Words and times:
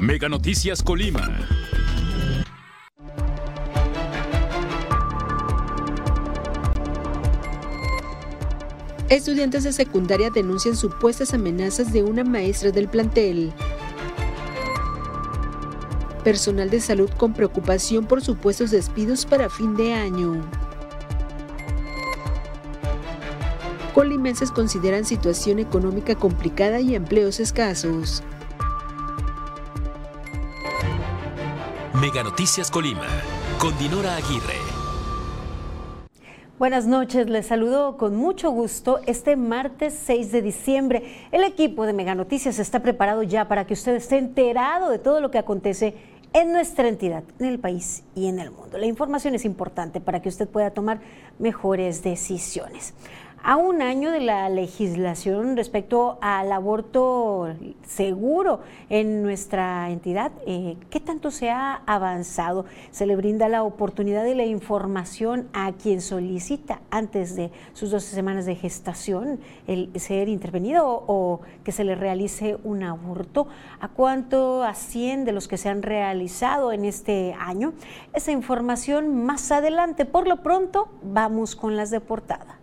Mega 0.00 0.30
Noticias 0.30 0.82
Colima. 0.82 1.28
Estudiantes 9.10 9.64
de 9.64 9.74
secundaria 9.74 10.30
denuncian 10.30 10.74
supuestas 10.74 11.34
amenazas 11.34 11.92
de 11.92 12.02
una 12.02 12.24
maestra 12.24 12.70
del 12.70 12.88
plantel. 12.88 13.52
Personal 16.24 16.70
de 16.70 16.80
salud 16.80 17.10
con 17.18 17.34
preocupación 17.34 18.06
por 18.06 18.22
supuestos 18.22 18.70
despidos 18.70 19.26
para 19.26 19.50
fin 19.50 19.76
de 19.76 19.92
año. 19.92 20.40
Colimenses 23.92 24.50
consideran 24.50 25.04
situación 25.04 25.58
económica 25.58 26.14
complicada 26.14 26.80
y 26.80 26.94
empleos 26.94 27.38
escasos. 27.38 28.22
Mega 32.00 32.22
Noticias 32.22 32.70
Colima, 32.70 33.06
con 33.58 33.76
Dinora 33.76 34.16
Aguirre. 34.16 34.56
Buenas 36.58 36.86
noches, 36.86 37.28
les 37.28 37.46
saludo 37.46 37.98
con 37.98 38.16
mucho 38.16 38.50
gusto 38.52 39.00
este 39.06 39.36
martes 39.36 40.00
6 40.06 40.32
de 40.32 40.40
diciembre. 40.40 41.28
El 41.30 41.44
equipo 41.44 41.84
de 41.84 41.92
Mega 41.92 42.14
Noticias 42.14 42.58
está 42.58 42.80
preparado 42.80 43.22
ya 43.22 43.48
para 43.48 43.66
que 43.66 43.74
usted 43.74 43.94
esté 43.96 44.16
enterado 44.16 44.88
de 44.88 44.98
todo 44.98 45.20
lo 45.20 45.30
que 45.30 45.36
acontece 45.36 45.94
en 46.32 46.52
nuestra 46.52 46.88
entidad, 46.88 47.22
en 47.38 47.46
el 47.46 47.58
país 47.58 48.02
y 48.14 48.28
en 48.28 48.38
el 48.38 48.50
mundo. 48.50 48.78
La 48.78 48.86
información 48.86 49.34
es 49.34 49.44
importante 49.44 50.00
para 50.00 50.22
que 50.22 50.30
usted 50.30 50.48
pueda 50.48 50.70
tomar 50.70 51.00
mejores 51.38 52.02
decisiones 52.02 52.94
a 53.42 53.56
un 53.56 53.80
año 53.80 54.10
de 54.10 54.20
la 54.20 54.48
legislación 54.48 55.56
respecto 55.56 56.18
al 56.20 56.52
aborto 56.52 57.48
seguro 57.86 58.60
en 58.88 59.22
nuestra 59.22 59.90
entidad. 59.90 60.30
Eh, 60.46 60.76
¿Qué 60.90 61.00
tanto 61.00 61.30
se 61.30 61.50
ha 61.50 61.82
avanzado? 61.86 62.66
¿Se 62.90 63.06
le 63.06 63.16
brinda 63.16 63.48
la 63.48 63.62
oportunidad 63.62 64.24
de 64.24 64.34
la 64.34 64.44
información 64.44 65.48
a 65.52 65.72
quien 65.72 66.00
solicita 66.00 66.80
antes 66.90 67.34
de 67.34 67.50
sus 67.72 67.90
12 67.90 68.14
semanas 68.14 68.46
de 68.46 68.56
gestación 68.56 69.40
el 69.66 69.90
ser 69.98 70.28
intervenido 70.28 71.04
o, 71.06 71.40
que 71.64 71.72
se 71.72 71.84
le 71.84 71.94
realice 71.94 72.58
un 72.62 72.82
aborto? 72.82 73.48
¿A 73.80 73.88
cuánto 73.88 74.62
asciende 74.62 75.32
los 75.32 75.48
que 75.48 75.56
se 75.56 75.68
han 75.68 75.82
realizado 75.82 76.72
en 76.72 76.84
este 76.84 77.34
año? 77.38 77.72
Esa 78.12 78.32
información 78.32 79.24
más 79.24 79.50
adelante. 79.50 80.04
Por 80.04 80.28
lo 80.28 80.42
pronto, 80.42 80.88
vamos 81.02 81.56
con 81.56 81.76
las 81.76 81.90
de 81.90 82.00
portada. 82.00 82.59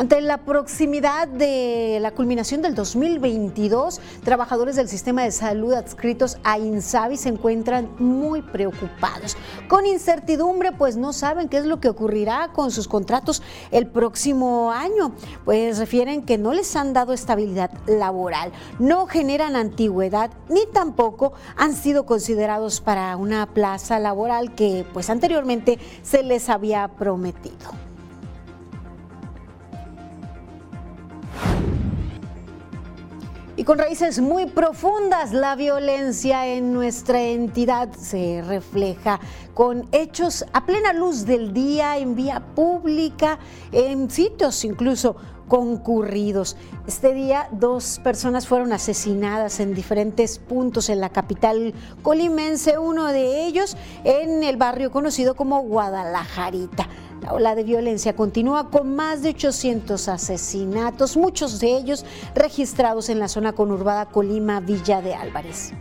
Ante 0.00 0.22
la 0.22 0.38
proximidad 0.38 1.28
de 1.28 1.98
la 2.00 2.12
culminación 2.12 2.62
del 2.62 2.74
2022, 2.74 4.00
trabajadores 4.24 4.74
del 4.74 4.88
sistema 4.88 5.24
de 5.24 5.30
salud 5.30 5.74
adscritos 5.74 6.38
a 6.42 6.58
INSABI 6.58 7.18
se 7.18 7.28
encuentran 7.28 7.90
muy 7.98 8.40
preocupados. 8.40 9.36
Con 9.68 9.84
incertidumbre, 9.84 10.72
pues 10.72 10.96
no 10.96 11.12
saben 11.12 11.50
qué 11.50 11.58
es 11.58 11.66
lo 11.66 11.80
que 11.80 11.90
ocurrirá 11.90 12.48
con 12.54 12.70
sus 12.70 12.88
contratos 12.88 13.42
el 13.72 13.88
próximo 13.88 14.72
año. 14.72 15.12
Pues 15.44 15.76
refieren 15.76 16.22
que 16.22 16.38
no 16.38 16.54
les 16.54 16.74
han 16.76 16.94
dado 16.94 17.12
estabilidad 17.12 17.70
laboral, 17.86 18.52
no 18.78 19.06
generan 19.06 19.54
antigüedad 19.54 20.30
ni 20.48 20.64
tampoco 20.72 21.34
han 21.58 21.74
sido 21.74 22.06
considerados 22.06 22.80
para 22.80 23.18
una 23.18 23.44
plaza 23.52 23.98
laboral 23.98 24.54
que 24.54 24.86
pues 24.94 25.10
anteriormente 25.10 25.78
se 26.02 26.22
les 26.22 26.48
había 26.48 26.88
prometido. 26.88 27.89
Y 33.60 33.64
con 33.64 33.76
raíces 33.76 34.20
muy 34.20 34.46
profundas, 34.46 35.34
la 35.34 35.54
violencia 35.54 36.46
en 36.46 36.72
nuestra 36.72 37.20
entidad 37.20 37.92
se 37.92 38.40
refleja 38.40 39.20
con 39.52 39.86
hechos 39.92 40.46
a 40.54 40.64
plena 40.64 40.94
luz 40.94 41.26
del 41.26 41.52
día, 41.52 41.98
en 41.98 42.14
vía 42.14 42.40
pública, 42.54 43.38
en 43.70 44.10
sitios 44.10 44.64
incluso 44.64 45.16
concurridos. 45.46 46.56
Este 46.86 47.12
día 47.12 47.50
dos 47.52 48.00
personas 48.02 48.46
fueron 48.46 48.72
asesinadas 48.72 49.60
en 49.60 49.74
diferentes 49.74 50.38
puntos 50.38 50.88
en 50.88 51.00
la 51.00 51.10
capital 51.10 51.74
colimense, 52.00 52.78
uno 52.78 53.08
de 53.08 53.44
ellos 53.44 53.76
en 54.04 54.42
el 54.42 54.56
barrio 54.56 54.90
conocido 54.90 55.36
como 55.36 55.60
Guadalajarita. 55.60 56.88
La 57.22 57.34
ola 57.34 57.54
de 57.54 57.64
violencia 57.64 58.16
continúa 58.16 58.70
con 58.70 58.96
más 58.96 59.22
de 59.22 59.30
800 59.30 60.08
asesinatos, 60.08 61.16
muchos 61.16 61.60
de 61.60 61.76
ellos 61.76 62.04
registrados 62.34 63.10
en 63.10 63.18
la 63.18 63.28
zona 63.28 63.52
conurbada 63.52 64.06
Colima 64.06 64.60
Villa 64.60 65.02
de 65.02 65.14
Álvarez. 65.14 65.72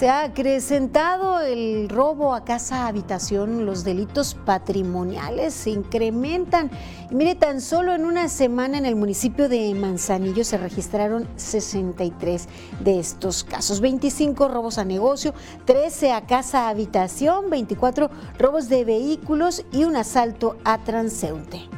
Se 0.00 0.08
ha 0.08 0.22
acrecentado 0.22 1.40
el 1.40 1.90
robo 1.90 2.34
a 2.34 2.42
casa 2.42 2.86
habitación, 2.86 3.66
los 3.66 3.84
delitos 3.84 4.34
patrimoniales 4.46 5.52
se 5.52 5.68
incrementan. 5.68 6.70
Y 7.10 7.14
mire, 7.14 7.34
tan 7.34 7.60
solo 7.60 7.94
en 7.94 8.06
una 8.06 8.30
semana 8.30 8.78
en 8.78 8.86
el 8.86 8.96
municipio 8.96 9.50
de 9.50 9.74
Manzanillo 9.74 10.42
se 10.42 10.56
registraron 10.56 11.28
63 11.36 12.48
de 12.82 12.98
estos 12.98 13.44
casos, 13.44 13.82
25 13.82 14.48
robos 14.48 14.78
a 14.78 14.86
negocio, 14.86 15.34
13 15.66 16.12
a 16.12 16.22
casa 16.22 16.70
habitación, 16.70 17.50
24 17.50 18.08
robos 18.38 18.70
de 18.70 18.86
vehículos 18.86 19.66
y 19.70 19.84
un 19.84 19.96
asalto 19.96 20.56
a 20.64 20.78
transeúnte. 20.78 21.68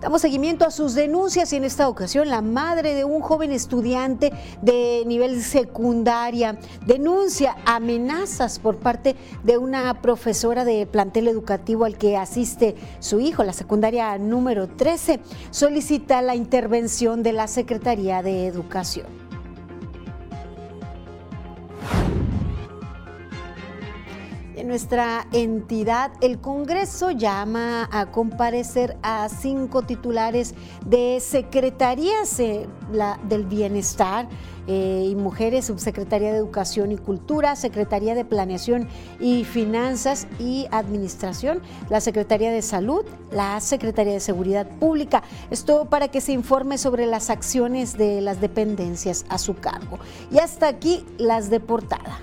Damos 0.00 0.22
seguimiento 0.22 0.64
a 0.64 0.70
sus 0.70 0.94
denuncias 0.94 1.52
y 1.52 1.56
en 1.56 1.64
esta 1.64 1.86
ocasión 1.86 2.30
la 2.30 2.40
madre 2.40 2.94
de 2.94 3.04
un 3.04 3.20
joven 3.20 3.52
estudiante 3.52 4.32
de 4.62 5.02
nivel 5.04 5.42
secundaria 5.42 6.58
denuncia 6.86 7.54
amenazas 7.66 8.58
por 8.58 8.78
parte 8.78 9.14
de 9.44 9.58
una 9.58 10.00
profesora 10.00 10.64
de 10.64 10.86
plantel 10.86 11.28
educativo 11.28 11.84
al 11.84 11.98
que 11.98 12.16
asiste 12.16 12.76
su 12.98 13.20
hijo, 13.20 13.44
la 13.44 13.52
secundaria 13.52 14.16
número 14.16 14.68
13. 14.68 15.20
Solicita 15.50 16.22
la 16.22 16.34
intervención 16.34 17.22
de 17.22 17.34
la 17.34 17.46
Secretaría 17.46 18.22
de 18.22 18.46
Educación. 18.46 19.29
Nuestra 24.70 25.26
entidad, 25.32 26.12
el 26.20 26.40
Congreso 26.40 27.10
llama 27.10 27.88
a 27.90 28.12
comparecer 28.12 28.96
a 29.02 29.28
cinco 29.28 29.82
titulares 29.82 30.54
de 30.86 31.18
secretarías 31.18 32.36
del 32.36 33.44
bienestar 33.46 34.28
eh, 34.68 35.08
y 35.10 35.16
mujeres, 35.16 35.64
subsecretaría 35.64 36.30
de 36.30 36.38
Educación 36.38 36.92
y 36.92 36.98
Cultura, 36.98 37.56
Secretaría 37.56 38.14
de 38.14 38.24
Planeación 38.24 38.86
y 39.18 39.42
Finanzas 39.42 40.28
y 40.38 40.68
Administración, 40.70 41.62
la 41.88 42.00
Secretaría 42.00 42.52
de 42.52 42.62
Salud, 42.62 43.04
la 43.32 43.60
Secretaría 43.60 44.12
de 44.12 44.20
Seguridad 44.20 44.68
Pública. 44.78 45.24
Esto 45.50 45.86
para 45.86 46.06
que 46.06 46.20
se 46.20 46.30
informe 46.30 46.78
sobre 46.78 47.06
las 47.06 47.28
acciones 47.28 47.98
de 47.98 48.20
las 48.20 48.40
dependencias 48.40 49.26
a 49.30 49.38
su 49.38 49.56
cargo. 49.56 49.98
Y 50.30 50.38
hasta 50.38 50.68
aquí 50.68 51.04
las 51.18 51.50
de 51.50 51.58
portada. 51.58 52.20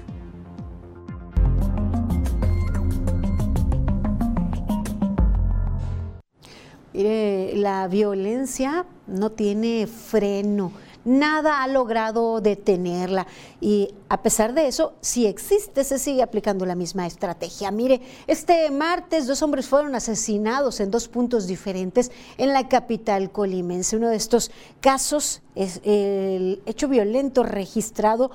La 6.98 7.88
violencia 7.88 8.88
no 9.06 9.30
tiene 9.30 9.86
freno, 9.86 10.72
nada 11.06 11.62
ha 11.62 11.68
logrado 11.68 12.42
detenerla. 12.42 13.28
Y 13.62 13.94
a 14.10 14.22
pesar 14.22 14.54
de 14.54 14.68
eso, 14.68 14.94
si 15.02 15.26
existe, 15.26 15.84
se 15.84 16.00
sigue 16.00 16.24
aplicando 16.24 16.66
la 16.66 16.76
misma 16.76 17.06
estrategia. 17.06 17.72
Mire, 17.72 18.02
este 18.28 18.70
martes 18.72 19.28
dos 19.28 19.42
hombres 19.42 19.68
fueron 19.68 19.96
asesinados 19.96 20.80
en 20.80 20.92
dos 20.92 21.08
puntos 21.08 21.48
diferentes 21.48 22.12
en 22.38 22.54
la 22.54 22.68
capital 22.70 23.32
colimense. 23.32 23.98
Uno 23.98 24.10
de 24.10 24.16
estos 24.16 24.52
casos 24.80 25.42
es 25.56 25.82
el 25.84 26.62
hecho 26.66 26.88
violento 26.88 27.44
registrado 27.44 28.32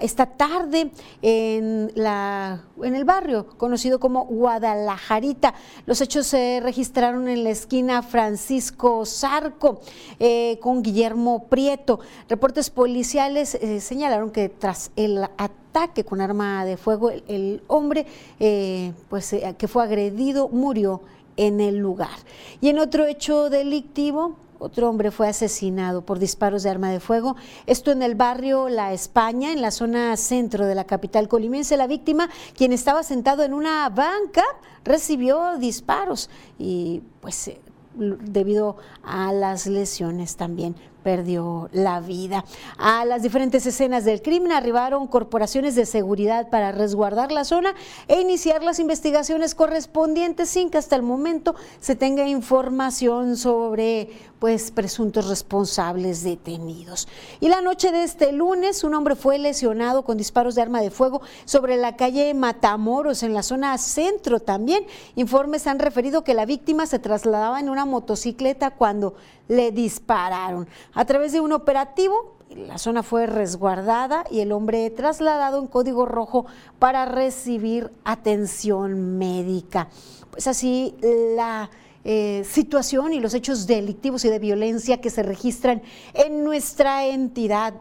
esta 0.00 0.26
tarde 0.26 0.90
en, 1.20 1.92
la, 1.94 2.64
en 2.82 2.94
el 2.94 3.04
barrio 3.04 3.46
conocido 3.58 4.00
como 4.00 4.24
Guadalajarita. 4.24 5.54
Los 5.84 6.00
hechos 6.00 6.26
se 6.26 6.60
registraron 6.62 7.28
en 7.28 7.44
la 7.44 7.50
esquina 7.50 8.02
Francisco 8.02 9.04
Zarco 9.04 9.80
eh, 10.18 10.58
con 10.62 10.82
Guillermo 10.82 11.48
Prieto. 11.48 12.00
Reportes 12.28 12.70
policiales 12.70 13.54
eh, 13.54 13.80
señalaron 13.80 14.30
que 14.30 14.48
tras 14.48 14.87
el 14.96 15.24
ataque 15.36 16.04
con 16.04 16.20
arma 16.20 16.64
de 16.64 16.76
fuego, 16.76 17.10
el, 17.10 17.62
hombre 17.66 18.06
eh, 18.40 18.92
pues, 19.08 19.34
que 19.56 19.68
fue 19.68 19.84
agredido 19.84 20.48
murió 20.48 21.02
en 21.36 21.60
el 21.60 21.78
lugar. 21.78 22.18
Y 22.60 22.68
en 22.68 22.78
otro 22.78 23.06
hecho 23.06 23.48
delictivo, 23.48 24.36
otro 24.58 24.90
hombre 24.90 25.10
fue 25.10 25.28
asesinado 25.28 26.02
por 26.02 26.18
disparos 26.18 26.64
de 26.64 26.70
arma 26.70 26.90
de 26.90 27.00
fuego. 27.00 27.36
Esto 27.66 27.92
en 27.92 28.02
el 28.02 28.16
barrio 28.16 28.68
La 28.68 28.92
España, 28.92 29.52
en 29.52 29.62
la 29.62 29.70
zona 29.70 30.16
centro 30.16 30.66
de 30.66 30.74
la 30.74 30.84
capital 30.84 31.28
colimense. 31.28 31.76
La 31.76 31.86
víctima, 31.86 32.28
quien 32.56 32.72
estaba 32.72 33.04
sentado 33.04 33.44
en 33.44 33.54
una 33.54 33.88
banca, 33.88 34.42
recibió 34.84 35.58
disparos 35.58 36.28
y 36.58 37.02
pues 37.20 37.48
eh, 37.48 37.60
debido 37.94 38.76
a 39.04 39.32
las 39.32 39.66
lesiones 39.66 40.36
también 40.36 40.74
perdió 41.08 41.70
la 41.72 42.00
vida. 42.00 42.44
A 42.76 43.06
las 43.06 43.22
diferentes 43.22 43.64
escenas 43.64 44.04
del 44.04 44.20
crimen 44.20 44.52
arribaron 44.52 45.06
corporaciones 45.06 45.74
de 45.74 45.86
seguridad 45.86 46.50
para 46.50 46.70
resguardar 46.70 47.32
la 47.32 47.46
zona 47.46 47.74
e 48.08 48.20
iniciar 48.20 48.62
las 48.62 48.78
investigaciones 48.78 49.54
correspondientes 49.54 50.50
sin 50.50 50.68
que 50.68 50.76
hasta 50.76 50.96
el 50.96 51.02
momento 51.02 51.54
se 51.80 51.96
tenga 51.96 52.28
información 52.28 53.38
sobre 53.38 54.10
pues 54.38 54.70
presuntos 54.70 55.28
responsables 55.28 56.22
detenidos. 56.22 57.08
Y 57.40 57.48
la 57.48 57.60
noche 57.60 57.90
de 57.90 58.04
este 58.04 58.32
lunes 58.32 58.84
un 58.84 58.94
hombre 58.94 59.16
fue 59.16 59.38
lesionado 59.38 60.04
con 60.04 60.16
disparos 60.16 60.54
de 60.54 60.62
arma 60.62 60.80
de 60.80 60.90
fuego 60.90 61.20
sobre 61.44 61.76
la 61.76 61.96
calle 61.96 62.32
Matamoros 62.34 63.22
en 63.22 63.34
la 63.34 63.42
zona 63.42 63.76
centro 63.78 64.40
también. 64.40 64.86
Informes 65.16 65.66
han 65.66 65.78
referido 65.78 66.22
que 66.22 66.34
la 66.34 66.46
víctima 66.46 66.86
se 66.86 66.98
trasladaba 66.98 67.60
en 67.60 67.68
una 67.68 67.84
motocicleta 67.84 68.70
cuando 68.70 69.14
le 69.48 69.72
dispararon. 69.72 70.68
A 70.94 71.04
través 71.04 71.32
de 71.32 71.40
un 71.40 71.52
operativo, 71.52 72.36
la 72.54 72.78
zona 72.78 73.02
fue 73.02 73.26
resguardada 73.26 74.24
y 74.30 74.40
el 74.40 74.52
hombre 74.52 74.88
trasladado 74.90 75.58
en 75.58 75.66
código 75.66 76.06
rojo 76.06 76.46
para 76.78 77.04
recibir 77.04 77.90
atención 78.04 79.18
médica. 79.18 79.88
Pues 80.30 80.46
así 80.46 80.94
la 81.36 81.70
eh, 82.10 82.42
situación 82.42 83.12
y 83.12 83.20
los 83.20 83.34
hechos 83.34 83.66
delictivos 83.66 84.24
y 84.24 84.30
de 84.30 84.38
violencia 84.38 84.98
que 84.98 85.10
se 85.10 85.22
registran 85.22 85.82
en 86.14 86.42
nuestra 86.42 87.06
entidad. 87.06 87.74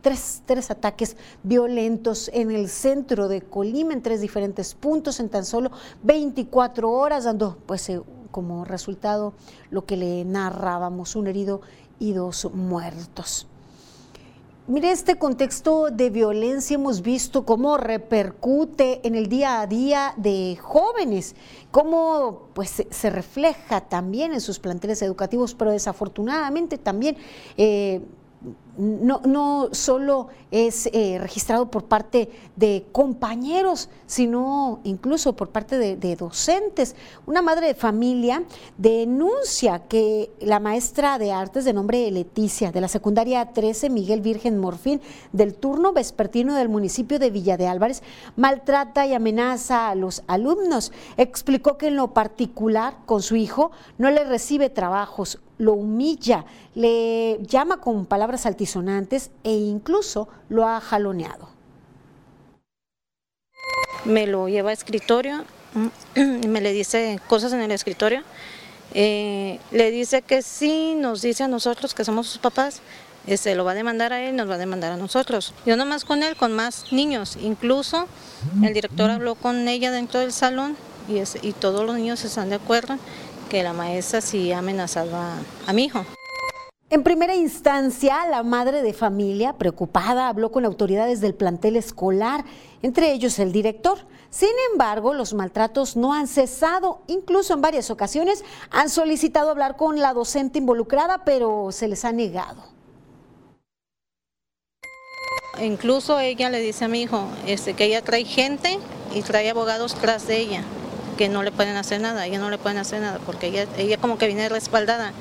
tres, 0.00 0.42
tres, 0.46 0.70
ataques 0.70 1.18
violentos 1.42 2.30
en 2.32 2.50
el 2.50 2.70
centro 2.70 3.28
de 3.28 3.42
Colima, 3.42 3.92
en 3.92 4.00
tres 4.00 4.22
diferentes 4.22 4.72
puntos, 4.74 5.20
en 5.20 5.28
tan 5.28 5.44
solo 5.44 5.70
24 6.02 6.90
horas, 6.90 7.24
dando 7.24 7.58
pues 7.66 7.86
eh, 7.90 8.00
como 8.30 8.64
resultado 8.64 9.34
lo 9.68 9.84
que 9.84 9.98
le 9.98 10.24
narrábamos, 10.24 11.14
un 11.14 11.26
herido 11.26 11.60
y 11.98 12.14
dos 12.14 12.50
muertos. 12.54 13.46
Mire, 14.68 14.92
este 14.92 15.16
contexto 15.16 15.90
de 15.90 16.08
violencia 16.08 16.76
hemos 16.76 17.02
visto 17.02 17.44
cómo 17.44 17.78
repercute 17.78 19.04
en 19.04 19.16
el 19.16 19.28
día 19.28 19.60
a 19.60 19.66
día 19.66 20.14
de 20.16 20.56
jóvenes, 20.62 21.34
cómo 21.72 22.48
pues 22.54 22.84
se 22.88 23.10
refleja 23.10 23.80
también 23.80 24.32
en 24.32 24.40
sus 24.40 24.60
planteles 24.60 25.02
educativos, 25.02 25.54
pero 25.54 25.72
desafortunadamente 25.72 26.78
también 26.78 27.16
eh, 27.56 28.02
no, 28.76 29.20
no 29.24 29.68
solo 29.72 30.28
es 30.50 30.88
eh, 30.92 31.18
registrado 31.18 31.70
por 31.70 31.84
parte 31.84 32.30
de 32.56 32.84
compañeros, 32.92 33.88
sino 34.06 34.80
incluso 34.84 35.34
por 35.34 35.48
parte 35.48 35.78
de, 35.78 36.16
docentes. 36.16 36.94
Una 37.26 37.40
madre 37.40 37.68
de 37.68 37.74
familia 37.74 38.44
denuncia 38.76 39.80
que 39.88 40.30
la 40.40 40.60
maestra 40.60 41.18
de 41.18 41.32
artes 41.32 41.64
de 41.64 41.72
nombre 41.72 42.10
Leticia, 42.10 42.70
de 42.70 42.82
la 42.82 42.88
secundaria 42.88 43.52
13, 43.52 43.88
Miguel 43.88 44.20
Virgen 44.20 44.58
Morfín, 44.58 45.00
del 45.32 45.54
turno 45.54 45.92
vespertino 45.92 46.54
del 46.54 46.68
municipio 46.68 47.18
de 47.18 47.30
Villa 47.30 47.56
de 47.56 47.68
Álvarez, 47.68 48.02
maltrata 48.36 49.06
y 49.06 49.14
amenaza 49.14 49.88
a 49.88 49.94
los 49.94 50.22
alumnos. 50.26 50.92
Explicó 51.16 51.78
que 51.78 51.88
en 51.88 51.96
lo 51.96 52.12
particular 52.12 52.98
con 53.06 53.22
su 53.22 53.36
hijo 53.36 53.70
no 53.96 54.10
le 54.10 54.24
recibe 54.24 54.68
trabajos, 54.68 55.38
lo 55.62 55.74
humilla, 55.74 56.44
le 56.74 57.38
llama 57.46 57.80
con 57.80 58.04
palabras 58.04 58.46
altisonantes 58.62 59.30
e 59.42 59.52
incluso 59.52 60.28
lo 60.48 60.66
ha 60.66 60.80
jaloneado. 60.80 61.48
Me 64.04 64.26
lo 64.26 64.48
lleva 64.48 64.70
a 64.70 64.72
escritorio 64.72 65.44
y 66.14 66.20
me 66.48 66.60
le 66.60 66.72
dice 66.72 67.20
cosas 67.28 67.52
en 67.52 67.60
el 67.60 67.70
escritorio. 67.72 68.22
Eh, 68.94 69.58
le 69.70 69.90
dice 69.90 70.22
que 70.22 70.42
sí, 70.42 70.94
nos 70.96 71.22
dice 71.22 71.44
a 71.44 71.48
nosotros 71.48 71.94
que 71.94 72.04
somos 72.04 72.26
sus 72.26 72.38
papás, 72.38 72.82
se 73.26 73.34
este, 73.34 73.54
lo 73.54 73.64
va 73.64 73.72
a 73.72 73.74
demandar 73.74 74.12
a 74.12 74.20
él, 74.20 74.36
nos 74.36 74.48
va 74.48 74.54
a 74.54 74.58
demandar 74.58 74.92
a 74.92 74.96
nosotros. 74.96 75.54
Yo 75.64 75.76
nomás 75.76 76.04
con 76.04 76.22
él, 76.22 76.36
con 76.36 76.52
más 76.52 76.92
niños. 76.92 77.38
Incluso 77.40 78.06
el 78.62 78.74
director 78.74 79.10
habló 79.10 79.34
con 79.36 79.66
ella 79.68 79.90
dentro 79.90 80.20
del 80.20 80.32
salón 80.32 80.76
y, 81.08 81.22
y 81.46 81.52
todos 81.52 81.86
los 81.86 81.96
niños 81.96 82.24
están 82.24 82.50
de 82.50 82.56
acuerdo 82.56 82.98
que 83.48 83.62
la 83.62 83.72
maestra 83.72 84.20
sí 84.20 84.52
amenazaba 84.52 85.36
a 85.66 85.72
mi 85.72 85.84
hijo. 85.84 86.04
En 86.92 87.04
primera 87.04 87.34
instancia, 87.34 88.26
la 88.26 88.42
madre 88.42 88.82
de 88.82 88.92
familia, 88.92 89.54
preocupada, 89.54 90.28
habló 90.28 90.52
con 90.52 90.66
autoridades 90.66 91.22
del 91.22 91.34
plantel 91.34 91.76
escolar, 91.76 92.44
entre 92.82 93.12
ellos 93.12 93.38
el 93.38 93.50
director. 93.50 93.96
Sin 94.28 94.50
embargo, 94.70 95.14
los 95.14 95.32
maltratos 95.32 95.96
no 95.96 96.12
han 96.12 96.28
cesado. 96.28 97.00
Incluso 97.06 97.54
en 97.54 97.62
varias 97.62 97.88
ocasiones 97.88 98.44
han 98.70 98.90
solicitado 98.90 99.48
hablar 99.48 99.78
con 99.78 100.00
la 100.00 100.12
docente 100.12 100.58
involucrada, 100.58 101.24
pero 101.24 101.72
se 101.72 101.88
les 101.88 102.04
ha 102.04 102.12
negado. 102.12 102.62
Incluso 105.62 106.20
ella 106.20 106.50
le 106.50 106.60
dice 106.60 106.84
a 106.84 106.88
mi 106.88 107.00
hijo 107.00 107.26
este, 107.46 107.72
que 107.72 107.86
ella 107.86 108.02
trae 108.02 108.26
gente 108.26 108.78
y 109.14 109.22
trae 109.22 109.48
abogados 109.48 109.94
tras 109.94 110.26
de 110.26 110.40
ella 110.40 110.62
que 111.16 111.30
no 111.30 111.42
le 111.42 111.52
pueden 111.52 111.76
hacer 111.76 112.02
nada, 112.02 112.26
ella 112.26 112.38
no 112.38 112.50
le 112.50 112.58
pueden 112.58 112.76
hacer 112.76 113.00
nada, 113.00 113.18
porque 113.24 113.46
ella, 113.46 113.66
ella 113.78 113.96
como 113.96 114.18
que 114.18 114.26
viene 114.26 114.50
respaldada. 114.50 115.12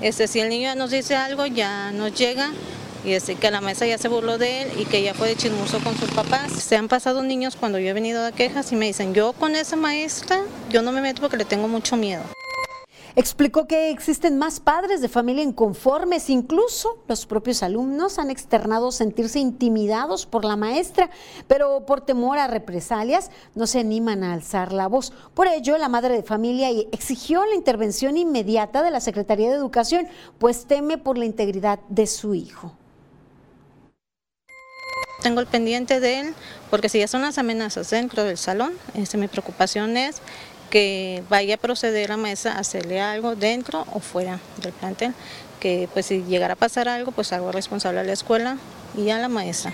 Este, 0.00 0.28
si 0.28 0.40
el 0.40 0.48
niño 0.48 0.74
nos 0.74 0.90
dice 0.90 1.16
algo, 1.16 1.46
ya 1.46 1.90
nos 1.92 2.14
llega 2.14 2.50
y 3.04 3.12
este, 3.12 3.36
que 3.36 3.50
la 3.50 3.60
mesa 3.60 3.86
ya 3.86 3.98
se 3.98 4.08
burló 4.08 4.36
de 4.36 4.62
él 4.62 4.68
y 4.78 4.84
que 4.84 5.02
ya 5.02 5.14
fue 5.14 5.28
de 5.28 5.36
chismoso 5.36 5.78
con 5.80 5.96
sus 5.96 6.10
papás. 6.10 6.52
Se 6.52 6.76
han 6.76 6.88
pasado 6.88 7.22
niños 7.22 7.56
cuando 7.56 7.78
yo 7.78 7.88
he 7.88 7.92
venido 7.92 8.24
a 8.24 8.32
quejas 8.32 8.72
y 8.72 8.76
me 8.76 8.86
dicen, 8.86 9.14
yo 9.14 9.32
con 9.32 9.54
esa 9.54 9.76
maestra, 9.76 10.40
yo 10.70 10.82
no 10.82 10.92
me 10.92 11.00
meto 11.00 11.20
porque 11.22 11.36
le 11.36 11.44
tengo 11.44 11.68
mucho 11.68 11.96
miedo. 11.96 12.22
Explicó 13.18 13.66
que 13.66 13.88
existen 13.88 14.36
más 14.36 14.60
padres 14.60 15.00
de 15.00 15.08
familia 15.08 15.42
inconformes, 15.42 16.28
incluso 16.28 17.02
los 17.08 17.24
propios 17.24 17.62
alumnos 17.62 18.18
han 18.18 18.30
externado 18.30 18.92
sentirse 18.92 19.38
intimidados 19.38 20.26
por 20.26 20.44
la 20.44 20.56
maestra, 20.56 21.08
pero 21.48 21.86
por 21.86 22.02
temor 22.02 22.36
a 22.36 22.46
represalias 22.46 23.30
no 23.54 23.66
se 23.66 23.80
animan 23.80 24.22
a 24.22 24.34
alzar 24.34 24.70
la 24.70 24.86
voz. 24.86 25.14
Por 25.32 25.46
ello, 25.46 25.78
la 25.78 25.88
madre 25.88 26.14
de 26.14 26.22
familia 26.24 26.68
exigió 26.92 27.46
la 27.46 27.54
intervención 27.54 28.18
inmediata 28.18 28.82
de 28.82 28.90
la 28.90 29.00
Secretaría 29.00 29.48
de 29.48 29.56
Educación, 29.56 30.08
pues 30.38 30.66
teme 30.66 30.98
por 30.98 31.16
la 31.16 31.24
integridad 31.24 31.78
de 31.88 32.06
su 32.06 32.34
hijo 32.34 32.74
tengo 35.22 35.40
el 35.40 35.48
pendiente 35.48 35.98
de 35.98 36.20
él, 36.20 36.34
porque 36.70 36.88
si 36.88 37.00
ya 37.00 37.08
son 37.08 37.22
las 37.22 37.36
amenazas 37.36 37.90
dentro 37.90 38.22
del 38.22 38.38
salón, 38.38 38.74
este, 38.94 39.16
mi 39.16 39.26
preocupación 39.26 39.96
es 39.96 40.20
que 40.76 41.22
vaya 41.30 41.54
a 41.54 41.56
proceder 41.56 42.12
a 42.12 42.18
mesa 42.18 42.52
a 42.52 42.58
hacerle 42.58 43.00
algo 43.00 43.34
dentro 43.34 43.86
o 43.94 44.00
fuera 44.00 44.40
del 44.60 44.74
plantel, 44.74 45.14
que 45.58 45.88
pues 45.94 46.04
si 46.04 46.22
llegara 46.24 46.52
a 46.52 46.56
pasar 46.56 46.86
algo, 46.86 47.12
pues 47.12 47.32
algo 47.32 47.50
responsable 47.50 48.00
a 48.00 48.04
la 48.04 48.12
escuela 48.12 48.58
y 48.94 49.08
a 49.08 49.18
la 49.18 49.30
maestra. 49.30 49.72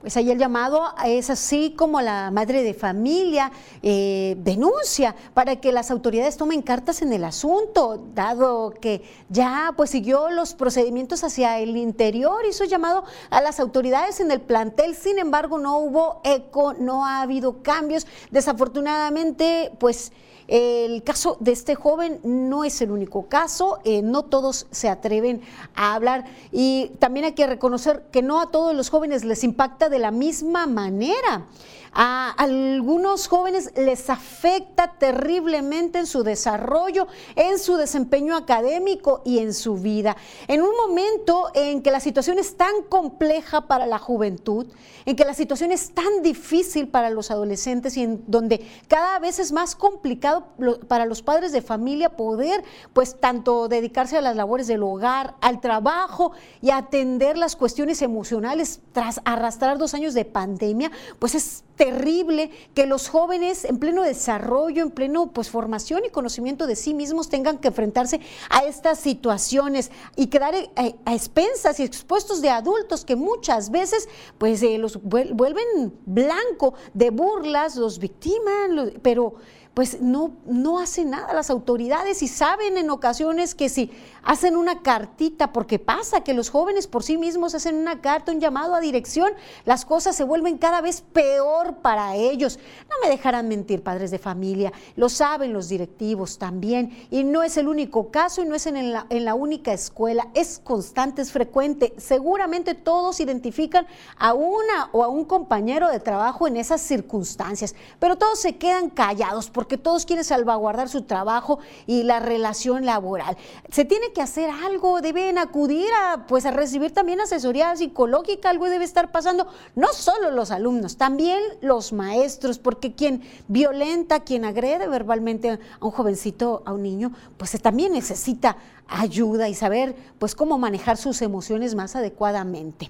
Pues 0.00 0.14
ahí 0.18 0.30
el 0.30 0.38
llamado 0.38 0.94
es 1.06 1.30
así 1.30 1.74
como 1.74 2.02
la 2.02 2.30
madre 2.30 2.62
de 2.62 2.74
familia 2.74 3.50
eh, 3.82 4.36
denuncia 4.40 5.16
para 5.32 5.56
que 5.56 5.72
las 5.72 5.90
autoridades 5.90 6.36
tomen 6.36 6.60
cartas 6.60 7.00
en 7.00 7.14
el 7.14 7.24
asunto, 7.24 8.04
dado 8.14 8.74
que 8.78 9.02
ya 9.30 9.72
pues 9.74 9.88
siguió 9.88 10.28
los 10.30 10.52
procedimientos 10.52 11.24
hacia 11.24 11.58
el 11.60 11.78
interior, 11.78 12.44
hizo 12.44 12.64
llamado 12.64 13.04
a 13.30 13.40
las 13.40 13.58
autoridades 13.58 14.20
en 14.20 14.30
el 14.30 14.42
plantel, 14.42 14.94
sin 14.94 15.18
embargo 15.18 15.58
no 15.58 15.78
hubo 15.78 16.20
eco, 16.24 16.74
no 16.74 17.06
ha 17.06 17.22
habido 17.22 17.62
cambios, 17.62 18.06
desafortunadamente 18.30 19.72
pues... 19.80 20.12
El 20.48 21.02
caso 21.02 21.36
de 21.40 21.52
este 21.52 21.74
joven 21.74 22.20
no 22.22 22.64
es 22.64 22.80
el 22.80 22.90
único 22.90 23.26
caso, 23.26 23.78
eh, 23.84 24.02
no 24.02 24.24
todos 24.24 24.66
se 24.70 24.88
atreven 24.88 25.40
a 25.74 25.94
hablar 25.94 26.24
y 26.52 26.92
también 27.00 27.26
hay 27.26 27.32
que 27.32 27.46
reconocer 27.46 28.04
que 28.12 28.22
no 28.22 28.40
a 28.40 28.50
todos 28.50 28.74
los 28.74 28.88
jóvenes 28.88 29.24
les 29.24 29.42
impacta 29.42 29.88
de 29.88 29.98
la 29.98 30.10
misma 30.10 30.66
manera. 30.66 31.46
A 31.92 32.30
algunos 32.30 33.28
jóvenes 33.28 33.72
les 33.76 34.10
afecta 34.10 34.94
terriblemente 34.98 35.98
en 35.98 36.06
su 36.06 36.22
desarrollo, 36.22 37.06
en 37.34 37.58
su 37.58 37.76
desempeño 37.76 38.36
académico 38.36 39.22
y 39.24 39.38
en 39.38 39.54
su 39.54 39.76
vida. 39.76 40.16
En 40.48 40.62
un 40.62 40.74
momento 40.76 41.50
en 41.54 41.82
que 41.82 41.90
la 41.90 42.00
situación 42.00 42.38
es 42.38 42.56
tan 42.56 42.82
compleja 42.88 43.66
para 43.66 43.86
la 43.86 43.98
juventud, 43.98 44.66
en 45.04 45.16
que 45.16 45.24
la 45.24 45.34
situación 45.34 45.72
es 45.72 45.92
tan 45.92 46.22
difícil 46.22 46.88
para 46.88 47.10
los 47.10 47.30
adolescentes 47.30 47.96
y 47.96 48.02
en 48.02 48.24
donde 48.26 48.66
cada 48.88 49.18
vez 49.18 49.38
es 49.38 49.52
más 49.52 49.74
complicado 49.74 50.48
para 50.88 51.06
los 51.06 51.22
padres 51.22 51.52
de 51.52 51.62
familia 51.62 52.16
poder, 52.16 52.64
pues, 52.92 53.18
tanto 53.18 53.68
dedicarse 53.68 54.16
a 54.16 54.20
las 54.20 54.36
labores 54.36 54.66
del 54.66 54.82
hogar, 54.82 55.34
al 55.40 55.60
trabajo 55.60 56.32
y 56.60 56.70
atender 56.70 57.38
las 57.38 57.56
cuestiones 57.56 58.02
emocionales 58.02 58.80
tras 58.92 59.20
arrastrar 59.24 59.78
dos 59.78 59.94
años 59.94 60.14
de 60.14 60.24
pandemia, 60.24 60.90
pues 61.18 61.34
es 61.34 61.64
terrible 61.76 62.50
que 62.74 62.86
los 62.86 63.08
jóvenes 63.08 63.64
en 63.64 63.78
pleno 63.78 64.02
desarrollo, 64.02 64.82
en 64.82 64.90
pleno 64.90 65.32
pues 65.32 65.50
formación 65.50 66.04
y 66.04 66.10
conocimiento 66.10 66.66
de 66.66 66.74
sí 66.74 66.94
mismos 66.94 67.28
tengan 67.28 67.58
que 67.58 67.68
enfrentarse 67.68 68.20
a 68.50 68.64
estas 68.64 68.98
situaciones 68.98 69.90
y 70.16 70.26
quedar 70.26 70.54
eh, 70.54 70.70
a, 71.04 71.14
expensas 71.14 71.78
y 71.78 71.84
expuestos 71.84 72.40
de 72.40 72.50
adultos 72.50 73.04
que 73.04 73.16
muchas 73.16 73.70
veces 73.70 74.08
pues 74.38 74.62
eh, 74.62 74.78
los 74.78 75.00
vuelven 75.02 75.94
blanco 76.06 76.74
de 76.94 77.10
burlas, 77.10 77.76
los 77.76 77.98
victiman, 77.98 78.94
pero 79.02 79.34
pues 79.76 80.00
no, 80.00 80.32
no 80.46 80.78
hacen 80.78 81.10
nada 81.10 81.34
las 81.34 81.50
autoridades 81.50 82.22
y 82.22 82.28
saben 82.28 82.78
en 82.78 82.88
ocasiones 82.88 83.54
que 83.54 83.68
si 83.68 83.90
hacen 84.26 84.56
una 84.56 84.82
cartita, 84.82 85.52
porque 85.52 85.78
pasa 85.78 86.22
que 86.22 86.34
los 86.34 86.50
jóvenes 86.50 86.88
por 86.88 87.04
sí 87.04 87.16
mismos 87.16 87.54
hacen 87.54 87.76
una 87.76 88.00
carta, 88.00 88.32
un 88.32 88.40
llamado 88.40 88.74
a 88.74 88.80
dirección, 88.80 89.32
las 89.64 89.84
cosas 89.84 90.16
se 90.16 90.24
vuelven 90.24 90.58
cada 90.58 90.80
vez 90.80 91.00
peor 91.00 91.76
para 91.76 92.16
ellos. 92.16 92.58
No 92.90 92.96
me 93.02 93.08
dejarán 93.08 93.46
mentir, 93.48 93.84
padres 93.84 94.10
de 94.10 94.18
familia, 94.18 94.72
lo 94.96 95.08
saben 95.08 95.52
los 95.52 95.68
directivos 95.68 96.38
también, 96.38 97.06
y 97.10 97.22
no 97.22 97.44
es 97.44 97.56
el 97.56 97.68
único 97.68 98.10
caso 98.10 98.42
y 98.42 98.46
no 98.46 98.56
es 98.56 98.66
en 98.66 98.92
la, 98.92 99.34
única 99.36 99.72
escuela, 99.72 100.28
es 100.34 100.60
constante, 100.62 101.22
es 101.22 101.30
frecuente. 101.30 101.94
Seguramente 101.96 102.74
todos 102.74 103.20
identifican 103.20 103.86
a 104.18 104.34
una 104.34 104.90
o 104.92 105.04
a 105.04 105.08
un 105.08 105.24
compañero 105.24 105.88
de 105.88 106.00
trabajo 106.00 106.48
en 106.48 106.56
esas 106.56 106.80
circunstancias, 106.80 107.76
pero 108.00 108.16
todos 108.16 108.40
se 108.40 108.56
quedan 108.56 108.90
callados 108.90 109.50
porque 109.50 109.78
todos 109.78 110.04
quieren 110.04 110.24
salvaguardar 110.24 110.88
su 110.88 111.02
trabajo 111.02 111.60
y 111.86 112.02
la 112.02 112.18
relación 112.18 112.86
laboral. 112.86 113.36
Se 113.70 113.84
tiene 113.84 114.12
que 114.16 114.22
hacer 114.22 114.48
algo, 114.48 115.02
deben 115.02 115.36
acudir 115.36 115.86
a, 115.92 116.26
pues, 116.26 116.46
a 116.46 116.50
recibir 116.50 116.90
también 116.90 117.20
asesoría 117.20 117.76
psicológica, 117.76 118.48
algo 118.48 118.70
debe 118.70 118.86
estar 118.86 119.12
pasando, 119.12 119.46
no 119.74 119.88
solo 119.92 120.30
los 120.30 120.50
alumnos, 120.50 120.96
también 120.96 121.38
los 121.60 121.92
maestros, 121.92 122.58
porque 122.58 122.94
quien 122.94 123.20
violenta, 123.46 124.20
quien 124.20 124.46
agrede 124.46 124.88
verbalmente 124.88 125.50
a 125.50 125.58
un 125.84 125.90
jovencito, 125.90 126.62
a 126.64 126.72
un 126.72 126.82
niño, 126.82 127.12
pues 127.36 127.60
también 127.60 127.92
necesita 127.92 128.56
ayuda 128.88 129.50
y 129.50 129.54
saber 129.54 129.94
pues 130.18 130.34
cómo 130.34 130.56
manejar 130.56 130.96
sus 130.96 131.20
emociones 131.20 131.74
más 131.74 131.94
adecuadamente. 131.94 132.88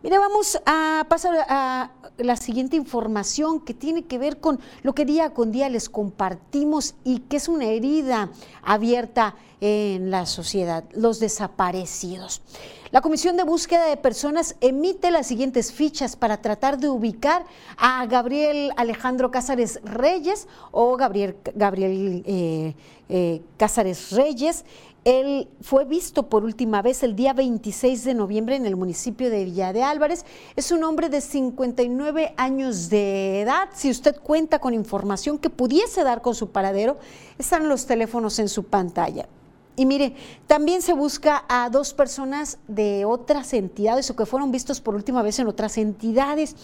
Mire, 0.00 0.16
vamos 0.16 0.60
a 0.64 1.04
pasar 1.08 1.44
a 1.48 1.90
la 2.18 2.36
siguiente 2.36 2.76
información 2.76 3.58
que 3.58 3.74
tiene 3.74 4.04
que 4.04 4.16
ver 4.16 4.38
con 4.38 4.60
lo 4.82 4.94
que 4.94 5.04
día 5.04 5.30
con 5.34 5.50
día 5.50 5.68
les 5.68 5.88
compartimos 5.88 6.94
y 7.02 7.18
que 7.20 7.38
es 7.38 7.48
una 7.48 7.64
herida 7.64 8.30
abierta 8.62 9.34
en 9.60 10.12
la 10.12 10.24
sociedad, 10.26 10.84
los 10.94 11.18
desaparecidos. 11.18 12.42
La 12.90 13.02
Comisión 13.02 13.36
de 13.36 13.42
Búsqueda 13.42 13.86
de 13.86 13.96
Personas 13.96 14.56
emite 14.60 15.10
las 15.10 15.26
siguientes 15.26 15.72
fichas 15.72 16.16
para 16.16 16.40
tratar 16.40 16.78
de 16.78 16.88
ubicar 16.88 17.44
a 17.76 18.06
Gabriel 18.06 18.72
Alejandro 18.76 19.30
Cázares 19.30 19.80
Reyes 19.82 20.48
o 20.70 20.96
Gabriel, 20.96 21.36
Gabriel 21.54 22.22
eh, 22.24 22.74
eh, 23.08 23.42
Cázares 23.58 24.12
Reyes, 24.12 24.64
él 25.08 25.48
fue 25.62 25.86
visto 25.86 26.28
por 26.28 26.44
última 26.44 26.82
vez 26.82 27.02
el 27.02 27.16
día 27.16 27.32
26 27.32 28.04
de 28.04 28.12
noviembre 28.12 28.56
en 28.56 28.66
el 28.66 28.76
municipio 28.76 29.30
de 29.30 29.42
Villa 29.44 29.72
de 29.72 29.82
Álvarez. 29.82 30.26
Es 30.54 30.70
un 30.70 30.84
hombre 30.84 31.08
de 31.08 31.22
59 31.22 32.34
años 32.36 32.90
de 32.90 33.40
edad. 33.40 33.70
Si 33.72 33.90
usted 33.90 34.16
cuenta 34.16 34.58
con 34.58 34.74
información 34.74 35.38
que 35.38 35.48
pudiese 35.48 36.04
dar 36.04 36.20
con 36.20 36.34
su 36.34 36.50
paradero, 36.50 36.98
están 37.38 37.70
los 37.70 37.86
teléfonos 37.86 38.38
en 38.38 38.50
su 38.50 38.64
pantalla. 38.64 39.26
Y 39.78 39.86
mire, 39.86 40.12
también 40.48 40.82
se 40.82 40.92
busca 40.92 41.44
a 41.48 41.70
dos 41.70 41.94
personas 41.94 42.58
de 42.66 43.04
otras 43.04 43.52
entidades 43.52 44.10
o 44.10 44.16
que 44.16 44.26
fueron 44.26 44.50
vistos 44.50 44.80
por 44.80 44.96
última 44.96 45.22
vez 45.22 45.38
en 45.38 45.46
otras 45.46 45.78
entidades. 45.78 46.56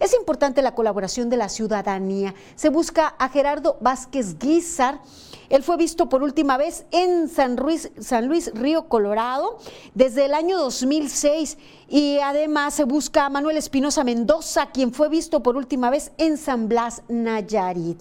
Es 0.00 0.12
importante 0.14 0.62
la 0.62 0.74
colaboración 0.74 1.30
de 1.30 1.36
la 1.36 1.48
ciudadanía. 1.48 2.34
Se 2.56 2.68
busca 2.68 3.14
a 3.20 3.28
Gerardo 3.28 3.76
Vázquez 3.80 4.36
Guizar. 4.40 5.00
Él 5.48 5.62
fue 5.62 5.76
visto 5.76 6.08
por 6.08 6.24
última 6.24 6.56
vez 6.56 6.86
en 6.90 7.28
San 7.28 7.54
Luis, 7.54 7.92
San 8.00 8.26
Luis 8.26 8.50
Río 8.52 8.88
Colorado 8.88 9.58
desde 9.94 10.24
el 10.24 10.34
año 10.34 10.58
2006 10.58 11.58
y 11.88 12.18
además 12.18 12.74
se 12.74 12.82
busca 12.82 13.26
a 13.26 13.30
Manuel 13.30 13.58
Espinosa 13.58 14.02
Mendoza, 14.02 14.72
quien 14.72 14.92
fue 14.92 15.08
visto 15.08 15.44
por 15.44 15.56
última 15.56 15.88
vez 15.88 16.10
en 16.18 16.36
San 16.36 16.68
Blas, 16.68 17.04
Nayarit. 17.06 18.00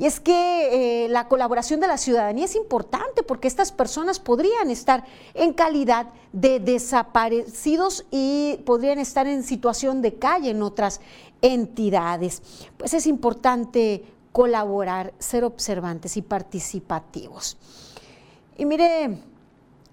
Y 0.00 0.06
es 0.06 0.18
que 0.18 1.04
eh, 1.04 1.08
la 1.10 1.28
colaboración 1.28 1.78
de 1.78 1.86
la 1.86 1.98
ciudadanía 1.98 2.46
es 2.46 2.56
importante 2.56 3.22
porque 3.22 3.46
estas 3.46 3.70
personas 3.70 4.18
podrían 4.18 4.70
estar 4.70 5.04
en 5.34 5.52
calidad 5.52 6.06
de 6.32 6.58
desaparecidos 6.58 8.06
y 8.10 8.60
podrían 8.64 8.98
estar 8.98 9.26
en 9.26 9.42
situación 9.42 10.00
de 10.00 10.14
calle 10.14 10.52
en 10.52 10.62
otras 10.62 11.02
entidades. 11.42 12.40
Pues 12.78 12.94
es 12.94 13.06
importante 13.06 14.02
colaborar, 14.32 15.12
ser 15.18 15.44
observantes 15.44 16.16
y 16.16 16.22
participativos. 16.22 17.58
Y 18.56 18.64
mire, 18.64 19.18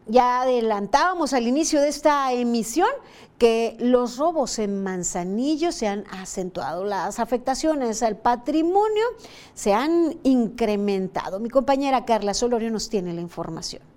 ya 0.08 0.42
adelantábamos 0.42 1.34
al 1.34 1.48
inicio 1.48 1.82
de 1.82 1.90
esta 1.90 2.32
emisión 2.34 2.90
que 3.38 3.78
los 3.80 4.18
robos 4.18 4.58
en 4.60 4.84
Manzanillo 4.84 5.72
se 5.72 5.88
han 5.88 6.06
acentuado, 6.12 6.84
las 6.86 7.20
afectaciones 7.20 8.02
al 8.02 8.18
patrimonio 8.18 9.06
se 9.54 9.74
han 9.74 10.18
incrementado. 10.24 11.40
Mi 11.40 11.50
compañera 11.50 12.06
Carla 12.06 12.34
Solorio 12.34 12.72
nos 12.72 12.90
tiene 12.90 13.14
la 13.14 13.22
información. 13.22 13.97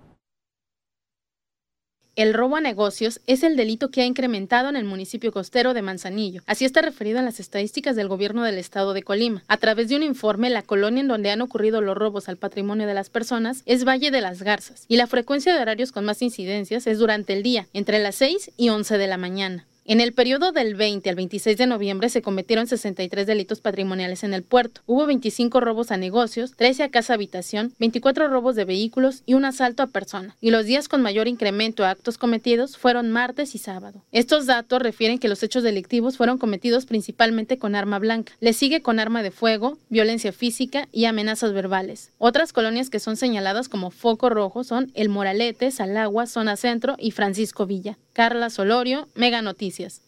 El 2.17 2.33
robo 2.33 2.57
a 2.57 2.61
negocios 2.61 3.21
es 3.25 3.41
el 3.41 3.55
delito 3.55 3.89
que 3.89 4.01
ha 4.01 4.05
incrementado 4.05 4.67
en 4.67 4.75
el 4.75 4.83
municipio 4.83 5.31
costero 5.31 5.73
de 5.73 5.81
Manzanillo. 5.81 6.41
Así 6.45 6.65
está 6.65 6.81
referido 6.81 7.19
en 7.19 7.25
las 7.25 7.39
estadísticas 7.39 7.95
del 7.95 8.09
gobierno 8.09 8.43
del 8.43 8.57
estado 8.57 8.93
de 8.93 9.01
Colima. 9.01 9.43
A 9.47 9.55
través 9.55 9.87
de 9.87 9.95
un 9.95 10.03
informe, 10.03 10.49
la 10.49 10.61
colonia 10.61 10.99
en 10.99 11.07
donde 11.07 11.31
han 11.31 11.39
ocurrido 11.39 11.79
los 11.79 11.97
robos 11.97 12.27
al 12.27 12.35
patrimonio 12.35 12.85
de 12.85 12.93
las 12.93 13.09
personas 13.09 13.63
es 13.65 13.85
Valle 13.85 14.11
de 14.11 14.19
las 14.19 14.43
Garzas 14.43 14.83
y 14.89 14.97
la 14.97 15.07
frecuencia 15.07 15.55
de 15.55 15.61
horarios 15.61 15.93
con 15.93 16.03
más 16.03 16.21
incidencias 16.21 16.85
es 16.85 16.99
durante 16.99 17.31
el 17.31 17.43
día, 17.43 17.69
entre 17.71 17.99
las 17.99 18.15
6 18.15 18.51
y 18.57 18.67
11 18.67 18.97
de 18.97 19.07
la 19.07 19.17
mañana. 19.17 19.67
En 19.91 19.99
el 19.99 20.13
periodo 20.13 20.53
del 20.53 20.75
20 20.75 21.09
al 21.09 21.17
26 21.17 21.57
de 21.57 21.67
noviembre 21.67 22.07
se 22.07 22.21
cometieron 22.21 22.65
63 22.65 23.27
delitos 23.27 23.59
patrimoniales 23.59 24.23
en 24.23 24.33
el 24.33 24.41
puerto. 24.41 24.79
Hubo 24.85 25.05
25 25.05 25.59
robos 25.59 25.91
a 25.91 25.97
negocios, 25.97 26.53
13 26.55 26.83
a 26.83 26.89
casa 26.91 27.13
habitación, 27.13 27.73
24 27.77 28.29
robos 28.29 28.55
de 28.55 28.63
vehículos 28.63 29.21
y 29.25 29.33
un 29.33 29.43
asalto 29.43 29.83
a 29.83 29.87
persona. 29.87 30.37
Y 30.39 30.51
los 30.51 30.65
días 30.65 30.87
con 30.87 31.01
mayor 31.01 31.27
incremento 31.27 31.83
a 31.83 31.89
actos 31.89 32.17
cometidos 32.17 32.77
fueron 32.77 33.11
martes 33.11 33.53
y 33.53 33.57
sábado. 33.57 34.01
Estos 34.13 34.45
datos 34.45 34.81
refieren 34.81 35.19
que 35.19 35.27
los 35.27 35.43
hechos 35.43 35.61
delictivos 35.61 36.15
fueron 36.15 36.37
cometidos 36.37 36.85
principalmente 36.85 37.57
con 37.57 37.75
arma 37.75 37.99
blanca. 37.99 38.31
Le 38.39 38.53
sigue 38.53 38.81
con 38.81 38.97
arma 38.97 39.23
de 39.23 39.31
fuego, 39.31 39.77
violencia 39.89 40.31
física 40.31 40.87
y 40.93 41.03
amenazas 41.03 41.51
verbales. 41.51 42.11
Otras 42.17 42.53
colonias 42.53 42.89
que 42.89 43.01
son 43.01 43.17
señaladas 43.17 43.67
como 43.67 43.91
foco 43.91 44.29
rojo 44.29 44.63
son 44.63 44.89
El 44.93 45.09
Moralete, 45.09 45.69
Salagua, 45.69 46.27
Zona 46.27 46.55
Centro 46.55 46.95
y 46.97 47.11
Francisco 47.11 47.65
Villa. 47.65 47.97
Carla 48.13 48.49
Solorio, 48.49 49.07
Mega 49.15 49.41
Noticias. 49.41 50.01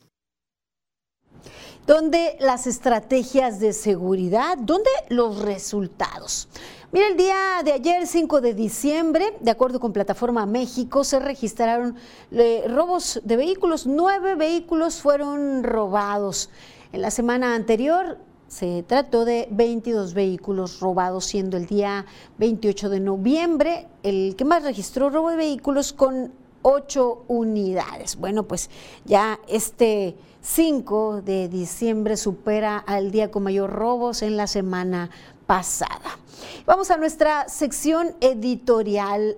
¿Dónde 1.85 2.37
las 2.39 2.65
estrategias 2.67 3.59
de 3.59 3.73
seguridad? 3.73 4.57
¿Dónde 4.57 4.89
los 5.09 5.39
resultados? 5.39 6.47
Mira, 6.93 7.07
el 7.07 7.17
día 7.17 7.61
de 7.65 7.73
ayer, 7.73 8.07
5 8.07 8.39
de 8.39 8.53
diciembre, 8.53 9.33
de 9.41 9.51
acuerdo 9.51 9.79
con 9.79 9.91
Plataforma 9.91 10.45
México, 10.45 11.03
se 11.03 11.19
registraron 11.19 11.95
eh, 12.31 12.65
robos 12.69 13.19
de 13.23 13.35
vehículos. 13.35 13.85
Nueve 13.85 14.35
vehículos 14.35 15.01
fueron 15.01 15.63
robados. 15.63 16.49
En 16.93 17.01
la 17.01 17.11
semana 17.11 17.55
anterior 17.55 18.19
se 18.47 18.83
trató 18.83 19.25
de 19.25 19.47
22 19.51 20.13
vehículos 20.13 20.79
robados, 20.79 21.25
siendo 21.25 21.57
el 21.57 21.65
día 21.65 22.05
28 22.37 22.89
de 22.89 22.99
noviembre 22.99 23.87
el 24.03 24.35
que 24.37 24.45
más 24.45 24.63
registró 24.63 25.09
robo 25.09 25.31
de 25.31 25.37
vehículos 25.37 25.91
con 25.91 26.42
ocho 26.63 27.23
unidades. 27.27 28.15
Bueno, 28.15 28.43
pues 28.43 28.71
ya 29.05 29.39
este 29.47 30.15
5 30.41 31.21
de 31.21 31.47
diciembre 31.47 32.17
supera 32.17 32.77
al 32.77 33.11
día 33.11 33.29
con 33.31 33.43
mayor 33.43 33.69
robos 33.69 34.23
en 34.23 34.35
la 34.35 34.47
semana 34.47 35.11
pasada. 35.45 36.17
Vamos 36.65 36.89
a 36.91 36.97
nuestra 36.97 37.47
sección 37.47 38.15
editorial. 38.19 39.37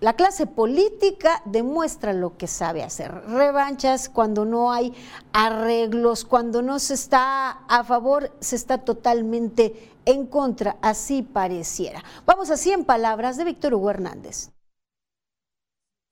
La 0.00 0.14
clase 0.14 0.46
política 0.46 1.40
demuestra 1.44 2.12
lo 2.12 2.36
que 2.36 2.46
sabe 2.46 2.82
hacer. 2.82 3.12
Revanchas 3.28 4.08
cuando 4.08 4.44
no 4.44 4.72
hay 4.72 4.92
arreglos, 5.32 6.24
cuando 6.24 6.62
no 6.62 6.78
se 6.78 6.94
está 6.94 7.50
a 7.50 7.84
favor, 7.84 8.32
se 8.40 8.56
está 8.56 8.78
totalmente 8.78 9.92
en 10.04 10.26
contra, 10.26 10.76
así 10.82 11.22
pareciera. 11.22 12.02
Vamos 12.26 12.50
a 12.50 12.56
100 12.56 12.84
palabras 12.84 13.36
de 13.36 13.44
Víctor 13.44 13.74
Hugo 13.74 13.90
Hernández. 13.90 14.50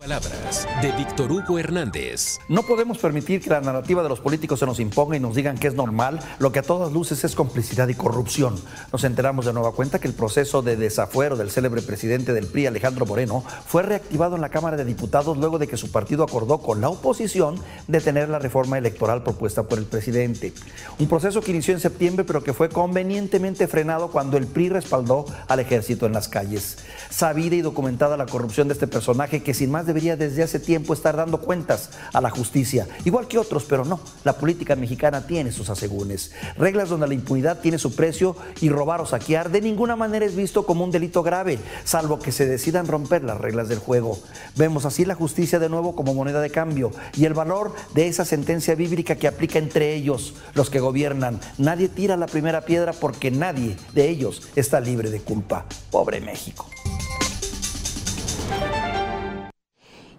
Palabras 0.03 0.67
de 0.83 0.91
Víctor 0.91 1.31
Hugo 1.31 1.61
Hernández. 1.61 2.41
No 2.49 2.65
podemos 2.65 2.99
permitir 2.99 3.41
que 3.41 3.51
la 3.51 3.61
narrativa 3.61 4.03
de 4.03 4.09
los 4.09 4.19
políticos 4.19 4.59
se 4.59 4.67
nos 4.67 4.81
imponga 4.81 5.17
y 5.17 5.21
nos 5.21 5.37
digan 5.37 5.57
que 5.57 5.69
es 5.69 5.75
normal, 5.75 6.19
lo 6.41 6.51
que 6.51 6.59
a 6.59 6.63
todas 6.63 6.93
luces 6.93 7.23
es 7.23 7.37
complicidad 7.37 7.87
y 7.87 7.95
corrupción. 7.95 8.57
Nos 8.91 9.05
enteramos 9.05 9.47
de 9.47 9.53
nueva 9.53 9.71
cuenta 9.71 10.01
que 10.01 10.09
el 10.09 10.15
proceso 10.15 10.61
de 10.61 10.75
desafuero 10.75 11.37
del 11.37 11.53
célebre 11.53 11.83
presidente 11.83 12.33
del 12.33 12.49
PRI, 12.49 12.67
Alejandro 12.67 13.07
Moreno, 13.07 13.45
fue 13.65 13.85
reactivado 13.85 14.35
en 14.35 14.41
la 14.41 14.49
Cámara 14.49 14.77
de 14.77 14.85
Diputados 14.85 15.39
luego 15.39 15.61
de 15.61 15.69
que 15.69 15.77
su 15.77 15.93
partido 15.93 16.25
acordó 16.25 16.59
con 16.59 16.81
la 16.81 16.89
oposición 16.89 17.55
detener 17.87 18.29
la 18.29 18.41
reforma 18.41 18.79
electoral 18.79 19.23
propuesta 19.23 19.63
por 19.63 19.79
el 19.79 19.85
presidente. 19.85 20.53
Un 20.99 21.07
proceso 21.07 21.43
que 21.43 21.53
inició 21.53 21.75
en 21.75 21.81
septiembre 21.81 22.25
pero 22.25 22.43
que 22.43 22.53
fue 22.53 22.71
convenientemente 22.71 23.69
frenado 23.69 24.11
cuando 24.11 24.37
el 24.37 24.49
PRI 24.49 24.69
respaldó 24.69 25.27
al 25.47 25.61
ejército 25.61 26.07
en 26.07 26.13
las 26.13 26.27
calles. 26.27 26.79
Sabida 27.09 27.55
y 27.55 27.61
documentada 27.61 28.17
la 28.17 28.27
corrupción 28.27 28.67
de 28.67 28.75
este 28.75 28.89
personaje 28.89 29.45
que 29.45 29.55
sin 29.55 29.71
más 29.71 29.87
de 29.87 29.92
debería 29.93 30.17
desde 30.17 30.43
hace 30.43 30.59
tiempo 30.59 30.95
estar 30.95 31.17
dando 31.17 31.39
cuentas 31.39 31.91
a 32.15 32.23
la 32.23 32.31
justicia, 32.31 32.89
igual 33.05 33.29
que 33.29 33.37
otros, 33.37 33.65
pero 33.65 33.85
no, 33.85 34.01
la 34.25 34.33
política 34.39 34.75
mexicana 34.75 35.27
tiene 35.27 35.53
sus 35.53 35.69
asegúnes. 35.69 36.33
Reglas 36.57 36.89
donde 36.89 37.07
la 37.07 37.13
impunidad 37.13 37.61
tiene 37.61 37.77
su 37.77 37.95
precio 37.95 38.35
y 38.63 38.71
robar 38.71 39.03
o 39.03 39.07
saquear 39.07 39.51
de 39.51 39.61
ninguna 39.61 39.95
manera 39.95 40.25
es 40.25 40.35
visto 40.35 40.65
como 40.65 40.83
un 40.83 40.91
delito 40.91 41.23
grave, 41.23 41.59
salvo 41.85 42.19
que 42.21 42.33
se 42.33 42.47
decidan 42.47 42.87
romper 42.87 43.23
las 43.23 43.39
reglas 43.39 43.69
del 43.69 43.81
juego. 43.81 44.19
Vemos 44.57 44.87
así 44.87 45.05
la 45.05 45.15
justicia 45.15 45.59
de 45.59 45.69
nuevo 45.69 45.95
como 45.95 46.15
moneda 46.15 46.41
de 46.41 46.49
cambio 46.49 46.91
y 47.15 47.27
el 47.27 47.35
valor 47.35 47.75
de 47.93 48.09
esa 48.09 48.25
sentencia 48.25 48.75
bíblica 48.75 49.17
que 49.17 49.29
aplica 49.29 49.59
entre 49.59 49.95
ellos, 49.95 50.33
los 50.55 50.71
que 50.71 50.81
gobiernan. 50.81 51.39
Nadie 51.59 51.91
tira 51.91 52.17
la 52.17 52.27
primera 52.27 52.63
piedra 52.63 52.95
porque 52.95 53.31
nadie 53.31 53.77
de 53.93 54.09
ellos 54.09 54.41
está 54.57 54.81
libre 54.81 55.11
de 55.11 55.21
culpa. 55.21 55.67
Pobre 55.91 56.23
México. 56.23 56.67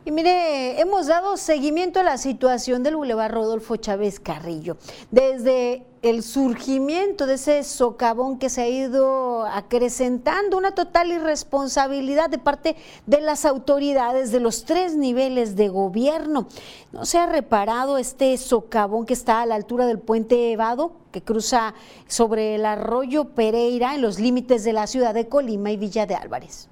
Y 0.05 0.12
mire, 0.12 0.81
hemos 0.81 1.07
dado 1.07 1.38
seguimiento 1.38 2.01
a 2.01 2.03
la 2.03 2.17
situación 2.17 2.83
del 2.83 2.98
Boulevard 2.98 3.31
Rodolfo 3.31 3.77
Chávez 3.77 4.19
Carrillo. 4.19 4.75
Desde 5.12 5.86
el 6.01 6.24
surgimiento 6.24 7.25
de 7.25 7.36
ese 7.36 7.63
socavón 7.63 8.38
que 8.38 8.50
se 8.50 8.63
ha 8.63 8.67
ido 8.67 9.45
acrecentando, 9.45 10.57
una 10.57 10.75
total 10.75 11.13
irresponsabilidad 11.13 12.29
de 12.29 12.38
parte 12.38 12.75
de 13.05 13.22
las 13.22 13.45
autoridades 13.45 14.33
de 14.33 14.41
los 14.41 14.65
tres 14.65 14.98
niveles 14.98 15.55
de 15.55 15.69
gobierno. 15.69 16.50
No 16.91 17.05
se 17.05 17.17
ha 17.17 17.25
reparado 17.25 17.98
este 17.98 18.38
socavón 18.38 19.05
que 19.05 19.13
está 19.13 19.41
a 19.41 19.45
la 19.45 19.55
altura 19.55 19.86
del 19.86 20.00
puente 20.00 20.51
Evado, 20.51 20.98
que 21.13 21.24
cruza 21.24 21.75
sobre 22.07 22.55
el 22.55 22.65
arroyo 22.65 23.29
Pereira 23.29 23.95
en 23.95 24.01
los 24.01 24.19
límites 24.19 24.65
de 24.65 24.74
la 24.74 24.86
ciudad 24.86 25.13
de 25.13 25.29
Colima 25.29 25.72
y 25.72 25.77
Villa 25.77 26.05
de 26.05 26.15
Álvarez. 26.15 26.67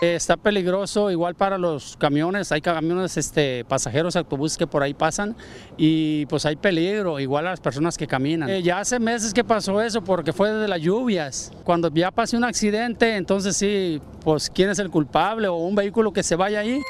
Está 0.00 0.36
peligroso 0.36 1.10
igual 1.10 1.34
para 1.34 1.56
los 1.56 1.96
camiones, 1.96 2.52
hay 2.52 2.60
camiones 2.60 3.16
este, 3.16 3.64
pasajeros, 3.64 4.14
autobuses 4.14 4.58
que 4.58 4.66
por 4.66 4.82
ahí 4.82 4.92
pasan 4.92 5.34
y 5.78 6.26
pues 6.26 6.44
hay 6.44 6.56
peligro, 6.56 7.18
igual 7.18 7.46
a 7.46 7.50
las 7.50 7.60
personas 7.60 7.96
que 7.96 8.06
caminan. 8.06 8.50
Eh, 8.50 8.62
ya 8.62 8.78
hace 8.78 8.98
meses 8.98 9.32
que 9.32 9.42
pasó 9.42 9.80
eso 9.80 10.02
porque 10.02 10.34
fue 10.34 10.52
desde 10.52 10.68
las 10.68 10.80
lluvias. 10.80 11.50
Cuando 11.64 11.88
ya 11.88 12.10
pase 12.10 12.36
un 12.36 12.44
accidente, 12.44 13.16
entonces 13.16 13.56
sí, 13.56 14.00
pues 14.22 14.50
quién 14.50 14.68
es 14.68 14.78
el 14.78 14.90
culpable 14.90 15.48
o 15.48 15.56
un 15.56 15.74
vehículo 15.74 16.12
que 16.12 16.22
se 16.22 16.36
vaya 16.36 16.60
ahí. 16.60 16.82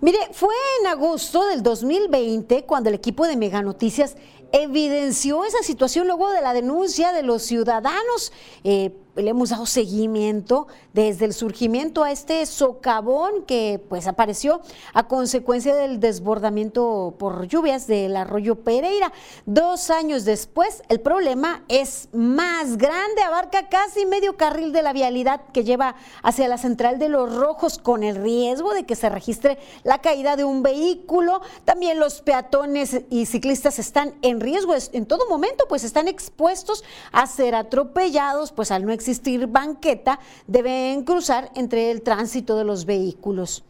Mire, 0.00 0.18
fue 0.32 0.54
en 0.80 0.88
agosto 0.88 1.46
del 1.46 1.62
2020 1.62 2.64
cuando 2.64 2.88
el 2.88 2.96
equipo 2.96 3.26
de 3.26 3.36
Mega 3.36 3.62
Noticias 3.62 4.16
evidenció 4.52 5.44
esa 5.44 5.62
situación 5.62 6.06
luego 6.06 6.30
de 6.30 6.40
la 6.40 6.52
denuncia 6.52 7.12
de 7.12 7.22
los 7.22 7.42
ciudadanos. 7.42 8.32
Eh, 8.64 8.92
le 9.18 9.30
hemos 9.30 9.50
dado 9.50 9.66
seguimiento 9.66 10.68
desde 10.92 11.24
el 11.24 11.34
surgimiento 11.34 12.04
a 12.04 12.12
este 12.12 12.44
socavón 12.46 13.44
que 13.46 13.80
pues 13.88 14.06
apareció 14.06 14.60
a 14.94 15.08
consecuencia 15.08 15.74
del 15.74 16.00
desbordamiento 16.00 17.14
por 17.18 17.46
lluvias 17.46 17.86
del 17.86 18.16
arroyo 18.16 18.56
Pereira. 18.56 19.12
Dos 19.46 19.90
años 19.90 20.24
después, 20.24 20.82
el 20.88 21.00
problema 21.00 21.64
es 21.68 22.08
más 22.12 22.76
grande, 22.76 23.22
abarca 23.22 23.68
casi 23.68 24.06
medio 24.06 24.36
carril 24.36 24.72
de 24.72 24.82
la 24.82 24.92
vialidad 24.92 25.40
que 25.52 25.64
lleva 25.64 25.96
hacia 26.22 26.48
la 26.48 26.58
central 26.58 26.98
de 26.98 27.08
los 27.08 27.34
rojos 27.34 27.78
con 27.78 28.02
el 28.02 28.16
riesgo 28.16 28.72
de 28.72 28.84
que 28.84 28.96
se 28.96 29.08
registre 29.08 29.58
la 29.82 29.98
caída 29.98 30.36
de 30.36 30.44
un 30.44 30.62
vehículo. 30.62 31.40
También 31.64 31.98
los 31.98 32.22
peatones 32.22 33.02
y 33.10 33.26
ciclistas 33.26 33.78
están 33.78 34.14
en 34.22 34.40
riesgo 34.40 34.74
en 34.92 35.06
todo 35.06 35.28
momento, 35.28 35.64
pues 35.68 35.84
están 35.84 36.08
expuestos 36.08 36.84
a 37.12 37.26
ser 37.26 37.54
atropellados, 37.54 38.52
pues 38.52 38.70
al 38.70 38.84
no 38.84 38.92
existir 38.92 39.07
existir 39.08 39.46
banqueta, 39.46 40.18
deben 40.46 41.02
cruzar 41.02 41.50
entre 41.54 41.90
el 41.90 42.02
tránsito 42.02 42.56
de 42.56 42.64
los 42.64 42.84
vehículos. 42.84 43.64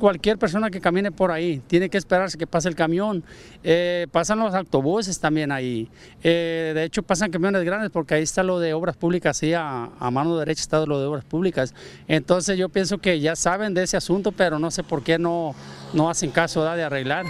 Cualquier 0.00 0.36
persona 0.36 0.70
que 0.70 0.80
camine 0.80 1.10
por 1.10 1.30
ahí 1.30 1.62
tiene 1.66 1.88
que 1.88 1.96
esperarse 1.96 2.36
que 2.36 2.46
pase 2.46 2.68
el 2.68 2.74
camión. 2.74 3.24
Eh, 3.62 4.06
pasan 4.12 4.38
los 4.38 4.54
autobuses 4.54 5.18
también 5.18 5.50
ahí. 5.52 5.88
Eh, 6.22 6.72
de 6.74 6.84
hecho, 6.84 7.02
pasan 7.02 7.30
camiones 7.30 7.64
grandes 7.64 7.90
porque 7.90 8.14
ahí 8.14 8.22
está 8.22 8.42
lo 8.42 8.58
de 8.58 8.74
obras 8.74 8.96
públicas, 8.96 9.38
sí, 9.38 9.54
a, 9.54 9.90
mano 10.10 10.36
derecha 10.36 10.60
está 10.60 10.84
lo 10.84 11.00
de 11.00 11.06
obras 11.06 11.24
públicas. 11.24 11.74
Entonces 12.08 12.58
yo 12.58 12.68
pienso 12.68 12.98
que 12.98 13.20
ya 13.20 13.36
saben 13.36 13.72
de 13.72 13.84
ese 13.84 13.96
asunto, 13.96 14.32
pero 14.32 14.58
no 14.58 14.70
sé 14.70 14.82
por 14.82 15.02
qué 15.02 15.18
no, 15.18 15.54
no 15.94 16.10
hacen 16.10 16.30
caso 16.30 16.62
de 16.64 16.82
arreglar. 16.82 17.24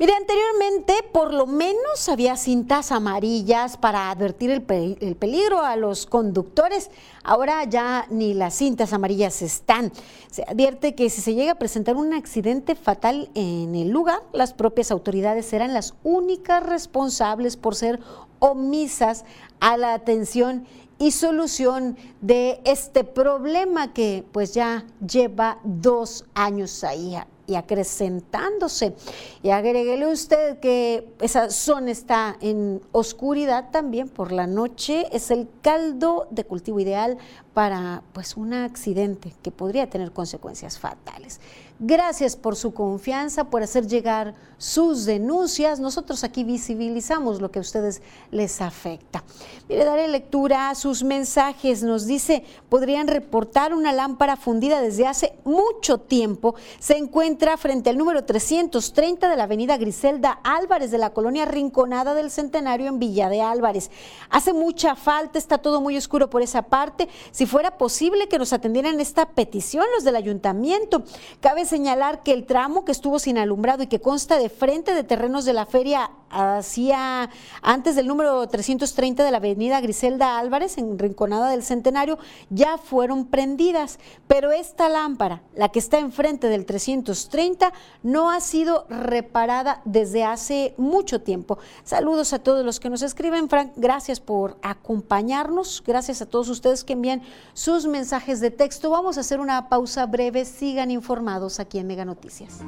Mire, 0.00 0.12
anteriormente 0.14 0.94
por 1.12 1.34
lo 1.34 1.48
menos 1.48 2.08
había 2.08 2.36
cintas 2.36 2.92
amarillas 2.92 3.76
para 3.76 4.12
advertir 4.12 4.48
el, 4.48 4.62
peligro 4.62 5.64
a 5.64 5.74
los 5.74 6.06
conductores. 6.06 6.92
Ahora 7.24 7.64
ya 7.64 8.06
ni 8.08 8.32
las 8.32 8.54
cintas 8.54 8.92
amarillas 8.92 9.42
están. 9.42 9.90
Se 10.30 10.44
advierte 10.44 10.94
que 10.94 11.10
si 11.10 11.20
se 11.20 11.34
llega 11.34 11.50
a 11.50 11.58
presentar 11.58 11.96
un 11.96 12.14
accidente 12.14 12.76
fatal 12.76 13.28
en 13.34 13.74
el 13.74 13.88
lugar, 13.88 14.22
las 14.32 14.52
propias 14.52 14.92
autoridades 14.92 15.46
serán 15.46 15.74
las 15.74 15.94
únicas 16.04 16.62
responsables 16.62 17.56
por 17.56 17.74
ser 17.74 17.98
omisas 18.38 19.24
a 19.58 19.76
la 19.76 19.94
atención 19.94 20.64
y 21.00 21.10
solución 21.10 21.96
de 22.20 22.60
este 22.64 23.02
problema 23.02 23.92
que 23.92 24.24
pues 24.30 24.54
ya 24.54 24.86
lleva 25.04 25.58
dos 25.64 26.24
años 26.34 26.84
ahí 26.84 27.16
y 27.48 27.56
acrecentándose. 27.56 28.94
Y 29.42 29.50
agréguele 29.50 30.06
usted 30.06 30.60
que 30.60 31.08
esa 31.20 31.50
zona 31.50 31.90
está 31.90 32.36
en 32.40 32.80
oscuridad 32.92 33.70
también 33.72 34.08
por 34.08 34.30
la 34.30 34.46
noche, 34.46 35.06
es 35.10 35.32
el 35.32 35.48
caldo 35.62 36.28
de 36.30 36.44
cultivo 36.44 36.78
ideal 36.78 37.18
para 37.54 38.02
pues 38.12 38.36
un 38.36 38.52
accidente 38.52 39.34
que 39.42 39.50
podría 39.50 39.88
tener 39.90 40.12
consecuencias 40.12 40.78
fatales. 40.78 41.40
Gracias 41.80 42.34
por 42.34 42.56
su 42.56 42.74
confianza, 42.74 43.44
por 43.44 43.62
hacer 43.62 43.86
llegar 43.86 44.34
sus 44.58 45.04
denuncias. 45.04 45.78
Nosotros 45.78 46.24
aquí 46.24 46.42
visibilizamos 46.42 47.40
lo 47.40 47.52
que 47.52 47.60
a 47.60 47.62
ustedes 47.62 48.02
les 48.32 48.60
afecta. 48.60 49.22
Mire, 49.68 49.84
daré 49.84 50.08
lectura 50.08 50.70
a 50.70 50.74
sus 50.74 51.04
mensajes. 51.04 51.84
Nos 51.84 52.06
dice, 52.06 52.42
podrían 52.68 53.06
reportar 53.06 53.72
una 53.74 53.92
lámpara 53.92 54.36
fundida 54.36 54.80
desde 54.80 55.06
hace 55.06 55.38
mucho 55.44 55.98
tiempo. 55.98 56.56
Se 56.80 56.96
encuentra 56.96 57.56
frente 57.56 57.90
al 57.90 57.98
número 57.98 58.24
330 58.24 59.28
de 59.28 59.36
la 59.36 59.44
avenida 59.44 59.76
Griselda 59.76 60.40
Álvarez 60.42 60.90
de 60.90 60.98
la 60.98 61.10
colonia 61.10 61.44
Rinconada 61.44 62.14
del 62.14 62.32
Centenario 62.32 62.88
en 62.88 62.98
Villa 62.98 63.28
de 63.28 63.40
Álvarez. 63.40 63.92
Hace 64.30 64.52
mucha 64.52 64.96
falta, 64.96 65.38
está 65.38 65.58
todo 65.58 65.80
muy 65.80 65.96
oscuro 65.96 66.28
por 66.28 66.42
esa 66.42 66.62
parte. 66.62 67.08
Si 67.30 67.46
fuera 67.46 67.78
posible 67.78 68.26
que 68.26 68.38
nos 68.38 68.52
atendieran 68.52 68.98
esta 68.98 69.26
petición 69.26 69.84
los 69.94 70.02
del 70.02 70.16
ayuntamiento. 70.16 71.04
Cabe 71.40 71.67
señalar 71.68 72.22
que 72.22 72.32
el 72.32 72.46
tramo 72.46 72.84
que 72.84 72.92
estuvo 72.92 73.18
sin 73.18 73.38
alumbrado 73.38 73.82
y 73.82 73.86
que 73.86 74.00
consta 74.00 74.38
de 74.38 74.48
frente 74.48 74.94
de 74.94 75.04
terrenos 75.04 75.44
de 75.44 75.52
la 75.52 75.66
feria 75.66 76.10
hacia 76.30 77.30
antes 77.62 77.96
del 77.96 78.06
número 78.06 78.46
330 78.46 79.24
de 79.24 79.30
la 79.30 79.38
avenida 79.38 79.80
Griselda 79.80 80.38
Álvarez, 80.38 80.78
en 80.78 80.98
Rinconada 80.98 81.50
del 81.50 81.62
Centenario, 81.62 82.18
ya 82.50 82.78
fueron 82.78 83.26
prendidas, 83.26 83.98
pero 84.26 84.52
esta 84.52 84.88
lámpara, 84.88 85.42
la 85.54 85.70
que 85.70 85.78
está 85.78 85.98
enfrente 85.98 86.48
del 86.48 86.66
330, 86.66 87.72
no 88.02 88.30
ha 88.30 88.40
sido 88.40 88.86
reparada 88.88 89.80
desde 89.84 90.24
hace 90.24 90.74
mucho 90.76 91.20
tiempo. 91.22 91.58
Saludos 91.84 92.32
a 92.32 92.38
todos 92.38 92.64
los 92.64 92.80
que 92.80 92.90
nos 92.90 93.02
escriben, 93.02 93.48
Frank, 93.48 93.72
gracias 93.76 94.20
por 94.20 94.58
acompañarnos, 94.62 95.82
gracias 95.86 96.22
a 96.22 96.26
todos 96.26 96.48
ustedes 96.48 96.84
que 96.84 96.92
envían 96.94 97.22
sus 97.54 97.86
mensajes 97.86 98.40
de 98.40 98.50
texto. 98.50 98.90
Vamos 98.90 99.16
a 99.16 99.20
hacer 99.20 99.40
una 99.40 99.68
pausa 99.68 100.06
breve, 100.06 100.44
sigan 100.44 100.90
informados 100.90 101.57
aquí 101.60 101.78
en 101.78 101.86
Mega 101.86 102.04
Noticias. 102.04 102.60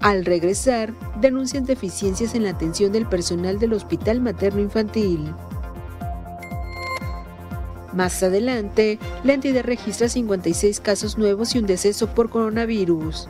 Al 0.00 0.26
regresar, 0.26 0.92
denuncian 1.20 1.64
deficiencias 1.64 2.34
en 2.34 2.42
la 2.42 2.50
atención 2.50 2.92
del 2.92 3.06
personal 3.06 3.58
del 3.58 3.72
Hospital 3.72 4.20
Materno 4.20 4.60
Infantil. 4.60 5.34
Más 7.94 8.22
adelante, 8.22 8.98
la 9.22 9.34
entidad 9.34 9.64
registra 9.64 10.08
56 10.08 10.80
casos 10.80 11.16
nuevos 11.16 11.54
y 11.54 11.58
un 11.58 11.66
deceso 11.66 12.08
por 12.08 12.28
coronavirus. 12.28 13.28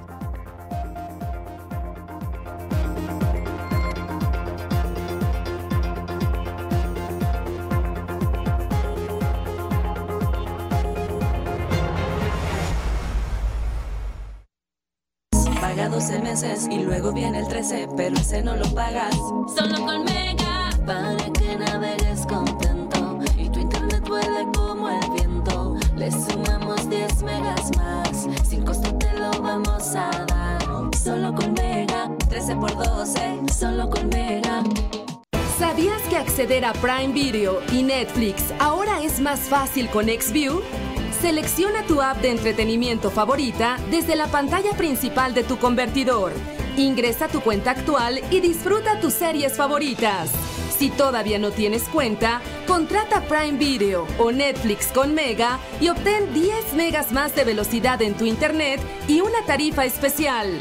13, 18.24 18.42
pero 18.42 18.42
ese 18.42 18.42
no 18.42 18.56
lo 18.56 18.74
pagas. 18.74 19.14
Solo 19.54 19.84
con 19.84 20.04
Mega, 20.04 20.70
para 20.86 21.16
que 21.32 21.56
navegues 21.56 22.26
contento 22.26 23.18
y 23.36 23.48
tu 23.50 23.60
internet 23.60 24.02
vuele 24.08 24.46
como 24.54 24.88
el 24.88 25.10
viento. 25.10 25.76
Le 25.96 26.10
sumamos 26.10 26.88
10 26.88 27.22
megas 27.22 27.70
más, 27.76 28.26
sin 28.48 28.64
costo 28.64 28.94
te 28.96 29.12
lo 29.18 29.30
vamos 29.42 29.94
a 29.94 30.10
dar. 30.26 30.90
Solo 30.96 31.34
con 31.34 31.52
Mega, 31.52 32.10
13 32.28 32.56
por 32.56 32.74
12, 32.76 33.40
solo 33.52 33.90
con 33.90 34.08
Mega. 34.08 34.62
¿Sabías 35.58 36.02
que 36.02 36.16
acceder 36.16 36.64
a 36.64 36.72
Prime 36.72 37.12
Video 37.12 37.60
y 37.72 37.82
Netflix 37.82 38.42
ahora 38.58 39.02
es 39.02 39.20
más 39.20 39.40
fácil 39.40 39.88
con 39.88 40.06
XView? 40.06 40.62
Selecciona 41.20 41.84
tu 41.86 42.02
app 42.02 42.18
de 42.18 42.30
entretenimiento 42.30 43.10
favorita 43.10 43.78
desde 43.90 44.16
la 44.16 44.26
pantalla 44.26 44.72
principal 44.76 45.32
de 45.32 45.44
tu 45.44 45.58
convertidor. 45.58 46.32
Ingresa 46.76 47.28
tu 47.28 47.40
cuenta 47.40 47.70
actual 47.70 48.20
y 48.30 48.40
disfruta 48.40 48.98
tus 49.00 49.14
series 49.14 49.52
favoritas. 49.56 50.30
Si 50.76 50.90
todavía 50.90 51.38
no 51.38 51.52
tienes 51.52 51.84
cuenta, 51.84 52.40
contrata 52.66 53.20
Prime 53.22 53.58
Video 53.58 54.08
o 54.18 54.32
Netflix 54.32 54.88
con 54.88 55.14
Mega 55.14 55.60
y 55.80 55.88
obtén 55.88 56.34
10 56.34 56.74
megas 56.74 57.12
más 57.12 57.34
de 57.36 57.44
velocidad 57.44 58.02
en 58.02 58.14
tu 58.14 58.24
internet 58.24 58.80
y 59.06 59.20
una 59.20 59.44
tarifa 59.46 59.84
especial. 59.84 60.60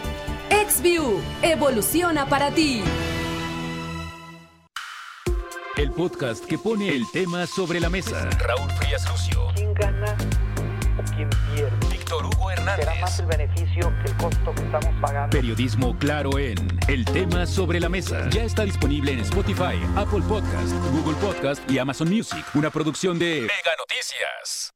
XView, 0.51 1.19
evoluciona 1.41 2.27
para 2.27 2.51
ti. 2.51 2.83
El 5.77 5.91
podcast 5.91 6.45
que 6.45 6.59
pone 6.59 6.89
el 6.89 7.09
tema 7.11 7.47
sobre 7.47 7.79
la 7.79 7.89
mesa. 7.89 8.29
Raúl 8.37 8.69
Frías 8.73 9.09
Lucio. 9.09 9.47
¿Quién 9.55 9.73
gana 9.73 10.15
o 10.99 11.15
quién 11.15 11.29
pierde? 11.55 11.82
Víctor 12.13 12.25
Hugo 12.25 12.51
Hernández. 12.51 12.85
Será 12.85 13.01
más 13.01 13.19
el 13.19 13.25
beneficio 13.25 13.93
que 14.03 14.11
el 14.11 14.17
costo 14.17 14.53
que 14.53 14.61
estamos 14.61 15.01
pagando. 15.01 15.29
Periodismo 15.29 15.97
claro 15.97 16.37
en 16.37 16.55
El 16.87 17.05
tema 17.05 17.45
sobre 17.45 17.79
la 17.79 17.89
mesa. 17.89 18.29
Ya 18.29 18.43
está 18.43 18.63
disponible 18.63 19.13
en 19.13 19.19
Spotify, 19.21 19.81
Apple 19.95 20.21
Podcast, 20.27 20.73
Google 20.91 21.15
Podcast 21.15 21.69
y 21.69 21.79
Amazon 21.79 22.09
Music. 22.09 22.45
Una 22.53 22.69
producción 22.69 23.17
de 23.17 23.41
Mega 23.41 23.75
Noticias. 23.77 24.73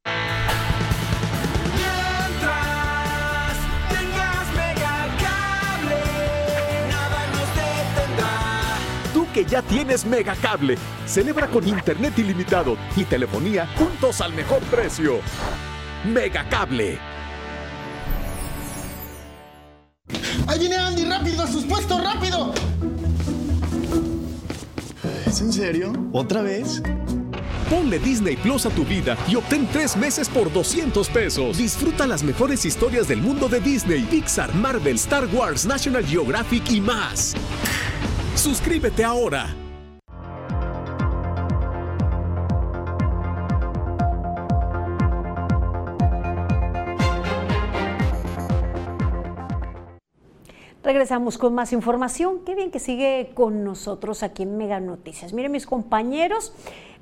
Tú 9.12 9.26
que 9.32 9.44
ya 9.44 9.62
tienes 9.62 10.04
Megacable, 10.04 10.76
celebra 11.06 11.46
con 11.48 11.66
internet 11.66 12.18
ilimitado 12.18 12.76
y 12.96 13.04
telefonía 13.04 13.68
juntos 13.76 14.20
al 14.20 14.32
mejor 14.32 14.60
precio. 14.64 15.20
Megacable. 16.04 17.07
¡Ahí 20.48 20.58
viene 20.58 20.76
Andy! 20.76 21.04
¡Rápido! 21.04 21.42
¡A 21.42 21.46
sus 21.46 21.64
puestos! 21.64 22.02
¡Rápido! 22.02 22.54
¿Es 25.26 25.42
en 25.42 25.52
serio? 25.52 25.92
¿Otra 26.12 26.40
vez? 26.40 26.82
Ponle 27.68 27.98
Disney 27.98 28.34
Plus 28.36 28.64
a 28.64 28.70
tu 28.70 28.82
vida 28.82 29.14
y 29.28 29.36
obtén 29.36 29.68
tres 29.70 29.94
meses 29.94 30.26
por 30.26 30.50
200 30.50 31.06
pesos. 31.10 31.58
Disfruta 31.58 32.06
las 32.06 32.22
mejores 32.22 32.64
historias 32.64 33.06
del 33.06 33.20
mundo 33.20 33.46
de 33.46 33.60
Disney, 33.60 34.04
Pixar, 34.04 34.54
Marvel, 34.54 34.96
Star 34.96 35.26
Wars, 35.26 35.66
National 35.66 36.04
Geographic 36.06 36.70
y 36.70 36.80
más. 36.80 37.34
Suscríbete 38.34 39.04
ahora. 39.04 39.54
Regresamos 50.88 51.36
con 51.36 51.54
más 51.54 51.74
información. 51.74 52.38
Qué 52.46 52.54
bien 52.54 52.70
que 52.70 52.78
sigue 52.78 53.32
con 53.34 53.62
nosotros 53.62 54.22
aquí 54.22 54.44
en 54.44 54.56
Mega 54.56 54.80
Noticias. 54.80 55.34
Miren, 55.34 55.52
mis 55.52 55.66
compañeros, 55.66 56.54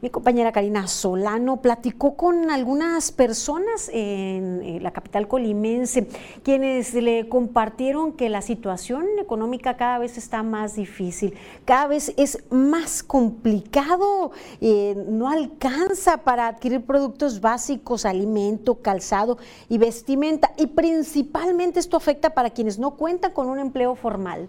mi 0.03 0.11
compañera 0.11 0.53
Karina 0.53 0.88
Solano 0.88 1.62
platicó 1.62 2.16
con 2.16 2.51
algunas 2.51 3.12
personas 3.12 3.90
en, 3.92 4.83
la 4.83 4.90
capital 4.90 5.27
colimense, 5.27 6.07
quienes 6.42 6.92
le 6.92 7.29
compartieron 7.31 8.12
que 8.12 8.29
la 8.29 8.42
situación 8.42 9.07
económica 9.18 9.79
cada 9.79 9.99
vez 9.99 10.18
está 10.18 10.42
más 10.42 10.77
difícil, 10.77 11.35
cada 11.64 11.87
vez 11.87 12.12
es 12.18 12.44
más 12.51 13.03
complicado, 13.03 14.33
eh, 14.61 15.03
no 15.09 15.31
alcanza 15.31 16.18
para 16.18 16.49
adquirir 16.49 16.85
productos 16.85 17.40
básicos, 17.40 18.05
alimento, 18.05 18.83
calzado 18.83 19.38
y 19.70 19.79
vestimenta, 19.79 20.53
y 20.59 20.66
principalmente 20.66 21.81
esto 21.81 21.96
afecta 21.96 22.35
para 22.35 22.51
quienes 22.51 22.79
no 22.79 22.96
cuentan 22.96 23.33
con 23.33 23.49
un 23.49 23.59
empleo 23.59 23.76
formal. 23.95 24.49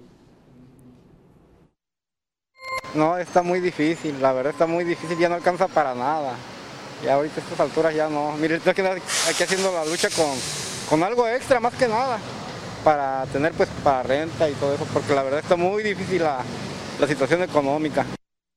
No, 2.93 3.17
está 3.17 3.43
muy 3.43 3.59
difícil, 3.59 4.21
la 4.21 4.31
verdad 4.31 4.53
está 4.53 4.65
muy 4.65 4.83
difícil, 4.83 5.17
ya 5.17 5.29
no 5.29 5.35
alcanza 5.35 5.67
para 5.67 5.93
nada. 5.93 6.35
Ya 7.03 7.13
ahorita 7.13 7.41
a 7.41 7.43
estas 7.43 7.59
alturas 7.59 7.93
ya 7.93 8.09
no. 8.09 8.31
Mire, 8.37 8.55
estar 8.55 8.71
aquí 8.71 9.43
haciendo 9.43 9.71
la 9.71 9.85
lucha 9.85 10.09
con, 10.09 10.33
con 10.89 11.03
algo 11.03 11.27
extra 11.27 11.59
más 11.59 11.75
que 11.75 11.87
nada, 11.87 12.17
para 12.83 13.25
tener 13.27 13.51
pues 13.53 13.69
para 13.83 14.03
renta 14.03 14.49
y 14.49 14.53
todo 14.53 14.73
eso, 14.73 14.87
porque 14.91 15.13
la 15.13 15.21
verdad 15.21 15.41
está 15.41 15.55
muy 15.55 15.83
difícil 15.83 16.23
la, 16.23 16.43
la 16.99 17.07
situación 17.07 17.43
económica. 17.43 18.05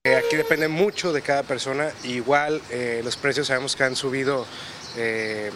Eh, 0.04 0.16
Aquí 0.16 0.36
depende 0.36 0.68
mucho 0.68 1.12
de 1.12 1.20
cada 1.20 1.42
persona, 1.42 1.90
igual 2.04 2.62
eh, 2.70 3.02
los 3.04 3.16
precios 3.18 3.48
sabemos 3.48 3.76
que 3.76 3.84
han 3.84 3.96
subido 3.96 4.46
eh, 4.96 5.50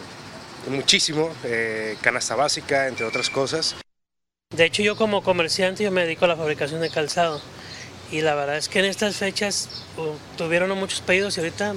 muchísimo, 0.69 1.31
eh, 1.43 1.97
canasta 2.01 2.35
básica, 2.35 2.87
entre 2.87 3.05
otras 3.07 3.31
cosas. 3.31 3.75
De 4.55 4.63
hecho, 4.63 4.83
yo 4.83 4.95
como 4.95 5.21
comerciante 5.21 5.83
yo 5.83 5.91
me 5.91 6.03
dedico 6.03 6.25
a 6.25 6.29
la 6.29 6.37
fabricación 6.37 6.79
de 6.79 6.89
calzado 6.89 7.41
y 8.09 8.21
la 8.21 8.35
verdad 8.35 8.55
es 8.57 8.69
que 8.69 8.79
en 8.79 8.85
estas 8.85 9.17
fechas 9.17 9.83
uh, 9.97 10.37
tuvieron 10.37 10.69
muchos 10.77 11.01
pedidos 11.01 11.35
y 11.35 11.41
ahorita 11.41 11.73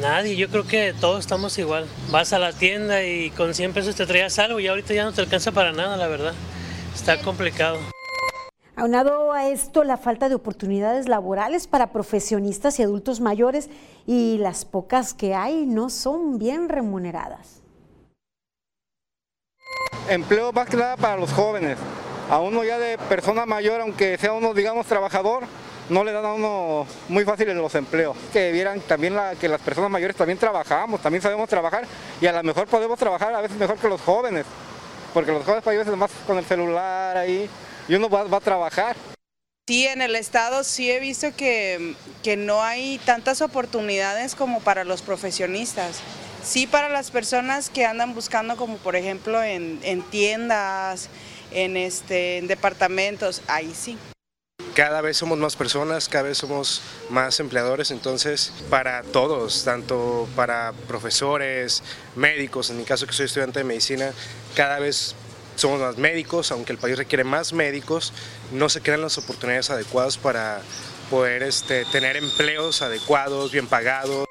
nadie. 0.00 0.36
Yo 0.36 0.48
creo 0.48 0.66
que 0.66 0.94
todos 0.98 1.20
estamos 1.20 1.58
igual. 1.58 1.86
Vas 2.10 2.32
a 2.32 2.38
la 2.38 2.54
tienda 2.54 3.04
y 3.04 3.30
con 3.30 3.54
100 3.54 3.74
pesos 3.74 3.96
te 3.96 4.06
traías 4.06 4.38
algo 4.38 4.60
y 4.60 4.68
ahorita 4.68 4.94
ya 4.94 5.04
no 5.04 5.12
te 5.12 5.20
alcanza 5.20 5.52
para 5.52 5.72
nada, 5.72 5.98
la 5.98 6.08
verdad. 6.08 6.32
Está 6.94 7.20
complicado. 7.20 7.76
Aunado 8.76 9.32
a 9.32 9.48
esto, 9.48 9.84
la 9.84 9.98
falta 9.98 10.30
de 10.30 10.36
oportunidades 10.36 11.06
laborales 11.06 11.66
para 11.66 11.92
profesionistas 11.92 12.78
y 12.78 12.82
adultos 12.82 13.20
mayores 13.20 13.68
y 14.06 14.38
las 14.38 14.64
pocas 14.64 15.12
que 15.12 15.34
hay 15.34 15.66
no 15.66 15.90
son 15.90 16.38
bien 16.38 16.70
remuneradas. 16.70 17.59
Empleo 20.08 20.52
más 20.52 20.68
que 20.68 20.76
nada 20.76 20.96
para 20.96 21.16
los 21.16 21.32
jóvenes. 21.32 21.78
A 22.28 22.38
uno 22.40 22.64
ya 22.64 22.78
de 22.78 22.96
persona 22.96 23.46
mayor, 23.46 23.80
aunque 23.80 24.16
sea 24.18 24.32
uno, 24.32 24.54
digamos, 24.54 24.86
trabajador, 24.86 25.44
no 25.88 26.04
le 26.04 26.12
dan 26.12 26.24
a 26.24 26.32
uno 26.32 26.86
muy 27.08 27.24
fáciles 27.24 27.54
los 27.56 27.74
empleos. 27.74 28.16
Que 28.32 28.52
vieran 28.52 28.80
también 28.80 29.16
que 29.40 29.48
las 29.48 29.60
personas 29.60 29.90
mayores 29.90 30.16
también 30.16 30.38
trabajamos, 30.38 31.00
también 31.02 31.22
sabemos 31.22 31.48
trabajar 31.48 31.84
y 32.20 32.26
a 32.26 32.32
lo 32.32 32.42
mejor 32.42 32.66
podemos 32.68 32.98
trabajar 32.98 33.34
a 33.34 33.40
veces 33.40 33.56
mejor 33.56 33.76
que 33.78 33.88
los 33.88 34.00
jóvenes, 34.00 34.46
porque 35.12 35.32
los 35.32 35.44
jóvenes 35.44 35.66
a 35.66 35.70
veces 35.70 35.96
más 35.96 36.10
con 36.26 36.38
el 36.38 36.44
celular 36.44 37.16
ahí 37.16 37.48
y 37.88 37.94
uno 37.94 38.08
va, 38.08 38.24
va 38.24 38.38
a 38.38 38.40
trabajar. 38.40 38.96
Sí, 39.66 39.86
en 39.86 40.02
el 40.02 40.16
estado 40.16 40.64
sí 40.64 40.90
he 40.90 40.98
visto 40.98 41.28
que, 41.36 41.94
que 42.22 42.36
no 42.36 42.62
hay 42.62 42.98
tantas 43.04 43.40
oportunidades 43.40 44.34
como 44.34 44.60
para 44.60 44.84
los 44.84 45.02
profesionistas. 45.02 46.00
Sí 46.42 46.66
para 46.66 46.88
las 46.88 47.10
personas 47.10 47.70
que 47.70 47.84
andan 47.84 48.14
buscando 48.14 48.56
como 48.56 48.76
por 48.78 48.96
ejemplo 48.96 49.42
en, 49.42 49.78
en 49.82 50.02
tiendas, 50.02 51.08
en, 51.50 51.76
este, 51.76 52.38
en 52.38 52.46
departamentos, 52.46 53.42
ahí 53.46 53.72
sí. 53.74 53.98
Cada 54.74 55.00
vez 55.00 55.16
somos 55.16 55.36
más 55.38 55.56
personas, 55.56 56.08
cada 56.08 56.24
vez 56.24 56.38
somos 56.38 56.80
más 57.10 57.40
empleadores, 57.40 57.90
entonces 57.90 58.52
para 58.70 59.02
todos, 59.02 59.64
tanto 59.64 60.28
para 60.36 60.72
profesores, 60.86 61.82
médicos, 62.14 62.70
en 62.70 62.78
mi 62.78 62.84
caso 62.84 63.06
que 63.06 63.12
soy 63.12 63.26
estudiante 63.26 63.58
de 63.58 63.64
medicina, 63.64 64.12
cada 64.54 64.78
vez 64.78 65.14
somos 65.56 65.80
más 65.80 65.98
médicos, 65.98 66.52
aunque 66.52 66.72
el 66.72 66.78
país 66.78 66.96
requiere 66.96 67.24
más 67.24 67.52
médicos, 67.52 68.12
no 68.52 68.68
se 68.68 68.80
crean 68.80 69.02
las 69.02 69.18
oportunidades 69.18 69.70
adecuadas 69.70 70.16
para 70.16 70.62
poder 71.10 71.42
este, 71.42 71.84
tener 71.86 72.16
empleos 72.16 72.80
adecuados, 72.80 73.52
bien 73.52 73.66
pagados. 73.66 74.29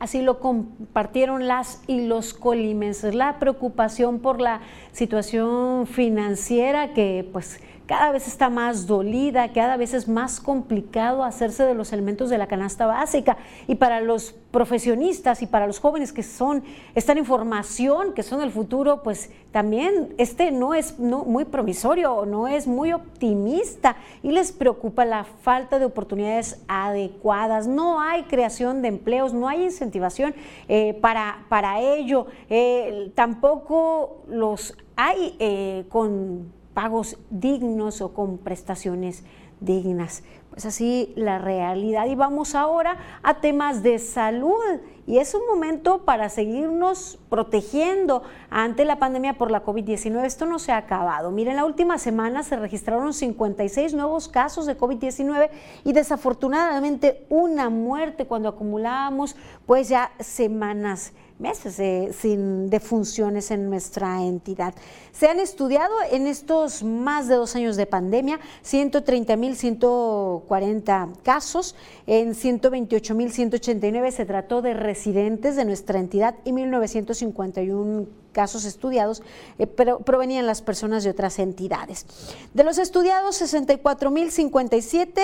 Así 0.00 0.22
lo 0.22 0.40
compartieron 0.40 1.46
las 1.46 1.82
y 1.86 2.06
los 2.06 2.32
colimenses. 2.32 3.14
La 3.14 3.38
preocupación 3.38 4.18
por 4.18 4.40
la 4.40 4.62
situación 4.92 5.86
financiera 5.86 6.94
que 6.94 7.28
pues 7.32 7.60
cada 7.90 8.12
vez 8.12 8.28
está 8.28 8.50
más 8.50 8.86
dolida, 8.86 9.52
cada 9.52 9.76
vez 9.76 9.94
es 9.94 10.06
más 10.06 10.38
complicado 10.38 11.24
hacerse 11.24 11.64
de 11.64 11.74
los 11.74 11.92
elementos 11.92 12.30
de 12.30 12.38
la 12.38 12.46
canasta 12.46 12.86
básica. 12.86 13.36
Y 13.66 13.74
para 13.74 14.00
los 14.00 14.32
profesionistas 14.52 15.42
y 15.42 15.48
para 15.48 15.66
los 15.66 15.80
jóvenes 15.80 16.12
que 16.12 16.22
son, 16.22 16.62
están 16.94 17.18
en 17.18 17.24
formación, 17.24 18.14
que 18.14 18.22
son 18.22 18.42
el 18.42 18.52
futuro, 18.52 19.02
pues 19.02 19.32
también 19.50 20.14
este 20.18 20.52
no 20.52 20.74
es 20.74 21.00
muy 21.00 21.44
promisorio, 21.46 22.24
no 22.26 22.46
es 22.46 22.68
muy 22.68 22.92
optimista 22.92 23.96
y 24.22 24.30
les 24.30 24.52
preocupa 24.52 25.04
la 25.04 25.24
falta 25.24 25.80
de 25.80 25.86
oportunidades 25.86 26.62
adecuadas. 26.68 27.66
No 27.66 28.00
hay 28.00 28.22
creación 28.22 28.82
de 28.82 28.88
empleos, 28.88 29.34
no 29.34 29.48
hay 29.48 29.64
incentivación 29.64 30.32
eh, 30.68 30.94
para, 31.00 31.44
para 31.48 31.80
ello. 31.80 32.28
Eh, 32.50 33.10
tampoco 33.16 34.22
los 34.28 34.76
hay 34.94 35.34
eh, 35.40 35.86
con 35.88 36.59
pagos 36.80 37.18
dignos 37.28 38.00
o 38.00 38.14
con 38.14 38.38
prestaciones 38.38 39.22
dignas. 39.60 40.22
Pues 40.48 40.64
así 40.64 41.12
la 41.14 41.38
realidad. 41.38 42.06
Y 42.06 42.14
vamos 42.14 42.54
ahora 42.54 42.96
a 43.22 43.42
temas 43.42 43.82
de 43.82 43.98
salud. 43.98 44.80
Y 45.06 45.18
es 45.18 45.34
un 45.34 45.42
momento 45.46 46.06
para 46.06 46.30
seguirnos 46.30 47.18
protegiendo 47.28 48.22
ante 48.48 48.86
la 48.86 48.98
pandemia 48.98 49.34
por 49.34 49.50
la 49.50 49.62
COVID-19. 49.62 50.24
Esto 50.24 50.46
no 50.46 50.58
se 50.58 50.72
ha 50.72 50.78
acabado. 50.78 51.30
Miren, 51.30 51.56
la 51.56 51.66
última 51.66 51.98
semana 51.98 52.42
se 52.44 52.56
registraron 52.56 53.12
56 53.12 53.92
nuevos 53.92 54.28
casos 54.28 54.64
de 54.64 54.78
COVID-19 54.78 55.50
y 55.84 55.92
desafortunadamente 55.92 57.26
una 57.28 57.68
muerte 57.68 58.24
cuando 58.24 58.48
acumulábamos 58.48 59.36
pues 59.66 59.90
ya 59.90 60.12
semanas 60.18 61.12
meses 61.40 61.80
sin 62.16 62.70
defunciones 62.70 63.50
en 63.50 63.68
nuestra 63.68 64.22
entidad. 64.22 64.72
Se 65.12 65.28
han 65.28 65.40
estudiado 65.40 65.92
en 66.10 66.26
estos 66.26 66.82
más 66.84 67.28
de 67.28 67.36
dos 67.36 67.56
años 67.56 67.76
de 67.76 67.86
pandemia 67.86 68.38
130.140 68.64 71.16
casos, 71.22 71.74
en 72.06 72.34
128.189 72.34 74.10
se 74.10 74.26
trató 74.26 74.60
de 74.62 74.74
residentes 74.74 75.56
de 75.56 75.64
nuestra 75.64 75.98
entidad 75.98 76.36
y 76.44 76.52
1.951 76.52 78.06
casos 78.32 78.64
estudiados 78.64 79.22
eh, 79.58 79.66
pero 79.66 79.98
provenían 80.00 80.46
las 80.46 80.62
personas 80.62 81.04
de 81.04 81.10
otras 81.10 81.38
entidades. 81.38 82.06
De 82.54 82.64
los 82.64 82.78
estudiados, 82.78 83.38
64.057 83.40 85.20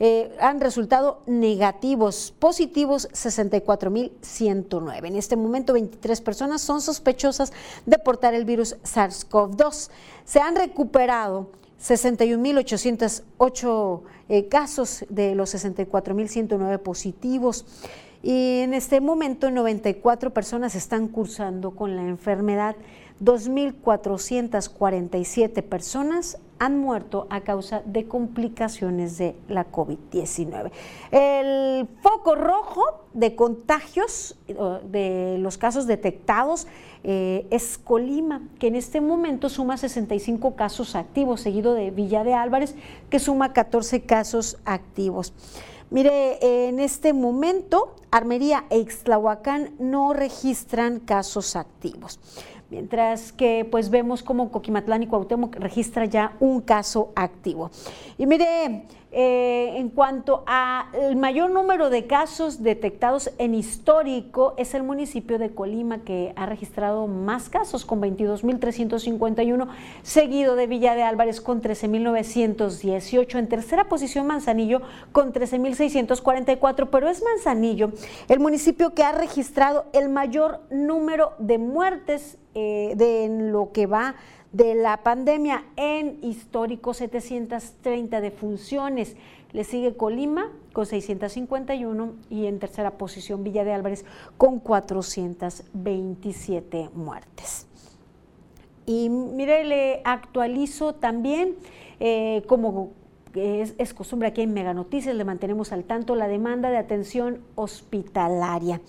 eh, 0.00 0.36
han 0.40 0.60
resultado 0.60 1.22
negativos, 1.26 2.34
positivos 2.38 3.08
64.109. 3.10 5.06
En 5.06 5.16
este 5.16 5.36
momento, 5.36 5.72
23 5.72 6.20
personas 6.20 6.60
son 6.62 6.80
sospechosas 6.80 7.52
de 7.86 7.98
portar 7.98 8.34
el 8.34 8.44
virus 8.44 8.76
SARS-CoV-2. 8.82 9.90
Se 10.24 10.40
han 10.40 10.54
recuperado 10.56 11.50
61.808 11.80 14.00
eh, 14.28 14.48
casos 14.48 15.06
de 15.08 15.34
los 15.34 15.54
64.109 15.54 16.78
positivos. 16.80 17.64
Y 18.22 18.60
en 18.60 18.74
este 18.74 19.00
momento 19.00 19.50
94 19.50 20.32
personas 20.32 20.74
están 20.74 21.08
cursando 21.08 21.70
con 21.72 21.96
la 21.96 22.02
enfermedad. 22.02 22.76
2.447 23.20 25.62
personas 25.62 26.38
han 26.60 26.78
muerto 26.78 27.26
a 27.30 27.40
causa 27.40 27.82
de 27.84 28.06
complicaciones 28.06 29.18
de 29.18 29.36
la 29.48 29.70
COVID-19. 29.70 30.70
El 31.10 31.88
foco 32.02 32.34
rojo 32.34 33.04
de 33.14 33.36
contagios 33.36 34.36
de 34.46 35.36
los 35.38 35.58
casos 35.58 35.86
detectados 35.86 36.66
eh, 37.04 37.46
es 37.50 37.78
Colima, 37.78 38.42
que 38.58 38.68
en 38.68 38.76
este 38.76 39.00
momento 39.00 39.48
suma 39.48 39.76
65 39.76 40.56
casos 40.56 40.96
activos, 40.96 41.40
seguido 41.40 41.74
de 41.74 41.90
Villa 41.90 42.24
de 42.24 42.34
Álvarez, 42.34 42.74
que 43.08 43.18
suma 43.18 43.52
14 43.52 44.02
casos 44.02 44.58
activos. 44.64 45.32
Mire, 45.90 46.68
en 46.68 46.80
este 46.80 47.12
momento, 47.12 47.94
Armería 48.10 48.64
e 48.70 48.78
Ixtlahuacán 48.78 49.74
no 49.78 50.12
registran 50.12 51.00
casos 51.00 51.56
activos 51.56 52.20
mientras 52.70 53.32
que 53.32 53.66
pues 53.70 53.90
vemos 53.90 54.22
como 54.22 54.50
Coquimatlán 54.50 55.02
y 55.02 55.06
Cuauhtémoc 55.06 55.56
registra 55.56 56.04
ya 56.04 56.36
un 56.40 56.60
caso 56.60 57.12
activo. 57.14 57.70
Y 58.18 58.26
mire, 58.26 58.84
eh, 59.10 59.74
en 59.76 59.88
cuanto 59.88 60.44
al 60.46 61.16
mayor 61.16 61.50
número 61.50 61.90
de 61.90 62.06
casos 62.06 62.62
detectados 62.62 63.30
en 63.38 63.54
histórico, 63.54 64.54
es 64.58 64.74
el 64.74 64.82
municipio 64.82 65.38
de 65.38 65.54
Colima 65.54 66.04
que 66.04 66.32
ha 66.36 66.46
registrado 66.46 67.06
más 67.06 67.48
casos 67.48 67.84
con 67.84 68.00
22.351, 68.02 69.68
seguido 70.02 70.56
de 70.56 70.66
Villa 70.66 70.94
de 70.94 71.02
Álvarez 71.02 71.40
con 71.40 71.62
13.918. 71.62 73.38
En 73.38 73.48
tercera 73.48 73.84
posición 73.84 74.26
Manzanillo 74.26 74.82
con 75.12 75.32
13.644, 75.32 76.88
pero 76.90 77.08
es 77.08 77.22
Manzanillo 77.22 77.92
el 78.28 78.40
municipio 78.40 78.94
que 78.94 79.02
ha 79.02 79.12
registrado 79.12 79.86
el 79.92 80.08
mayor 80.08 80.60
número 80.70 81.32
de 81.38 81.58
muertes 81.58 82.38
eh, 82.54 82.94
de 82.96 83.28
lo 83.28 83.72
que 83.72 83.86
va 83.86 84.16
de 84.52 84.74
la 84.74 85.02
pandemia 85.02 85.64
en 85.76 86.18
histórico 86.22 86.94
730 86.94 88.20
defunciones. 88.20 89.16
Le 89.52 89.64
sigue 89.64 89.96
Colima 89.96 90.52
con 90.72 90.86
651 90.86 92.14
y 92.30 92.46
en 92.46 92.58
tercera 92.58 92.92
posición 92.92 93.44
Villa 93.44 93.64
de 93.64 93.72
Álvarez 93.72 94.06
con 94.36 94.60
427 94.60 96.90
muertes. 96.94 97.66
Y 98.86 99.10
mire, 99.10 99.64
le 99.64 100.00
actualizo 100.04 100.94
también, 100.94 101.56
eh, 102.00 102.42
como 102.46 102.92
es, 103.34 103.74
es, 103.76 103.92
costumbre 103.92 104.28
aquí 104.28 104.40
en 104.42 104.54
Mega 104.54 104.72
Noticias, 104.72 105.14
le 105.14 105.24
mantenemos 105.24 105.72
al 105.72 105.84
tanto 105.84 106.14
la 106.14 106.28
demanda 106.28 106.70
de 106.70 106.78
atención 106.78 107.42
hospitalaria. 107.54 108.80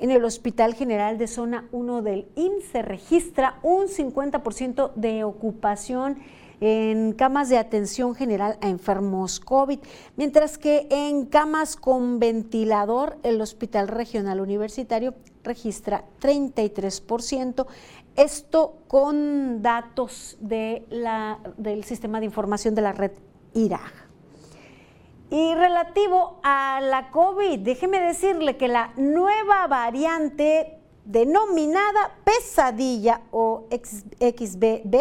En 0.00 0.12
el 0.12 0.24
Hospital 0.24 0.74
General 0.74 1.18
de 1.18 1.26
Zona 1.26 1.68
1 1.72 2.02
del 2.02 2.28
IMSS 2.36 2.68
se 2.70 2.82
registra 2.82 3.58
un 3.64 3.88
50% 3.88 4.92
de 4.94 5.24
ocupación 5.24 6.18
en 6.60 7.12
camas 7.12 7.48
de 7.48 7.58
atención 7.58 8.14
general 8.14 8.58
a 8.60 8.68
enfermos 8.68 9.40
COVID, 9.40 9.80
mientras 10.16 10.56
que 10.56 10.86
en 10.90 11.26
camas 11.26 11.74
con 11.74 12.20
ventilador 12.20 13.18
el 13.24 13.40
Hospital 13.40 13.88
Regional 13.88 14.40
Universitario 14.40 15.14
registra 15.42 16.04
33%. 16.20 17.66
Esto 18.16 18.78
con 18.86 19.62
datos 19.62 20.36
del 20.40 21.84
sistema 21.84 22.20
de 22.20 22.26
información 22.26 22.74
de 22.76 22.82
la 22.82 22.92
red 22.92 23.12
IRAG. 23.54 24.07
Y 25.30 25.54
relativo 25.54 26.40
a 26.42 26.80
la 26.82 27.10
COVID, 27.10 27.58
déjeme 27.58 28.00
decirle 28.00 28.56
que 28.56 28.66
la 28.66 28.92
nueva 28.96 29.66
variante 29.66 30.78
denominada 31.04 32.16
pesadilla 32.24 33.20
o 33.30 33.66
XBB 33.70 34.96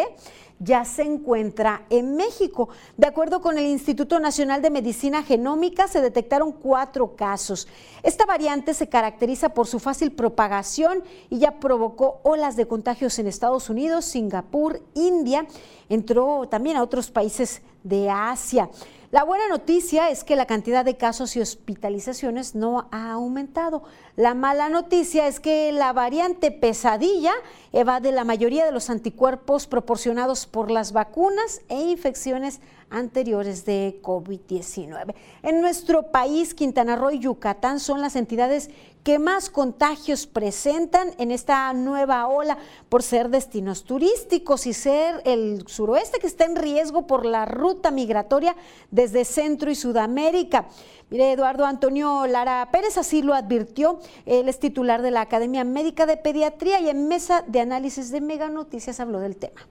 ya 0.59 0.85
se 0.85 1.03
encuentra 1.03 1.85
en 1.89 2.15
México. 2.15 2.69
De 2.97 3.07
acuerdo 3.07 3.41
con 3.41 3.57
el 3.57 3.65
Instituto 3.65 4.19
Nacional 4.19 4.61
de 4.61 4.69
Medicina 4.69 5.23
Genómica, 5.23 5.87
se 5.87 6.01
detectaron 6.01 6.51
cuatro 6.51 7.15
casos. 7.15 7.67
Esta 8.03 8.25
variante 8.25 8.73
se 8.73 8.89
caracteriza 8.89 9.49
por 9.49 9.67
su 9.67 9.79
fácil 9.79 10.11
propagación 10.11 11.03
y 11.29 11.39
ya 11.39 11.59
provocó 11.59 12.19
olas 12.23 12.55
de 12.55 12.67
contagios 12.67 13.19
en 13.19 13.27
Estados 13.27 13.69
Unidos, 13.69 14.05
Singapur, 14.05 14.81
India, 14.95 15.45
entró 15.89 16.47
también 16.49 16.77
a 16.77 16.83
otros 16.83 17.11
países 17.11 17.61
de 17.83 18.09
Asia. 18.09 18.69
La 19.09 19.23
buena 19.23 19.47
noticia 19.47 20.09
es 20.09 20.25
que 20.25 20.35
la 20.35 20.45
cantidad 20.45 20.83
de 20.83 20.97
casos 20.97 21.37
y 21.37 21.39
hospitalizaciones 21.39 22.55
no 22.55 22.89
ha 22.91 23.11
aumentado. 23.11 23.83
La 24.17 24.33
mala 24.33 24.67
noticia 24.67 25.27
es 25.27 25.39
que 25.39 25.71
la 25.71 25.93
variante 25.93 26.51
pesadilla 26.51 27.31
evade 27.71 28.11
la 28.11 28.25
mayoría 28.25 28.65
de 28.65 28.73
los 28.73 28.89
anticuerpos 28.89 29.65
proporcionados 29.65 30.45
por 30.45 30.69
las 30.69 30.91
vacunas 30.91 31.61
e 31.69 31.79
infecciones 31.79 32.59
anteriores 32.89 33.65
de 33.65 33.99
COVID-19. 34.01 35.13
En 35.43 35.61
nuestro 35.61 36.11
país, 36.11 36.53
Quintana 36.53 36.95
Roo 36.95 37.11
y 37.11 37.19
Yucatán 37.19 37.79
son 37.79 38.01
las 38.01 38.15
entidades 38.15 38.69
que 39.03 39.19
más 39.19 39.49
contagios 39.49 40.27
presentan 40.27 41.11
en 41.17 41.31
esta 41.31 41.71
nueva 41.73 42.27
ola 42.27 42.57
por 42.89 43.03
ser 43.03 43.29
destinos 43.29 43.85
turísticos 43.85 44.67
y 44.67 44.73
ser 44.73 45.21
el 45.23 45.65
suroeste 45.67 46.19
que 46.19 46.27
está 46.27 46.43
en 46.43 46.57
riesgo 46.57 47.07
por 47.07 47.25
la 47.25 47.45
ruta 47.45 47.89
migratoria 47.89 48.55
desde 48.91 49.23
Centro 49.23 49.71
y 49.71 49.75
Sudamérica. 49.75 50.67
Mire, 51.09 51.31
Eduardo 51.31 51.65
Antonio 51.65 52.27
Lara 52.27 52.67
Pérez 52.69 52.97
así 52.97 53.21
lo 53.21 53.33
advirtió. 53.33 53.99
Él 54.25 54.49
es 54.49 54.59
titular 54.59 55.01
de 55.01 55.11
la 55.11 55.21
Academia 55.21 55.63
Médica 55.63 56.05
de 56.05 56.17
Pediatría 56.17 56.81
y 56.81 56.89
en 56.89 57.07
mesa 57.07 57.45
de 57.47 57.61
análisis 57.61 58.11
de 58.11 58.19
Mega 58.19 58.49
Noticias 58.49 58.99
habló 58.99 59.21
del 59.21 59.37
tema. 59.37 59.61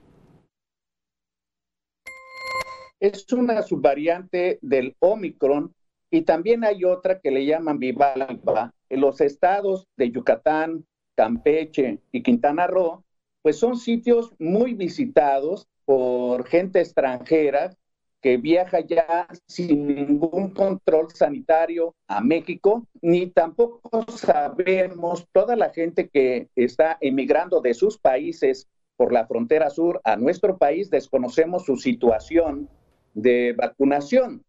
Es 2.99 3.31
una 3.31 3.61
subvariante 3.61 4.57
del 4.63 4.95
Omicron 4.99 5.73
y 6.09 6.23
también 6.23 6.63
hay 6.63 6.83
otra 6.83 7.19
que 7.19 7.29
le 7.29 7.45
llaman 7.45 7.77
bivalva. 7.77 8.73
En 8.89 9.01
los 9.01 9.21
estados 9.21 9.85
de 9.97 10.09
Yucatán, 10.09 10.83
Campeche 11.15 11.99
y 12.11 12.23
Quintana 12.23 12.65
Roo, 12.65 13.03
pues 13.43 13.59
son 13.59 13.77
sitios 13.77 14.33
muy 14.39 14.73
visitados 14.73 15.67
por 15.85 16.47
gente 16.47 16.79
extranjera 16.79 17.75
que 18.19 18.37
viaja 18.37 18.79
ya 18.79 19.27
sin 19.45 19.87
ningún 19.87 20.49
control 20.49 21.11
sanitario 21.13 21.93
a 22.07 22.19
México, 22.19 22.87
ni 23.01 23.27
tampoco 23.27 24.05
sabemos 24.11 25.27
toda 25.31 25.55
la 25.55 25.69
gente 25.69 26.09
que 26.09 26.49
está 26.55 26.97
emigrando 26.99 27.61
de 27.61 27.75
sus 27.75 27.99
países 27.99 28.67
por 28.95 29.13
la 29.13 29.27
frontera 29.27 29.69
sur 29.69 30.01
a 30.03 30.15
nuestro 30.15 30.57
país, 30.57 30.89
desconocemos 30.89 31.65
su 31.65 31.77
situación 31.77 32.67
de 33.17 33.53
vacunación. 33.57 34.43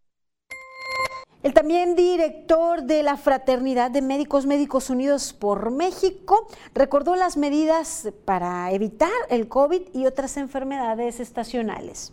El 1.43 1.55
también 1.55 1.95
director 1.95 2.83
de 2.83 3.03
la 3.03 3.17
Fraternidad 3.17 3.91
de 3.91 4.03
Médicos 4.03 4.45
Médicos 4.45 4.91
Unidos 4.91 5.33
por 5.33 5.71
México 5.71 6.47
recordó 6.75 7.15
las 7.17 7.37
medidas 7.37 8.13
para 8.25 8.71
evitar 8.73 9.11
el 9.31 9.49
COVID 9.49 9.83
y 9.95 10.07
otras 10.07 10.37
enfermedades 10.37 11.21
estacionales. 11.21 12.13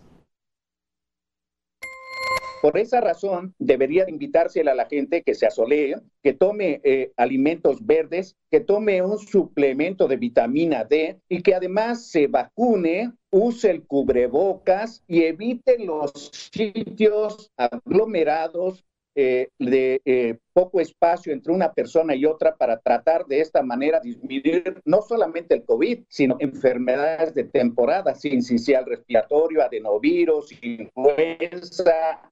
Por 2.65 2.80
esa 2.80 2.99
razón, 2.99 3.54
debería 3.60 4.10
invitársela 4.10 4.71
a 4.71 4.75
la 4.75 4.88
gente 4.88 5.21
que 5.21 5.36
se 5.36 5.45
asolee, 5.45 5.97
que 6.23 6.34
tome 6.34 6.82
eh, 6.84 7.12
alimentos 7.15 7.86
verdes, 7.86 8.36
que 8.49 8.60
tome 8.60 9.04
un 9.04 9.19
suplemento 9.19 10.08
de 10.08 10.17
vitamina 10.17 10.84
D 10.84 11.19
y 11.30 11.43
que 11.43 11.54
además 11.54 12.08
se 12.08 12.25
vacune, 12.25 13.13
use 13.30 13.69
el 13.69 13.84
cubrebocas 13.84 15.04
y 15.08 15.25
evite 15.25 15.78
los 15.78 16.12
sitios 16.51 17.51
aglomerados 17.56 18.84
eh, 19.13 19.49
de 19.60 20.01
eh, 20.04 20.39
poco 20.51 20.82
espacio 20.82 21.34
entre 21.34 21.54
una 21.54 21.71
persona 21.71 22.15
y 22.15 22.25
otra 22.25 22.56
para 22.56 22.80
tratar 22.80 23.28
de 23.28 23.41
esta 23.41 23.62
manera 23.62 23.99
disminuir 23.99 24.82
no 24.86 25.04
solamente 25.04 25.54
el 25.54 25.63
COVID, 25.63 25.99
sino 26.10 26.36
enfermedades 26.39 27.36
de 27.36 27.43
temporada, 27.43 28.15
sincicial 28.15 28.88
respiratorio, 28.88 29.62
adenovirus, 29.62 30.51
influenza, 30.63 32.32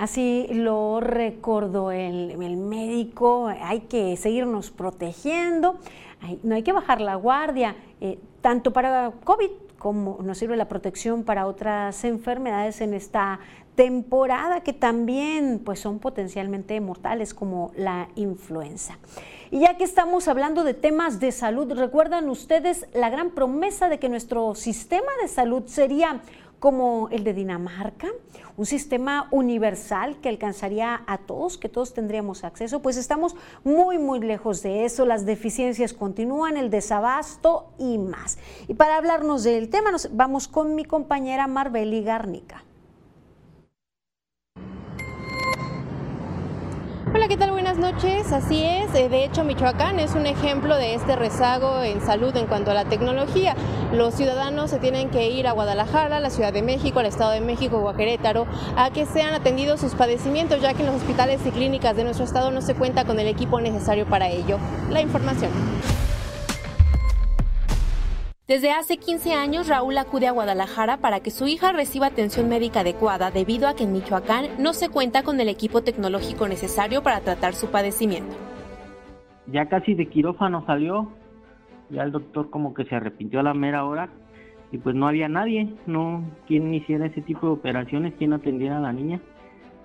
Así 0.00 0.46
lo 0.50 0.98
recordó 1.00 1.90
el, 1.90 2.38
médico, 2.56 3.48
hay 3.48 3.80
que 3.80 4.16
seguirnos 4.16 4.70
protegiendo, 4.70 5.76
no 6.42 6.54
hay 6.54 6.62
que 6.62 6.72
bajar 6.72 7.02
la 7.02 7.16
guardia, 7.16 7.76
eh, 8.00 8.18
tanto 8.40 8.72
para 8.72 9.12
COVID 9.24 9.50
como 9.76 10.18
nos 10.22 10.38
sirve 10.38 10.56
la 10.56 10.68
protección 10.68 11.22
para 11.22 11.46
otras 11.46 12.02
enfermedades 12.04 12.80
en 12.80 12.94
esta 12.94 13.40
temporada 13.74 14.60
que 14.60 14.72
también 14.72 15.60
pues 15.62 15.80
son 15.80 15.98
potencialmente 15.98 16.80
mortales 16.80 17.34
como 17.34 17.70
la 17.76 18.08
influenza. 18.14 18.98
Y 19.50 19.60
ya 19.60 19.76
que 19.76 19.84
estamos 19.84 20.28
hablando 20.28 20.64
de 20.64 20.74
temas 20.74 21.20
de 21.20 21.32
salud, 21.32 21.72
¿recuerdan 21.72 22.30
ustedes 22.30 22.86
la 22.94 23.10
gran 23.10 23.32
promesa 23.32 23.90
de 23.90 23.98
que 23.98 24.08
nuestro 24.08 24.54
sistema 24.54 25.10
de 25.20 25.28
salud 25.28 25.64
sería 25.66 26.20
como 26.60 27.08
el 27.10 27.24
de 27.24 27.34
Dinamarca, 27.34 28.08
un 28.56 28.66
sistema 28.66 29.26
universal 29.30 30.20
que 30.20 30.28
alcanzaría 30.28 31.02
a 31.06 31.18
todos, 31.18 31.56
que 31.56 31.70
todos 31.70 31.94
tendríamos 31.94 32.44
acceso, 32.44 32.80
pues 32.82 32.98
estamos 32.98 33.34
muy, 33.64 33.98
muy 33.98 34.20
lejos 34.20 34.62
de 34.62 34.84
eso, 34.84 35.06
las 35.06 35.24
deficiencias 35.24 35.94
continúan, 35.94 36.58
el 36.58 36.70
desabasto 36.70 37.72
y 37.78 37.96
más. 37.96 38.38
Y 38.68 38.74
para 38.74 38.98
hablarnos 38.98 39.42
del 39.42 39.70
tema, 39.70 39.90
nos 39.90 40.14
vamos 40.14 40.46
con 40.46 40.74
mi 40.74 40.84
compañera 40.84 41.46
Marbeli 41.46 42.02
Garnica. 42.04 42.62
Hola, 47.20 47.28
¿qué 47.28 47.36
tal? 47.36 47.50
Buenas 47.50 47.76
noches. 47.76 48.32
Así 48.32 48.64
es, 48.64 48.94
eh, 48.94 49.10
de 49.10 49.24
hecho 49.24 49.44
Michoacán 49.44 50.00
es 50.00 50.14
un 50.14 50.24
ejemplo 50.24 50.74
de 50.78 50.94
este 50.94 51.16
rezago 51.16 51.82
en 51.82 52.00
salud 52.00 52.34
en 52.34 52.46
cuanto 52.46 52.70
a 52.70 52.74
la 52.74 52.86
tecnología. 52.86 53.54
Los 53.92 54.14
ciudadanos 54.14 54.70
se 54.70 54.78
tienen 54.78 55.10
que 55.10 55.28
ir 55.28 55.46
a 55.46 55.52
Guadalajara, 55.52 56.16
a 56.16 56.20
la 56.20 56.30
Ciudad 56.30 56.50
de 56.50 56.62
México, 56.62 56.98
al 56.98 57.04
Estado 57.04 57.32
de 57.32 57.42
México 57.42 57.76
o 57.76 57.90
a 57.90 57.94
a 57.94 58.90
que 58.90 59.04
sean 59.04 59.34
atendidos 59.34 59.80
sus 59.80 59.94
padecimientos, 59.94 60.62
ya 60.62 60.72
que 60.72 60.80
en 60.80 60.86
los 60.86 60.96
hospitales 60.96 61.42
y 61.44 61.50
clínicas 61.50 61.94
de 61.94 62.04
nuestro 62.04 62.24
estado 62.24 62.50
no 62.52 62.62
se 62.62 62.74
cuenta 62.74 63.04
con 63.04 63.20
el 63.20 63.26
equipo 63.26 63.60
necesario 63.60 64.06
para 64.06 64.30
ello. 64.30 64.56
La 64.88 65.02
información. 65.02 65.50
Desde 68.50 68.72
hace 68.72 68.96
15 68.96 69.32
años, 69.34 69.68
Raúl 69.68 69.96
acude 69.96 70.26
a 70.26 70.32
Guadalajara 70.32 70.96
para 70.96 71.20
que 71.20 71.30
su 71.30 71.46
hija 71.46 71.70
reciba 71.70 72.08
atención 72.08 72.48
médica 72.48 72.80
adecuada 72.80 73.30
debido 73.30 73.68
a 73.68 73.76
que 73.76 73.84
en 73.84 73.92
Michoacán 73.92 74.46
no 74.58 74.72
se 74.72 74.88
cuenta 74.88 75.22
con 75.22 75.38
el 75.38 75.48
equipo 75.48 75.82
tecnológico 75.82 76.48
necesario 76.48 77.00
para 77.04 77.20
tratar 77.20 77.54
su 77.54 77.68
padecimiento. 77.68 78.34
Ya 79.46 79.68
casi 79.68 79.94
de 79.94 80.06
quirófano 80.06 80.66
salió, 80.66 81.12
ya 81.90 82.02
el 82.02 82.10
doctor 82.10 82.50
como 82.50 82.74
que 82.74 82.84
se 82.86 82.96
arrepintió 82.96 83.38
a 83.38 83.44
la 83.44 83.54
mera 83.54 83.84
hora 83.84 84.08
y 84.72 84.78
pues 84.78 84.96
no 84.96 85.06
había 85.06 85.28
nadie, 85.28 85.72
no 85.86 86.24
quien 86.48 86.74
hiciera 86.74 87.06
ese 87.06 87.22
tipo 87.22 87.46
de 87.46 87.52
operaciones, 87.52 88.14
quien 88.14 88.32
atendiera 88.32 88.78
a 88.78 88.80
la 88.80 88.92
niña 88.92 89.20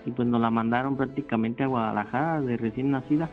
y 0.06 0.12
pues 0.12 0.28
nos 0.28 0.40
la 0.40 0.52
mandaron 0.52 0.96
prácticamente 0.96 1.64
a 1.64 1.68
Guadalajara 1.68 2.42
de 2.42 2.58
recién 2.58 2.92
nacida. 2.92 3.30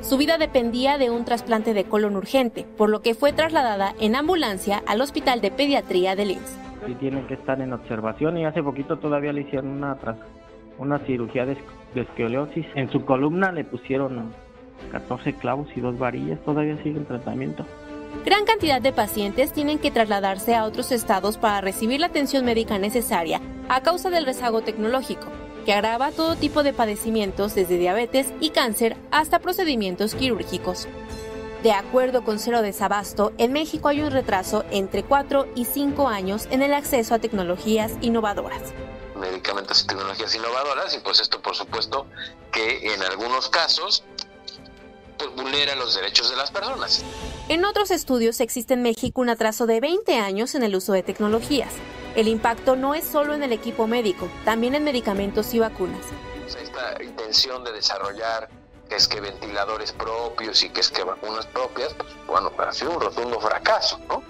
Su 0.00 0.16
vida 0.16 0.38
dependía 0.38 0.96
de 0.98 1.10
un 1.10 1.24
trasplante 1.24 1.74
de 1.74 1.84
colon 1.84 2.16
urgente, 2.16 2.66
por 2.76 2.88
lo 2.88 3.02
que 3.02 3.14
fue 3.14 3.32
trasladada 3.32 3.94
en 4.00 4.16
ambulancia 4.16 4.82
al 4.86 5.00
Hospital 5.00 5.40
de 5.40 5.50
Pediatría 5.50 6.16
de 6.16 6.26
Linz. 6.26 6.58
Sí 6.86 6.94
tiene 6.94 7.26
que 7.26 7.34
estar 7.34 7.60
en 7.60 7.72
observación 7.72 8.38
y 8.38 8.46
hace 8.46 8.62
poquito 8.62 8.98
todavía 8.98 9.32
le 9.32 9.42
hicieron 9.42 9.68
una, 9.68 9.96
una 10.78 10.98
cirugía 11.00 11.44
de, 11.44 11.58
de 11.94 12.00
escoliosis. 12.00 12.66
En 12.74 12.90
su 12.90 13.04
columna 13.04 13.52
le 13.52 13.64
pusieron 13.64 14.32
14 14.90 15.34
clavos 15.34 15.68
y 15.76 15.80
dos 15.80 15.98
varillas, 15.98 16.40
todavía 16.44 16.76
sigue 16.82 16.98
en 16.98 17.04
tratamiento. 17.04 17.66
Gran 18.24 18.46
cantidad 18.46 18.80
de 18.80 18.92
pacientes 18.92 19.52
tienen 19.52 19.78
que 19.78 19.90
trasladarse 19.90 20.54
a 20.54 20.64
otros 20.64 20.92
estados 20.92 21.36
para 21.36 21.60
recibir 21.60 22.00
la 22.00 22.06
atención 22.06 22.44
médica 22.44 22.78
necesaria 22.78 23.40
a 23.68 23.82
causa 23.82 24.08
del 24.08 24.24
rezago 24.24 24.62
tecnológico 24.62 25.26
que 25.68 25.74
agrava 25.74 26.12
todo 26.12 26.34
tipo 26.34 26.62
de 26.62 26.72
padecimientos 26.72 27.54
desde 27.54 27.76
diabetes 27.76 28.28
y 28.40 28.48
cáncer 28.48 28.96
hasta 29.10 29.38
procedimientos 29.38 30.14
quirúrgicos. 30.14 30.88
De 31.62 31.72
acuerdo 31.72 32.24
con 32.24 32.38
Cero 32.38 32.62
Desabasto, 32.62 33.34
en 33.36 33.52
México 33.52 33.88
hay 33.88 34.00
un 34.00 34.10
retraso 34.10 34.64
entre 34.70 35.02
4 35.02 35.46
y 35.54 35.66
5 35.66 36.08
años 36.08 36.48
en 36.50 36.62
el 36.62 36.72
acceso 36.72 37.14
a 37.14 37.18
tecnologías 37.18 37.92
innovadoras 38.00 38.72
medicamentos 39.20 39.82
y 39.82 39.86
tecnologías 39.88 40.34
innovadoras 40.34 40.94
y 40.94 41.00
pues 41.00 41.20
esto 41.20 41.42
por 41.42 41.54
supuesto 41.54 42.06
que 42.50 42.94
en 42.94 43.02
algunos 43.02 43.50
casos 43.50 44.04
pues 45.18 45.34
vulnera 45.34 45.74
los 45.74 45.96
derechos 45.96 46.30
de 46.30 46.36
las 46.36 46.50
personas. 46.50 47.02
En 47.48 47.64
otros 47.66 47.90
estudios 47.90 48.40
existe 48.40 48.72
en 48.74 48.82
México 48.82 49.20
un 49.20 49.28
atraso 49.28 49.66
de 49.66 49.80
20 49.80 50.16
años 50.16 50.54
en 50.54 50.62
el 50.62 50.76
uso 50.76 50.92
de 50.92 51.02
tecnologías. 51.02 51.72
El 52.18 52.26
impacto 52.26 52.74
no 52.74 52.96
es 52.96 53.04
solo 53.04 53.32
en 53.32 53.44
el 53.44 53.52
equipo 53.52 53.86
médico, 53.86 54.28
también 54.44 54.74
en 54.74 54.82
medicamentos 54.82 55.54
y 55.54 55.60
vacunas. 55.60 56.00
Esta 56.48 57.00
intención 57.00 57.62
de 57.62 57.70
desarrollar 57.70 58.48
que 58.88 58.96
es 58.96 59.06
que 59.06 59.20
ventiladores 59.20 59.92
propios 59.92 60.64
y 60.64 60.70
que 60.70 60.80
es 60.80 60.90
que 60.90 61.04
vacunas 61.04 61.46
propias, 61.46 61.94
pues 61.94 62.08
bueno, 62.26 62.50
ha 62.58 62.72
sido 62.72 62.90
un 62.90 63.00
rotundo 63.00 63.38
fracaso, 63.38 64.00
¿no? 64.08 64.24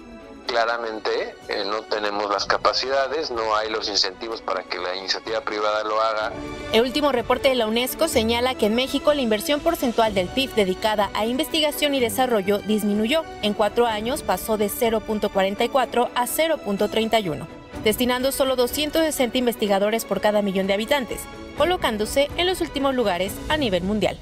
Claramente 0.45 1.35
eh, 1.47 1.63
no 1.65 1.81
tenemos 1.81 2.29
las 2.29 2.45
capacidades, 2.45 3.31
no 3.31 3.55
hay 3.55 3.71
los 3.71 3.89
incentivos 3.89 4.43
para 4.43 4.61
que 4.61 4.77
la 4.77 4.95
iniciativa 4.95 5.41
privada 5.41 5.83
lo 5.83 5.99
haga. 5.99 6.31
El 6.71 6.83
último 6.83 7.11
reporte 7.11 7.49
de 7.49 7.55
la 7.55 7.65
UNESCO 7.65 8.07
señala 8.07 8.53
que 8.53 8.67
en 8.67 8.75
México 8.75 9.15
la 9.15 9.21
inversión 9.21 9.61
porcentual 9.61 10.13
del 10.13 10.27
PIB 10.27 10.53
dedicada 10.53 11.09
a 11.15 11.25
investigación 11.25 11.95
y 11.95 11.99
desarrollo 11.99 12.59
disminuyó. 12.59 13.23
En 13.41 13.55
cuatro 13.55 13.87
años 13.87 14.21
pasó 14.21 14.57
de 14.57 14.67
0.44 14.67 16.09
a 16.13 16.27
0.31 16.27 17.58
destinando 17.83 18.31
solo 18.31 18.55
260 18.55 19.37
investigadores 19.37 20.05
por 20.05 20.21
cada 20.21 20.41
millón 20.41 20.67
de 20.67 20.73
habitantes, 20.73 21.21
colocándose 21.57 22.29
en 22.37 22.47
los 22.47 22.61
últimos 22.61 22.95
lugares 22.95 23.33
a 23.49 23.57
nivel 23.57 23.83
mundial. 23.83 24.17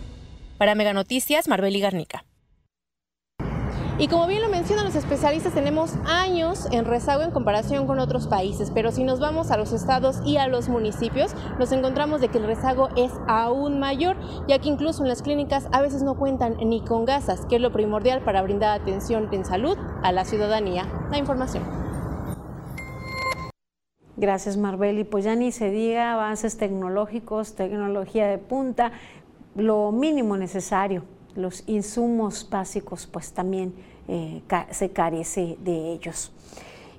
Para 0.58 0.76
Mega 0.76 0.94
Noticias, 0.94 1.48
Marbeli 1.48 1.80
Garnica. 1.80 2.24
Y 4.00 4.10
como 4.10 4.28
bien 4.28 4.44
lo 4.44 4.50
mencionan 4.50 4.86
los 4.86 4.94
especialistas, 4.94 5.56
tenemos 5.56 5.96
años 6.06 6.68
en 6.72 6.86
rezago 6.86 7.24
en 7.24 7.32
comparación 7.32 7.88
con 7.88 7.98
otros 7.98 8.28
países, 8.28 8.70
pero 8.72 8.92
si 8.92 9.04
nos 9.04 9.20
vamos 9.20 9.50
a 9.50 9.58
los 9.58 9.74
estados 9.74 10.20
y 10.24 10.38
a 10.38 10.48
los 10.48 10.70
municipios, 10.70 11.32
nos 11.58 11.72
encontramos 11.72 12.22
de 12.22 12.28
que 12.28 12.38
el 12.38 12.46
rezago 12.46 12.90
es 12.96 13.12
aún 13.28 13.80
mayor, 13.80 14.16
ya 14.48 14.60
que 14.60 14.70
incluso 14.70 15.02
en 15.02 15.10
las 15.10 15.24
clínicas 15.24 15.68
a 15.72 15.82
veces 15.82 16.04
no 16.04 16.16
cuentan 16.16 16.58
ni 16.58 16.82
con 16.82 17.06
gasas, 17.06 17.48
que 17.48 17.56
es 17.56 17.62
lo 17.62 17.72
primordial 17.72 18.22
para 18.22 18.44
brindar 18.44 18.80
atención 18.80 19.30
en 19.32 19.46
salud 19.46 19.76
a 20.04 20.12
la 20.12 20.26
ciudadanía. 20.26 20.86
La 21.10 21.18
información. 21.18 21.87
Gracias, 24.18 24.58
Marbeli. 24.58 25.04
Pues 25.04 25.26
ya 25.26 25.36
ni 25.36 25.52
se 25.52 25.70
diga 25.70 26.14
avances 26.14 26.58
tecnológicos, 26.58 27.54
tecnología 27.54 28.28
de 28.28 28.40
punta, 28.40 28.92
lo 29.56 29.92
mínimo 29.92 30.38
necesario, 30.38 31.04
los 31.36 31.64
insumos 31.68 32.48
básicos, 32.50 33.06
pues 33.06 33.32
también 33.32 33.76
eh, 34.08 34.42
se 34.72 34.90
carece 34.90 35.56
de 35.64 35.94
ellos. 35.94 36.32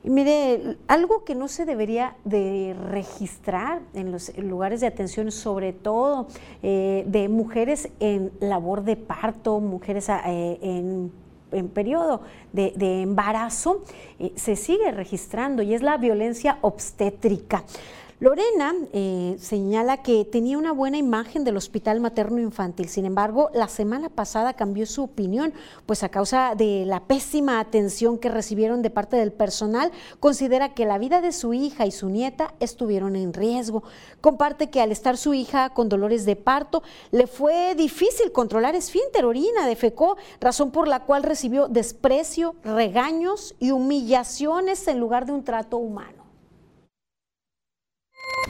Y 0.04 0.11
mire, 0.11 0.76
algo 0.87 1.24
que 1.24 1.35
no 1.35 1.48
se 1.48 1.64
debería 1.64 2.16
de 2.24 2.76
registrar 2.88 3.81
en 3.94 4.12
los 4.12 4.37
lugares 4.38 4.81
de 4.81 4.87
atención, 4.87 5.33
sobre 5.33 5.72
todo 5.72 6.28
eh, 6.62 7.02
de 7.09 7.28
mujeres 7.28 7.88
en 7.98 8.31
labor 8.38 8.85
de 8.85 8.94
parto, 8.94 9.59
mujeres 9.59 10.09
eh, 10.09 10.59
en 10.62 11.11
en 11.52 11.68
periodo 11.68 12.22
de, 12.52 13.02
embarazo 13.02 13.84
eh, 14.18 14.32
se 14.37 14.56
sigue 14.56 14.90
registrando 14.92 15.62
y 15.62 15.74
es 15.74 15.82
la 15.82 15.96
violencia 15.96 16.59
obstétrica. 16.62 17.64
Lorena 18.20 18.74
eh, 18.92 19.36
señala 19.38 20.02
que 20.02 20.24
tenía 20.24 20.58
una 20.58 20.72
buena 20.72 20.98
imagen 20.98 21.44
del 21.44 21.56
hospital 21.56 22.00
materno 22.00 22.40
infantil, 22.40 22.88
sin 22.88 23.06
embargo, 23.06 23.48
la 23.54 23.68
semana 23.68 24.08
pasada 24.08 24.54
cambió 24.54 24.86
su 24.86 25.04
opinión, 25.04 25.54
pues 25.86 26.02
a 26.02 26.08
causa 26.08 26.56
de 26.56 26.82
la 26.84 27.04
pésima 27.04 27.60
atención 27.60 28.18
que 28.18 28.28
recibieron 28.28 28.82
de 28.82 28.90
parte 28.90 29.16
del 29.16 29.30
personal, 29.30 29.92
considera 30.18 30.74
que 30.74 30.84
la 30.84 30.98
vida 30.98 31.20
de 31.20 31.30
su 31.30 31.54
hija 31.54 31.86
y 31.86 31.92
su 31.92 32.08
nieta 32.08 32.54
estuvieron 32.58 33.14
en 33.14 33.32
riesgo. 33.32 33.84
Comparte 34.20 34.68
que 34.68 34.80
al 34.80 34.90
estar 34.90 35.16
su 35.16 35.32
hija 35.32 35.70
con 35.70 35.88
dolores 35.88 36.24
de 36.24 36.34
parto, 36.34 36.82
le 37.12 37.28
fue 37.28 37.76
difícil 37.76 38.32
controlar 38.32 38.74
esfínter, 38.74 39.26
orina, 39.26 39.64
defecó, 39.68 40.16
razón 40.40 40.72
por 40.72 40.88
la 40.88 41.04
cual 41.04 41.22
recibió 41.22 41.68
desprecio, 41.68 42.56
regaños 42.64 43.54
y 43.60 43.70
humillaciones 43.70 44.88
en 44.88 44.98
lugar 44.98 45.24
de 45.24 45.34
un 45.34 45.44
trato 45.44 45.76
humano. 45.76 46.17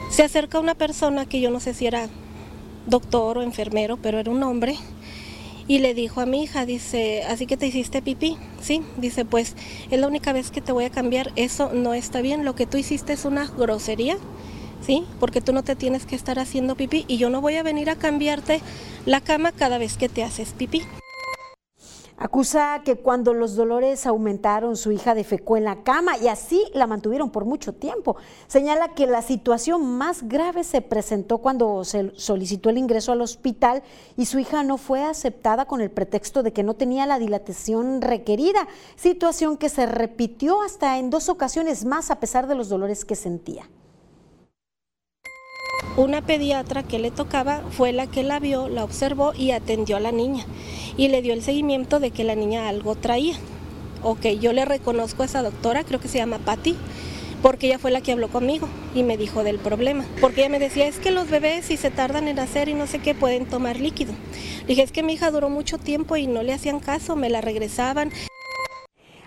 Se 0.09 0.23
acerca 0.23 0.59
una 0.59 0.75
persona 0.75 1.25
que 1.25 1.39
yo 1.39 1.49
no 1.51 1.59
sé 1.59 1.73
si 1.73 1.85
era 1.85 2.09
doctor 2.87 3.37
o 3.37 3.41
enfermero, 3.41 3.97
pero 3.97 4.19
era 4.19 4.31
un 4.31 4.43
hombre, 4.43 4.75
y 5.67 5.77
le 5.77 5.93
dijo 5.93 6.19
a 6.19 6.25
mi 6.25 6.43
hija, 6.43 6.65
dice, 6.65 7.23
así 7.23 7.45
que 7.45 7.55
te 7.55 7.67
hiciste 7.67 8.01
pipí, 8.01 8.37
¿sí? 8.59 8.81
Dice, 8.97 9.23
pues 9.23 9.55
es 9.91 9.99
la 9.99 10.07
única 10.07 10.33
vez 10.33 10.49
que 10.49 10.61
te 10.61 10.71
voy 10.71 10.85
a 10.85 10.89
cambiar, 10.89 11.31
eso 11.35 11.71
no 11.71 11.93
está 11.93 12.21
bien, 12.21 12.43
lo 12.43 12.55
que 12.55 12.65
tú 12.65 12.77
hiciste 12.77 13.13
es 13.13 13.23
una 13.23 13.45
grosería, 13.45 14.17
¿sí? 14.85 15.05
Porque 15.19 15.41
tú 15.41 15.53
no 15.53 15.63
te 15.63 15.75
tienes 15.75 16.07
que 16.07 16.15
estar 16.15 16.39
haciendo 16.39 16.75
pipí 16.75 17.05
y 17.07 17.17
yo 17.17 17.29
no 17.29 17.39
voy 17.39 17.57
a 17.57 17.63
venir 17.63 17.91
a 17.91 17.95
cambiarte 17.95 18.61
la 19.05 19.21
cama 19.21 19.51
cada 19.51 19.77
vez 19.77 19.95
que 19.95 20.09
te 20.09 20.23
haces 20.23 20.53
pipí. 20.57 20.81
Acusa 22.21 22.81
que 22.83 22.97
cuando 22.97 23.33
los 23.33 23.55
dolores 23.55 24.05
aumentaron, 24.05 24.75
su 24.75 24.91
hija 24.91 25.15
defecó 25.15 25.55
en 25.55 25.63
la 25.63 25.83
cama 25.83 26.17
y 26.17 26.27
así 26.27 26.61
la 26.73 26.85
mantuvieron 26.85 27.29
por 27.29 27.45
mucho 27.45 27.71
tiempo. 27.71 28.17
Señala 28.47 28.89
que 28.89 29.07
la 29.07 29.21
situación 29.21 29.97
más 29.97 30.27
grave 30.27 30.65
se 30.65 30.81
presentó 30.81 31.37
cuando 31.37 31.85
se 31.85 32.11
solicitó 32.17 32.69
el 32.69 32.77
ingreso 32.77 33.13
al 33.13 33.21
hospital 33.21 33.83
y 34.17 34.25
su 34.25 34.37
hija 34.37 34.63
no 34.63 34.77
fue 34.77 35.01
aceptada 35.01 35.63
con 35.63 35.79
el 35.79 35.91
pretexto 35.91 36.43
de 36.43 36.51
que 36.51 36.61
no 36.61 36.73
tenía 36.73 37.05
la 37.05 37.19
dilatación 37.19 38.01
requerida, 38.01 38.67
situación 38.97 39.55
que 39.55 39.69
se 39.69 39.85
repitió 39.85 40.61
hasta 40.61 40.97
en 40.97 41.11
dos 41.11 41.29
ocasiones 41.29 41.85
más 41.85 42.11
a 42.11 42.19
pesar 42.19 42.47
de 42.47 42.55
los 42.55 42.67
dolores 42.67 43.05
que 43.05 43.15
sentía. 43.15 43.69
Una 45.97 46.21
pediatra 46.21 46.83
que 46.83 46.99
le 46.99 47.11
tocaba 47.11 47.61
fue 47.71 47.91
la 47.91 48.07
que 48.07 48.23
la 48.23 48.39
vio, 48.39 48.69
la 48.69 48.83
observó 48.83 49.33
y 49.33 49.51
atendió 49.51 49.97
a 49.97 49.99
la 49.99 50.11
niña 50.11 50.45
y 50.95 51.09
le 51.09 51.21
dio 51.21 51.33
el 51.33 51.43
seguimiento 51.43 51.99
de 51.99 52.11
que 52.11 52.23
la 52.23 52.35
niña 52.35 52.69
algo 52.69 52.95
traía. 52.95 53.35
Ok, 54.01 54.27
yo 54.39 54.53
le 54.53 54.63
reconozco 54.63 55.23
a 55.23 55.25
esa 55.25 55.41
doctora, 55.41 55.83
creo 55.83 55.99
que 55.99 56.07
se 56.07 56.19
llama 56.19 56.39
Patty, 56.39 56.77
porque 57.41 57.67
ella 57.67 57.79
fue 57.79 57.91
la 57.91 57.99
que 58.01 58.13
habló 58.13 58.29
conmigo 58.29 58.69
y 58.95 59.03
me 59.03 59.17
dijo 59.17 59.43
del 59.43 59.59
problema. 59.59 60.05
Porque 60.21 60.41
ella 60.41 60.49
me 60.49 60.59
decía, 60.59 60.87
es 60.87 60.99
que 60.99 61.11
los 61.11 61.29
bebés 61.29 61.65
si 61.65 61.75
se 61.75 61.91
tardan 61.91 62.27
en 62.29 62.37
nacer 62.37 62.69
y 62.69 62.75
no 62.75 62.87
sé 62.87 62.99
qué 62.99 63.13
pueden 63.13 63.45
tomar 63.45 63.77
líquido. 63.79 64.13
dije, 64.67 64.83
es 64.83 64.91
que 64.93 65.03
mi 65.03 65.13
hija 65.13 65.31
duró 65.31 65.49
mucho 65.49 65.77
tiempo 65.77 66.15
y 66.15 66.27
no 66.27 66.43
le 66.43 66.53
hacían 66.53 66.79
caso, 66.79 67.15
me 67.17 67.29
la 67.29 67.41
regresaban. 67.41 68.11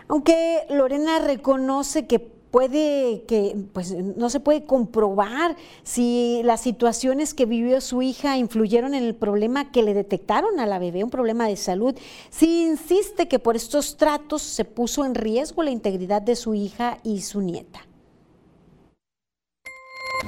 Aunque 0.09 0.61
Lorena 0.71 1.19
reconoce 1.19 2.07
que 2.07 2.42
puede 2.53 3.25
que 3.27 3.57
pues 3.73 3.93
no 3.93 4.31
se 4.31 4.39
puede 4.39 4.65
comprobar 4.65 5.57
si 5.83 6.43
las 6.45 6.61
situaciones 6.61 7.33
que 7.35 7.47
vivió 7.47 7.81
su 7.81 8.03
hija 8.03 8.37
influyeron 8.37 8.95
en 8.95 9.03
el 9.03 9.15
problema 9.15 9.73
que 9.73 9.83
le 9.83 9.95
detectaron 9.95 10.61
a 10.61 10.67
la 10.67 10.79
bebé, 10.79 11.03
un 11.03 11.11
problema 11.11 11.49
de 11.49 11.57
salud. 11.57 11.97
Si 12.31 12.67
insiste 12.67 13.27
que 13.27 13.39
por 13.39 13.57
estos 13.57 13.97
tratos 13.97 14.43
se 14.43 14.67
puso 14.67 15.05
en 15.07 15.15
riesgo 15.15 15.63
la 15.63 15.71
integridad 15.71 16.21
de 16.21 16.37
su 16.37 16.55
hija 16.55 16.99
y 17.03 17.23
su 17.23 17.41
nieta. 17.41 17.81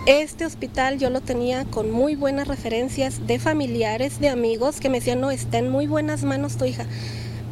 Este 0.07 0.47
hospital 0.47 0.99
yo 0.99 1.11
lo 1.11 1.21
tenía 1.21 1.67
con 1.67 1.91
muy 1.91 2.17
buenas 2.17 2.49
referencias 2.49 3.27
de 3.27 3.39
familiares, 3.39 4.19
de 4.19 4.31
amigos 4.31 4.81
que 4.81 4.89
me 4.89 4.99
decían, 4.99 5.21
no, 5.21 5.31
está 5.31 5.59
en 5.59 5.71
muy 5.71 5.87
buenas 5.87 6.25
manos 6.25 6.57
tu 6.57 6.65
hija, 6.65 6.87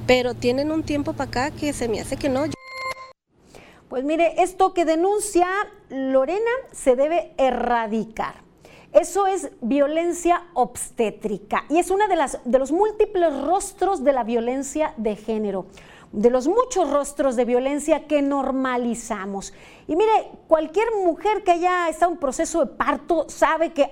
pero 0.07 0.33
tienen 0.35 0.70
un 0.70 0.83
tiempo 0.83 1.12
para 1.12 1.29
acá 1.29 1.51
que 1.51 1.75
se 1.75 1.89
me 1.89 2.01
hace 2.01 2.16
que 2.16 2.31
no. 2.31 2.45
Pues 3.93 4.05
mire, 4.05 4.43
esto 4.43 4.72
que 4.72 4.86
denuncia 4.86 5.47
Lorena 5.90 6.51
se 6.70 6.97
debe 6.97 7.34
erradicar. 7.36 8.36
Eso 8.90 9.26
es 9.26 9.51
violencia 9.61 10.45
obstétrica 10.55 11.66
y 11.68 11.76
es 11.76 11.90
uno 11.90 12.09
de, 12.09 12.16
las, 12.16 12.38
de 12.43 12.59
los 12.59 12.72
múltiples 12.72 13.38
rostros 13.43 14.03
de 14.03 14.14
la 14.14 14.24
violencia 14.24 14.95
de 14.97 15.14
género, 15.14 15.66
de 16.11 16.30
los 16.30 16.49
muchos 16.49 16.88
rostros 16.88 17.36
de 17.36 17.45
violencia 17.45 18.07
que 18.07 18.22
normalizamos. 18.22 19.53
Y 19.86 19.95
mire, 19.95 20.30
cualquier 20.49 20.86
mujer 21.05 21.45
que 21.45 21.51
haya 21.51 21.90
estado 21.90 22.12
en 22.12 22.18
proceso 22.18 22.64
de 22.64 22.72
parto 22.72 23.26
sabe 23.28 23.74
que 23.74 23.90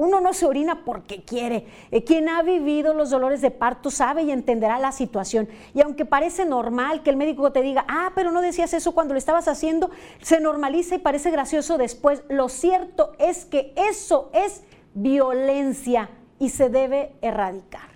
uno 0.00 0.22
no 0.22 0.32
se 0.32 0.46
orina 0.46 0.82
porque 0.86 1.22
quiere. 1.24 1.66
Eh, 1.90 2.04
quien 2.04 2.30
ha 2.30 2.42
vivido 2.42 2.94
los 2.94 3.10
dolores 3.10 3.42
de 3.42 3.50
parto 3.50 3.90
sabe 3.90 4.22
y 4.22 4.30
entenderá 4.30 4.78
la 4.78 4.92
situación. 4.92 5.46
Y 5.74 5.82
aunque 5.82 6.06
parece 6.06 6.46
normal 6.46 7.02
que 7.02 7.10
el 7.10 7.18
médico 7.18 7.52
te 7.52 7.60
diga, 7.60 7.84
ah, 7.86 8.12
pero 8.14 8.32
no 8.32 8.40
decías 8.40 8.72
eso 8.72 8.92
cuando 8.92 9.12
lo 9.12 9.18
estabas 9.18 9.46
haciendo, 9.46 9.90
se 10.22 10.40
normaliza 10.40 10.94
y 10.94 11.00
parece 11.00 11.30
gracioso 11.30 11.76
después. 11.76 12.22
Lo 12.30 12.48
cierto 12.48 13.12
es 13.18 13.44
que 13.44 13.74
eso 13.76 14.30
es 14.32 14.62
violencia 14.94 16.08
y 16.38 16.48
se 16.48 16.70
debe 16.70 17.12
erradicar. 17.20 17.90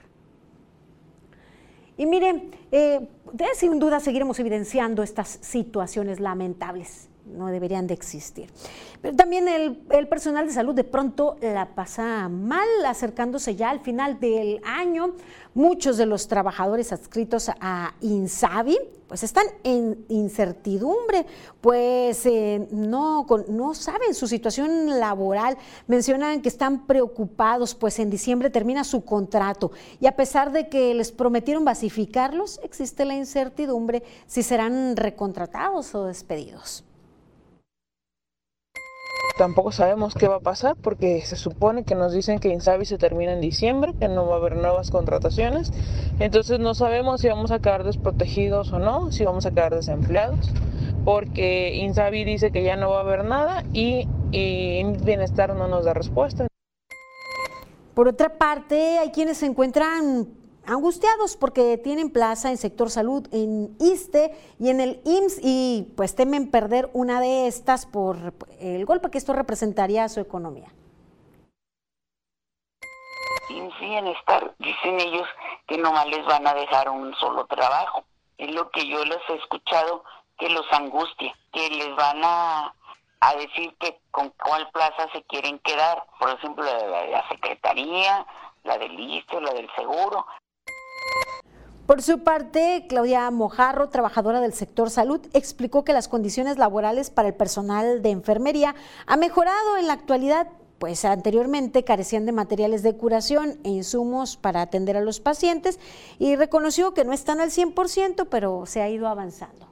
Y 1.97 2.05
miren, 2.05 2.51
eh, 2.71 3.09
sin 3.55 3.79
duda 3.79 4.01
seguiremos 4.01 4.39
evidenciando 4.39 5.03
estas 5.03 5.39
situaciones 5.41 6.21
lamentables 6.21 7.09
no 7.27 7.49
deberían 7.49 7.87
de 7.87 7.95
existir. 7.95 8.51
Pero 9.01 9.17
también 9.17 9.49
el, 9.49 9.77
personal 10.09 10.47
de 10.47 10.53
salud 10.53 10.75
de 10.75 10.85
pronto 10.85 11.37
la 11.41 11.75
pasa 11.75 12.29
mal, 12.29 12.69
acercándose 12.87 13.57
ya 13.57 13.71
al 13.71 13.81
final 13.81 14.21
del 14.21 14.61
año. 14.65 15.15
Muchos 15.55 15.97
de 15.97 16.07
los 16.07 16.27
trabajadores 16.27 16.93
adscritos 16.93 17.51
a 17.61 17.95
INSABI 18.01 18.79
pues 19.07 19.23
están 19.23 19.47
en 19.63 20.05
incertidumbre, 20.09 21.27
pues 21.61 22.25
eh, 22.27 22.67
no, 22.73 23.27
no 23.49 23.75
saben 23.75 24.15
su 24.15 24.27
situación 24.27 24.99
laboral. 24.99 25.57
Mencionan 25.87 26.43
que 26.43 26.49
están 26.49 26.87
preocupados, 26.87 27.75
pues 27.75 27.99
en 27.99 28.11
diciembre 28.11 28.51
termina 28.51 28.83
su 28.83 29.05
contrato 29.05 29.71
y 30.01 30.07
a 30.07 30.17
pesar 30.17 30.51
de 30.53 30.69
que 30.69 30.95
les 30.95 31.13
prometieron 31.13 31.65
basificarlos, 31.65 32.59
existe 32.65 33.05
la 33.05 33.15
incertidumbre 33.15 34.03
si 34.27 34.43
serán 34.43 34.97
recontratados 34.97 35.95
o 35.95 36.07
despedidos 36.07 36.85
tampoco 39.37 39.73
sabemos 39.73 40.15
qué 40.15 40.29
va 40.29 40.37
a 40.37 40.41
pasar 40.41 40.77
porque 40.77 41.23
se 41.23 41.37
supone 41.37 41.85
que 41.85 41.95
nos 41.95 42.13
dicen 42.13 42.39
que 42.39 42.49
Insabi 42.49 42.85
se 42.85 42.99
termina 42.99 43.33
en 43.33 43.41
diciembre, 43.41 43.95
que 43.99 44.09
no 44.09 44.27
va 44.27 44.35
a 44.35 44.39
haber 44.39 44.57
nuevas 44.57 44.91
contrataciones. 44.91 45.73
Entonces 46.19 46.61
no 46.61 46.75
sabemos 46.75 47.21
si 47.21 47.29
vamos 47.29 47.51
a 47.51 47.59
quedar 47.59 47.85
desprotegidos 47.85 48.73
o 48.73 48.79
no, 48.79 49.11
si 49.13 49.25
vamos 49.25 49.47
a 49.47 49.51
quedar 49.51 49.75
desempleados, 49.75 50.53
porque 51.05 51.75
Insabi 51.77 52.25
dice 52.25 52.53
que 52.53 52.63
ya 52.63 52.77
no 52.77 52.91
va 52.91 52.99
a 52.99 53.03
haber 53.03 53.25
nada 53.25 53.65
y, 53.73 54.09
y 54.31 54.85
Bienestar 55.03 55.55
no 55.55 55.67
nos 55.67 55.85
da 55.85 55.95
respuesta. 55.95 56.47
Por 57.95 58.09
otra 58.09 58.39
parte, 58.39 58.99
hay 58.99 59.11
quienes 59.11 59.39
se 59.39 59.47
encuentran 59.47 60.44
angustiados 60.67 61.37
porque 61.37 61.79
tienen 61.79 62.11
plaza 62.11 62.51
en 62.51 62.57
sector 62.57 62.91
salud 62.91 63.27
en 63.33 63.77
ISTE 63.81 64.37
y 64.59 64.71
en 64.71 64.81
el 64.81 65.01
IMSS 65.05 65.41
y 65.43 65.93
pues 65.97 66.15
temen 66.15 66.51
perder 66.51 66.91
una 66.93 67.21
de 67.21 67.47
estas 67.47 67.87
por 67.87 68.17
el 68.61 68.85
golpe 68.85 69.11
que 69.11 69.19
esto 69.19 69.33
representaría 69.33 70.05
a 70.05 70.09
su 70.09 70.21
economía. 70.21 70.69
Sin 73.49 73.71
bienestar, 73.79 74.55
dicen 74.59 75.01
ellos 75.01 75.29
que 75.67 75.79
nomás 75.79 76.07
les 76.09 76.25
van 76.27 76.47
a 76.47 76.55
dejar 76.55 76.89
un 76.89 77.15
solo 77.17 77.47
trabajo. 77.47 78.05
Es 78.39 78.53
lo 78.53 78.71
que 78.71 78.87
yo 78.89 79.05
les 79.05 79.19
he 79.29 79.35
escuchado 79.35 80.03
que 80.39 80.49
los 80.49 80.67
angustia, 80.73 81.37
que 81.53 81.71
les 81.71 81.95
van 81.95 82.21
a, 82.25 82.75
a 83.21 83.35
decir 83.37 83.75
que 83.79 84.01
con 84.11 84.31
cuál 84.31 84.69
plaza 84.71 85.09
se 85.13 85.23
quieren 85.25 85.59
quedar, 85.61 86.05
por 86.19 86.31
ejemplo, 86.31 86.65
la 86.65 87.03
de 87.03 87.09
la 87.11 87.29
Secretaría, 87.29 88.27
la 88.65 88.79
del 88.79 88.99
ISTE, 88.99 89.41
la 89.41 89.53
del 89.53 89.71
Seguro, 89.77 90.27
por 91.87 92.01
su 92.01 92.25
parte, 92.25 92.87
Claudia 92.89 93.31
Mojarro, 93.31 93.91
trabajadora 93.91 94.41
del 94.41 94.55
sector 94.55 94.89
salud, 94.89 95.21
explicó 95.35 95.85
que 95.85 95.93
las 95.93 96.09
condiciones 96.09 96.57
laborales 96.57 97.11
para 97.11 97.29
el 97.29 97.35
personal 97.35 98.01
de 98.01 98.11
enfermería 98.11 98.75
ha 99.07 99.19
mejorado 99.19 99.77
en 99.77 99.87
la 99.87 99.93
actualidad, 99.93 100.49
pues 100.79 101.05
anteriormente 101.05 101.85
carecían 101.85 102.25
de 102.25 102.33
materiales 102.33 102.83
de 102.83 102.97
curación 102.97 103.61
e 103.65 103.69
insumos 103.69 104.39
para 104.39 104.63
atender 104.63 104.97
a 104.97 105.03
los 105.03 105.21
pacientes 105.21 105.79
y 106.19 106.37
reconoció 106.37 106.95
que 106.95 107.05
no 107.05 107.13
están 107.13 107.41
al 107.41 107.51
100%, 107.51 108.29
pero 108.31 108.65
se 108.65 108.81
ha 108.81 108.89
ido 108.89 109.07
avanzando. 109.07 109.69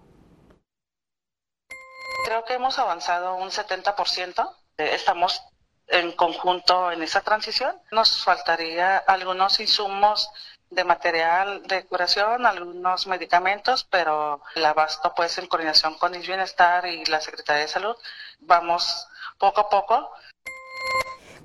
Creo 2.26 2.44
que 2.44 2.54
hemos 2.54 2.78
avanzado 2.78 3.36
un 3.36 3.50
70%. 3.50 4.54
Estamos 4.76 5.42
en 5.88 6.12
conjunto 6.12 6.92
en 6.92 7.02
esa 7.02 7.20
transición. 7.20 7.74
Nos 7.90 8.22
faltaría 8.22 8.98
algunos 8.98 9.60
insumos 9.60 10.30
de 10.74 10.84
material 10.84 11.62
de 11.64 11.84
curación, 11.84 12.46
algunos 12.46 13.06
medicamentos, 13.06 13.86
pero 13.90 14.40
el 14.54 14.64
abasto 14.64 15.12
pues 15.14 15.36
en 15.38 15.46
coordinación 15.46 15.94
con 15.98 16.14
el 16.14 16.26
bienestar 16.26 16.86
y 16.86 17.04
la 17.06 17.20
Secretaría 17.20 17.62
de 17.62 17.68
Salud, 17.68 17.96
vamos 18.40 19.06
poco 19.38 19.60
a 19.60 19.68
poco. 19.68 20.10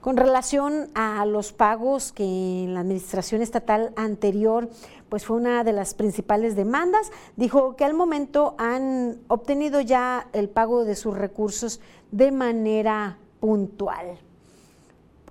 Con 0.02 0.16
relación 0.16 0.92
a 0.96 1.26
los 1.26 1.52
pagos 1.52 2.14
que 2.14 2.24
en 2.24 2.74
la 2.74 2.82
administración 2.82 3.42
estatal 3.42 3.94
anterior 3.98 4.70
pues 5.10 5.26
fue 5.26 5.38
una 5.38 5.64
de 5.64 5.74
las 5.74 5.94
principales 5.94 6.56
demandas, 6.56 7.12
dijo 7.36 7.76
que 7.76 7.86
al 7.86 7.94
momento 7.94 8.56
han 8.58 9.22
obtenido 9.28 9.82
ya 9.82 10.28
el 10.34 10.50
pago 10.50 10.86
de 10.86 10.96
sus 10.96 11.18
recursos 11.18 11.80
de 12.12 12.32
manera 12.32 13.18
puntual 13.40 14.20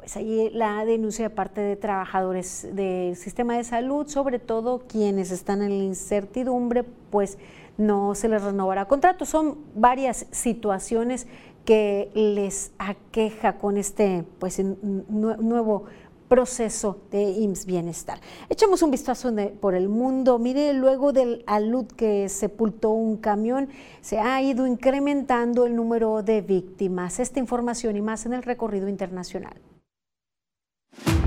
pues 0.06 0.18
ahí 0.18 0.50
la 0.50 0.84
denuncia 0.84 1.24
de 1.24 1.34
parte 1.34 1.60
de 1.60 1.74
trabajadores 1.74 2.68
del 2.72 3.16
sistema 3.16 3.56
de 3.56 3.64
salud, 3.64 4.06
sobre 4.06 4.38
todo 4.38 4.84
quienes 4.86 5.32
están 5.32 5.62
en 5.62 5.78
la 5.78 5.84
incertidumbre, 5.84 6.84
pues 6.84 7.38
no 7.76 8.14
se 8.14 8.28
les 8.28 8.40
renovará 8.40 8.84
contrato. 8.84 9.24
Son 9.24 9.58
varias 9.74 10.26
situaciones 10.30 11.26
que 11.64 12.12
les 12.14 12.70
aqueja 12.78 13.58
con 13.58 13.78
este 13.78 14.24
pues, 14.38 14.60
nuevo 14.60 15.86
proceso 16.28 17.00
de 17.10 17.22
IMSS 17.22 17.66
Bienestar. 17.66 18.20
Echamos 18.48 18.82
un 18.82 18.92
vistazo 18.92 19.34
por 19.60 19.74
el 19.74 19.88
mundo. 19.88 20.38
Mire, 20.38 20.72
luego 20.72 21.12
del 21.12 21.42
alud 21.48 21.86
que 21.86 22.28
sepultó 22.28 22.90
un 22.90 23.16
camión, 23.16 23.70
se 24.02 24.20
ha 24.20 24.40
ido 24.40 24.68
incrementando 24.68 25.66
el 25.66 25.74
número 25.74 26.22
de 26.22 26.42
víctimas. 26.42 27.18
Esta 27.18 27.40
información 27.40 27.96
y 27.96 28.02
más 28.02 28.24
en 28.24 28.34
el 28.34 28.44
recorrido 28.44 28.88
internacional. 28.88 29.56
thank 31.04 31.20
you 31.20 31.25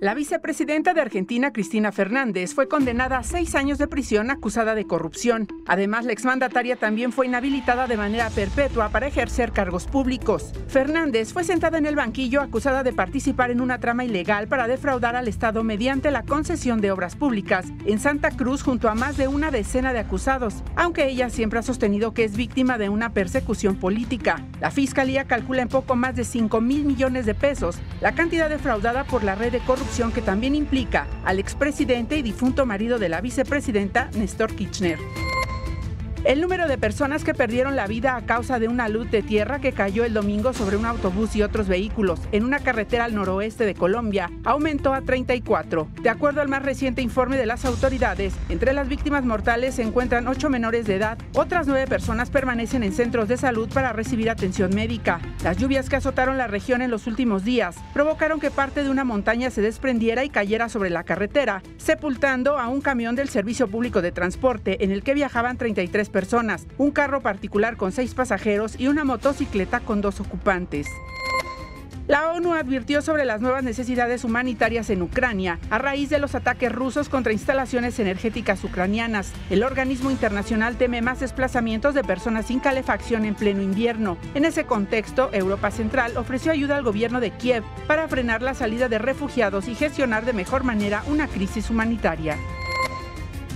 La 0.00 0.14
vicepresidenta 0.14 0.94
de 0.94 1.02
Argentina, 1.02 1.52
Cristina 1.52 1.92
Fernández, 1.92 2.54
fue 2.54 2.68
condenada 2.68 3.18
a 3.18 3.22
seis 3.22 3.54
años 3.54 3.76
de 3.76 3.86
prisión 3.86 4.30
acusada 4.30 4.74
de 4.74 4.86
corrupción. 4.86 5.46
Además, 5.66 6.06
la 6.06 6.12
exmandataria 6.12 6.76
también 6.76 7.12
fue 7.12 7.26
inhabilitada 7.26 7.86
de 7.86 7.98
manera 7.98 8.30
perpetua 8.30 8.88
para 8.88 9.08
ejercer 9.08 9.52
cargos 9.52 9.84
públicos. 9.86 10.52
Fernández 10.68 11.34
fue 11.34 11.44
sentada 11.44 11.76
en 11.76 11.84
el 11.84 11.96
banquillo 11.96 12.40
acusada 12.40 12.82
de 12.82 12.94
participar 12.94 13.50
en 13.50 13.60
una 13.60 13.78
trama 13.78 14.02
ilegal 14.02 14.48
para 14.48 14.66
defraudar 14.66 15.16
al 15.16 15.28
Estado 15.28 15.64
mediante 15.64 16.10
la 16.10 16.22
concesión 16.22 16.80
de 16.80 16.92
obras 16.92 17.14
públicas 17.14 17.66
en 17.84 17.98
Santa 17.98 18.30
Cruz 18.30 18.62
junto 18.62 18.88
a 18.88 18.94
más 18.94 19.18
de 19.18 19.28
una 19.28 19.50
decena 19.50 19.92
de 19.92 19.98
acusados, 19.98 20.64
aunque 20.76 21.08
ella 21.08 21.28
siempre 21.28 21.58
ha 21.58 21.62
sostenido 21.62 22.14
que 22.14 22.24
es 22.24 22.38
víctima 22.38 22.78
de 22.78 22.88
una 22.88 23.12
persecución 23.12 23.76
política. 23.76 24.46
La 24.62 24.70
fiscalía 24.70 25.26
calcula 25.26 25.60
en 25.60 25.68
poco 25.68 25.94
más 25.94 26.16
de 26.16 26.24
5 26.24 26.58
mil 26.62 26.86
millones 26.86 27.26
de 27.26 27.34
pesos 27.34 27.76
la 28.00 28.14
cantidad 28.14 28.48
defraudada 28.48 29.04
por 29.04 29.24
la 29.24 29.34
red 29.34 29.52
de 29.52 29.58
corrupción 29.58 29.89
que 30.14 30.22
también 30.22 30.54
implica 30.54 31.08
al 31.24 31.40
expresidente 31.40 32.16
y 32.16 32.22
difunto 32.22 32.64
marido 32.64 32.98
de 32.98 33.08
la 33.08 33.20
vicepresidenta, 33.20 34.08
Néstor 34.14 34.54
Kirchner. 34.54 34.98
El 36.22 36.42
número 36.42 36.68
de 36.68 36.76
personas 36.76 37.24
que 37.24 37.32
perdieron 37.32 37.76
la 37.76 37.86
vida 37.86 38.14
a 38.14 38.26
causa 38.26 38.58
de 38.58 38.68
una 38.68 38.90
luz 38.90 39.10
de 39.10 39.22
tierra 39.22 39.58
que 39.58 39.72
cayó 39.72 40.04
el 40.04 40.12
domingo 40.12 40.52
sobre 40.52 40.76
un 40.76 40.84
autobús 40.84 41.34
y 41.34 41.42
otros 41.42 41.66
vehículos 41.66 42.20
en 42.30 42.44
una 42.44 42.58
carretera 42.58 43.06
al 43.06 43.14
noroeste 43.14 43.64
de 43.64 43.74
Colombia 43.74 44.30
aumentó 44.44 44.92
a 44.92 45.00
34. 45.00 45.88
De 46.02 46.10
acuerdo 46.10 46.42
al 46.42 46.48
más 46.48 46.62
reciente 46.62 47.00
informe 47.00 47.38
de 47.38 47.46
las 47.46 47.64
autoridades, 47.64 48.34
entre 48.50 48.74
las 48.74 48.86
víctimas 48.86 49.24
mortales 49.24 49.76
se 49.76 49.82
encuentran 49.82 50.28
ocho 50.28 50.50
menores 50.50 50.86
de 50.86 50.96
edad, 50.96 51.16
otras 51.32 51.66
nueve 51.66 51.86
personas 51.86 52.28
permanecen 52.28 52.82
en 52.82 52.92
centros 52.92 53.26
de 53.26 53.38
salud 53.38 53.70
para 53.72 53.94
recibir 53.94 54.28
atención 54.28 54.74
médica. 54.74 55.20
Las 55.42 55.56
lluvias 55.56 55.88
que 55.88 55.96
azotaron 55.96 56.36
la 56.36 56.48
región 56.48 56.82
en 56.82 56.90
los 56.90 57.06
últimos 57.06 57.44
días 57.44 57.76
provocaron 57.94 58.40
que 58.40 58.50
parte 58.50 58.82
de 58.82 58.90
una 58.90 59.04
montaña 59.04 59.48
se 59.48 59.62
desprendiera 59.62 60.22
y 60.22 60.28
cayera 60.28 60.68
sobre 60.68 60.90
la 60.90 61.04
carretera, 61.04 61.62
sepultando 61.78 62.58
a 62.58 62.68
un 62.68 62.82
camión 62.82 63.16
del 63.16 63.30
Servicio 63.30 63.68
Público 63.68 64.02
de 64.02 64.12
Transporte 64.12 64.84
en 64.84 64.90
el 64.90 65.02
que 65.02 65.14
viajaban 65.14 65.56
33 65.56 66.09
personas, 66.10 66.66
un 66.76 66.90
carro 66.90 67.20
particular 67.22 67.76
con 67.76 67.92
seis 67.92 68.14
pasajeros 68.14 68.78
y 68.78 68.88
una 68.88 69.04
motocicleta 69.04 69.80
con 69.80 70.00
dos 70.00 70.20
ocupantes. 70.20 70.86
La 72.10 72.32
ONU 72.32 72.54
advirtió 72.54 73.02
sobre 73.02 73.24
las 73.24 73.40
nuevas 73.40 73.62
necesidades 73.62 74.24
humanitarias 74.24 74.90
en 74.90 75.00
Ucrania 75.00 75.60
a 75.70 75.78
raíz 75.78 76.10
de 76.10 76.18
los 76.18 76.34
ataques 76.34 76.72
rusos 76.72 77.08
contra 77.08 77.32
instalaciones 77.32 78.00
energéticas 78.00 78.64
ucranianas. 78.64 79.32
El 79.48 79.62
organismo 79.62 80.10
internacional 80.10 80.74
teme 80.74 81.02
más 81.02 81.20
desplazamientos 81.20 81.94
de 81.94 82.02
personas 82.02 82.46
sin 82.46 82.58
calefacción 82.58 83.24
en 83.26 83.36
pleno 83.36 83.62
invierno. 83.62 84.16
En 84.34 84.44
ese 84.44 84.64
contexto, 84.64 85.30
Europa 85.32 85.70
Central 85.70 86.16
ofreció 86.16 86.50
ayuda 86.50 86.76
al 86.76 86.82
gobierno 86.82 87.20
de 87.20 87.30
Kiev 87.30 87.62
para 87.86 88.08
frenar 88.08 88.42
la 88.42 88.54
salida 88.54 88.88
de 88.88 88.98
refugiados 88.98 89.68
y 89.68 89.76
gestionar 89.76 90.24
de 90.24 90.32
mejor 90.32 90.64
manera 90.64 91.04
una 91.06 91.28
crisis 91.28 91.70
humanitaria. 91.70 92.36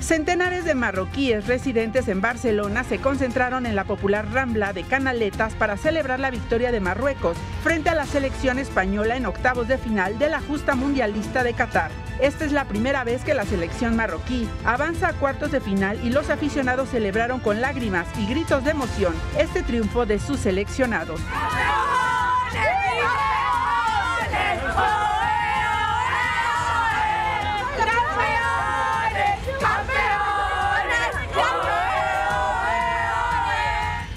Centenares 0.04 0.66
de 0.66 0.74
marroquíes 0.74 1.46
residentes 1.46 2.08
en 2.08 2.20
Barcelona 2.20 2.84
se 2.84 2.98
concentraron 2.98 3.64
en 3.64 3.74
la 3.74 3.84
popular 3.84 4.30
Rambla 4.30 4.74
de 4.74 4.82
Canaletas 4.82 5.54
para 5.54 5.78
celebrar 5.78 6.20
la 6.20 6.30
victoria 6.30 6.70
de 6.70 6.78
Marruecos 6.78 7.38
frente 7.62 7.88
a 7.88 7.94
la 7.94 8.04
selección 8.04 8.58
española 8.58 9.16
en 9.16 9.24
octavos 9.24 9.66
de 9.66 9.78
final 9.78 10.18
de 10.18 10.28
la 10.28 10.42
justa 10.42 10.74
mundialista 10.74 11.42
de 11.42 11.54
Qatar. 11.54 11.90
Esta 12.20 12.44
es 12.44 12.52
la 12.52 12.66
primera 12.66 13.02
vez 13.02 13.24
que 13.24 13.32
la 13.32 13.46
selección 13.46 13.96
marroquí 13.96 14.46
avanza 14.66 15.08
a 15.08 15.12
cuartos 15.14 15.50
de 15.52 15.62
final 15.62 15.98
y 16.04 16.10
los 16.10 16.28
aficionados 16.28 16.90
celebraron 16.90 17.40
con 17.40 17.62
lágrimas 17.62 18.06
y 18.18 18.26
gritos 18.26 18.62
de 18.62 18.72
emoción 18.72 19.14
este 19.38 19.62
triunfo 19.62 20.04
de 20.04 20.18
sus 20.18 20.38
seleccionados. 20.38 21.18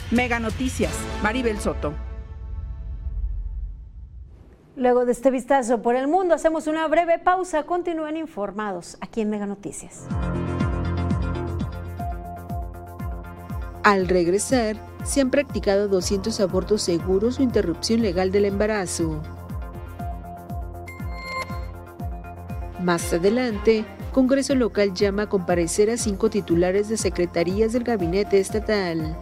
Mega 0.10 0.40
Noticias, 0.40 0.94
Maribel 1.22 1.60
Soto. 1.60 1.94
Luego 4.78 5.06
de 5.06 5.12
este 5.12 5.32
vistazo 5.32 5.82
por 5.82 5.98
el 5.98 6.08
mundo, 6.08 6.34
hacemos 6.34 6.68
una 6.68 6.88
breve 6.88 7.20
pausa. 7.20 7.64
Continúen 7.64 8.16
informados 8.16 8.98
aquí 9.02 9.20
en 9.20 9.30
Mega 9.30 9.46
Noticias. 9.46 10.06
Al 13.84 14.08
regresar, 14.08 14.78
se 15.04 15.20
han 15.20 15.30
practicado 15.30 15.90
200 15.90 16.40
abortos 16.40 16.84
seguros 16.84 17.40
o 17.40 17.44
interrupción 17.44 18.02
legal 18.02 18.32
del 18.32 18.46
embarazo. 18.46 19.22
Más 22.82 23.12
adelante, 23.12 23.84
Congreso 24.14 24.56
local 24.56 24.94
llama 24.94 25.24
a 25.24 25.30
comparecer 25.30 25.90
a 25.90 25.98
cinco 25.98 26.30
titulares 26.30 26.88
de 26.88 26.96
secretarías 26.96 27.74
del 27.74 27.84
gabinete 27.84 28.40
estatal. 28.40 29.18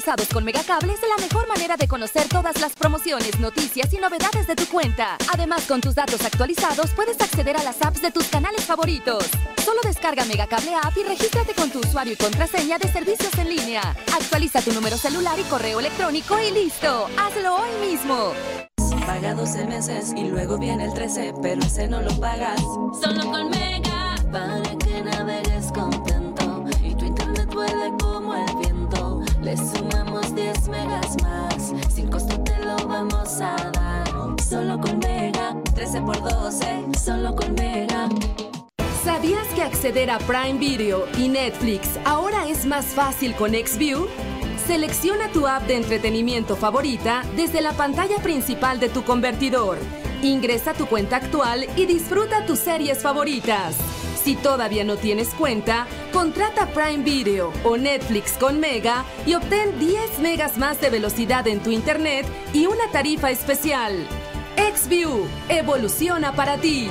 Actualizados 0.00 0.28
con 0.32 0.44
Megacable 0.44 0.94
es 0.94 1.00
la 1.02 1.22
mejor 1.22 1.46
manera 1.46 1.76
de 1.76 1.86
conocer 1.86 2.26
todas 2.28 2.58
las 2.58 2.72
promociones, 2.72 3.38
noticias 3.38 3.92
y 3.92 3.98
novedades 3.98 4.46
de 4.46 4.56
tu 4.56 4.66
cuenta. 4.66 5.18
Además, 5.30 5.66
con 5.66 5.82
tus 5.82 5.94
datos 5.94 6.24
actualizados 6.24 6.90
puedes 6.92 7.20
acceder 7.20 7.56
a 7.58 7.62
las 7.62 7.82
apps 7.82 8.00
de 8.00 8.10
tus 8.10 8.26
canales 8.28 8.64
favoritos. 8.64 9.24
Solo 9.62 9.80
descarga 9.82 10.24
Megacable 10.24 10.74
App 10.74 10.96
y 10.96 11.02
regístrate 11.02 11.52
con 11.52 11.70
tu 11.70 11.80
usuario 11.80 12.14
y 12.14 12.16
contraseña 12.16 12.78
de 12.78 12.90
servicios 12.90 13.36
en 13.36 13.50
línea. 13.50 13.82
Actualiza 14.14 14.62
tu 14.62 14.72
número 14.72 14.96
celular 14.96 15.38
y 15.38 15.42
correo 15.42 15.80
electrónico 15.80 16.38
y 16.40 16.50
listo. 16.50 17.06
Hazlo 17.18 17.56
hoy 17.56 17.90
mismo. 17.90 18.32
Paga 19.06 19.34
12 19.34 19.66
meses 19.66 20.14
y 20.16 20.24
luego 20.24 20.56
viene 20.56 20.84
el 20.84 20.94
13, 20.94 21.34
pero 21.42 21.60
ese 21.60 21.88
no 21.88 22.00
lo 22.00 22.18
pagas. 22.18 22.60
Solo 23.02 23.30
con 23.30 23.50
Mega 23.50 24.14
para 24.32 24.62
que 24.78 25.02
navegues 25.02 25.70
contento 25.72 26.64
y 26.82 26.94
tu 26.94 27.04
internet 27.04 27.52
vuele 27.52 27.92
como 28.00 28.34
el 28.34 28.56
viento. 28.56 28.79
Le 29.42 29.56
sumamos 29.56 30.34
10 30.34 30.68
megas 30.68 31.16
más, 31.22 31.72
sin 31.94 32.10
costo 32.10 32.38
te 32.42 32.58
lo 32.58 32.76
vamos 32.86 33.40
a 33.40 33.56
dar. 33.72 34.36
Solo 34.46 34.78
con 34.78 34.98
Mega, 34.98 35.56
13 35.74 36.02
por 36.02 36.22
12, 36.22 36.66
solo 37.02 37.34
con 37.34 37.54
Mega. 37.54 38.08
¿Sabías 39.02 39.46
que 39.54 39.62
acceder 39.62 40.10
a 40.10 40.18
Prime 40.18 40.58
Video 40.58 41.06
y 41.16 41.28
Netflix 41.28 41.88
ahora 42.04 42.48
es 42.48 42.66
más 42.66 42.86
fácil 42.86 43.34
con 43.34 43.52
XView? 43.52 44.06
Selecciona 44.66 45.28
tu 45.32 45.46
app 45.46 45.62
de 45.62 45.76
entretenimiento 45.76 46.54
favorita 46.54 47.22
desde 47.34 47.62
la 47.62 47.72
pantalla 47.72 48.18
principal 48.18 48.78
de 48.78 48.90
tu 48.90 49.04
convertidor. 49.04 49.78
Ingresa 50.22 50.74
tu 50.74 50.84
cuenta 50.84 51.16
actual 51.16 51.66
y 51.76 51.86
disfruta 51.86 52.44
tus 52.44 52.58
series 52.58 52.98
favoritas. 53.02 53.74
Si 54.22 54.36
todavía 54.36 54.84
no 54.84 54.96
tienes 54.96 55.28
cuenta, 55.30 55.86
contrata 56.12 56.66
Prime 56.66 57.02
Video 57.02 57.52
o 57.64 57.76
Netflix 57.78 58.32
con 58.32 58.60
Mega 58.60 59.04
y 59.26 59.34
obtén 59.34 59.78
10 59.78 60.18
megas 60.20 60.58
más 60.58 60.80
de 60.80 60.90
velocidad 60.90 61.48
en 61.48 61.60
tu 61.60 61.70
internet 61.70 62.26
y 62.52 62.66
una 62.66 62.90
tarifa 62.92 63.30
especial. 63.30 64.06
XView, 64.56 65.26
evoluciona 65.48 66.34
para 66.34 66.58
ti. 66.58 66.90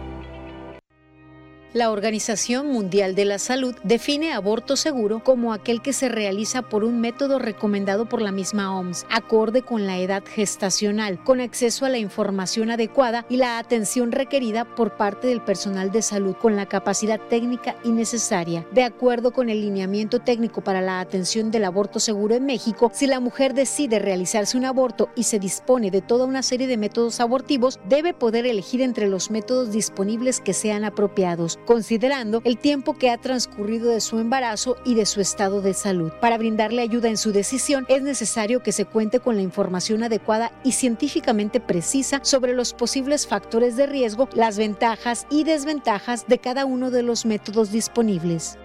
La 1.73 1.89
Organización 1.89 2.67
Mundial 2.67 3.15
de 3.15 3.23
la 3.23 3.39
Salud 3.39 3.73
define 3.85 4.33
aborto 4.33 4.75
seguro 4.75 5.23
como 5.23 5.53
aquel 5.53 5.81
que 5.81 5.93
se 5.93 6.09
realiza 6.09 6.63
por 6.63 6.83
un 6.83 6.99
método 6.99 7.39
recomendado 7.39 8.09
por 8.09 8.21
la 8.21 8.33
misma 8.33 8.77
OMS, 8.77 9.05
acorde 9.09 9.61
con 9.61 9.87
la 9.87 9.97
edad 9.97 10.21
gestacional, 10.25 11.23
con 11.23 11.39
acceso 11.39 11.85
a 11.85 11.89
la 11.89 11.97
información 11.97 12.71
adecuada 12.71 13.25
y 13.29 13.37
la 13.37 13.57
atención 13.57 14.11
requerida 14.11 14.65
por 14.65 14.97
parte 14.97 15.27
del 15.27 15.39
personal 15.39 15.93
de 15.93 16.01
salud 16.01 16.35
con 16.35 16.57
la 16.57 16.65
capacidad 16.65 17.21
técnica 17.29 17.77
y 17.85 17.91
necesaria. 17.91 18.67
De 18.73 18.83
acuerdo 18.83 19.31
con 19.31 19.49
el 19.49 19.61
lineamiento 19.61 20.19
técnico 20.19 20.61
para 20.61 20.81
la 20.81 20.99
atención 20.99 21.51
del 21.51 21.63
aborto 21.63 22.01
seguro 22.01 22.35
en 22.35 22.45
México, 22.45 22.91
si 22.93 23.07
la 23.07 23.21
mujer 23.21 23.53
decide 23.53 23.99
realizarse 23.99 24.57
un 24.57 24.65
aborto 24.65 25.07
y 25.15 25.23
se 25.23 25.39
dispone 25.39 25.89
de 25.89 26.01
toda 26.01 26.25
una 26.25 26.43
serie 26.43 26.67
de 26.67 26.75
métodos 26.75 27.21
abortivos, 27.21 27.79
debe 27.87 28.13
poder 28.13 28.45
elegir 28.45 28.81
entre 28.81 29.07
los 29.07 29.31
métodos 29.31 29.71
disponibles 29.71 30.41
que 30.41 30.51
sean 30.51 30.83
apropiados 30.83 31.60
considerando 31.65 32.41
el 32.43 32.57
tiempo 32.57 32.97
que 32.97 33.09
ha 33.09 33.17
transcurrido 33.17 33.89
de 33.89 34.01
su 34.01 34.19
embarazo 34.19 34.77
y 34.85 34.95
de 34.95 35.05
su 35.05 35.21
estado 35.21 35.61
de 35.61 35.73
salud. 35.73 36.11
Para 36.19 36.37
brindarle 36.37 36.81
ayuda 36.81 37.09
en 37.09 37.17
su 37.17 37.31
decisión 37.31 37.85
es 37.89 38.01
necesario 38.01 38.63
que 38.63 38.71
se 38.71 38.85
cuente 38.85 39.19
con 39.19 39.35
la 39.35 39.41
información 39.41 40.03
adecuada 40.03 40.51
y 40.63 40.73
científicamente 40.73 41.59
precisa 41.59 42.19
sobre 42.23 42.53
los 42.53 42.73
posibles 42.73 43.27
factores 43.27 43.75
de 43.75 43.87
riesgo, 43.87 44.29
las 44.33 44.57
ventajas 44.57 45.25
y 45.29 45.43
desventajas 45.43 46.27
de 46.27 46.39
cada 46.39 46.65
uno 46.65 46.91
de 46.91 47.03
los 47.03 47.25
métodos 47.25 47.71
disponibles. 47.71 48.57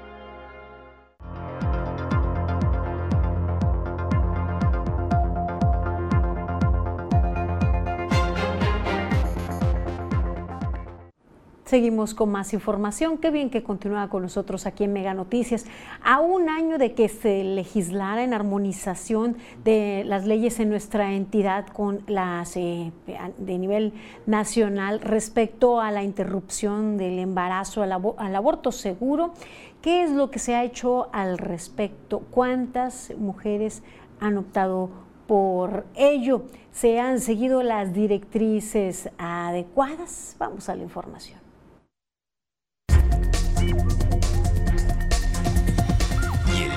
Seguimos 11.66 12.14
con 12.14 12.30
más 12.30 12.52
información. 12.52 13.18
Qué 13.18 13.32
bien 13.32 13.50
que 13.50 13.64
continúa 13.64 14.08
con 14.08 14.22
nosotros 14.22 14.66
aquí 14.66 14.84
en 14.84 14.92
Mega 14.92 15.14
Noticias. 15.14 15.66
A 16.00 16.20
un 16.20 16.48
año 16.48 16.78
de 16.78 16.94
que 16.94 17.08
se 17.08 17.42
legislara 17.42 18.22
en 18.22 18.34
armonización 18.34 19.36
de 19.64 20.04
las 20.06 20.26
leyes 20.26 20.60
en 20.60 20.68
nuestra 20.68 21.14
entidad 21.14 21.66
con 21.66 22.04
las 22.06 22.56
eh, 22.56 22.92
de 23.36 23.58
nivel 23.58 23.94
nacional 24.26 25.00
respecto 25.00 25.80
a 25.80 25.90
la 25.90 26.04
interrupción 26.04 26.98
del 26.98 27.18
embarazo, 27.18 27.82
al, 27.82 27.90
al 27.92 28.36
aborto 28.36 28.70
seguro, 28.70 29.34
¿qué 29.82 30.04
es 30.04 30.12
lo 30.12 30.30
que 30.30 30.38
se 30.38 30.54
ha 30.54 30.62
hecho 30.62 31.08
al 31.12 31.36
respecto? 31.36 32.20
¿Cuántas 32.30 33.12
mujeres 33.18 33.82
han 34.20 34.38
optado 34.38 34.88
por 35.26 35.84
ello? 35.96 36.44
¿Se 36.70 37.00
han 37.00 37.18
seguido 37.18 37.64
las 37.64 37.92
directrices 37.92 39.10
adecuadas? 39.18 40.36
Vamos 40.38 40.68
a 40.68 40.76
la 40.76 40.84
información. 40.84 41.45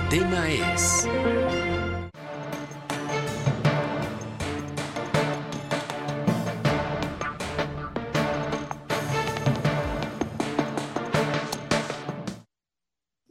Tema 0.10 0.50
es... 0.50 1.08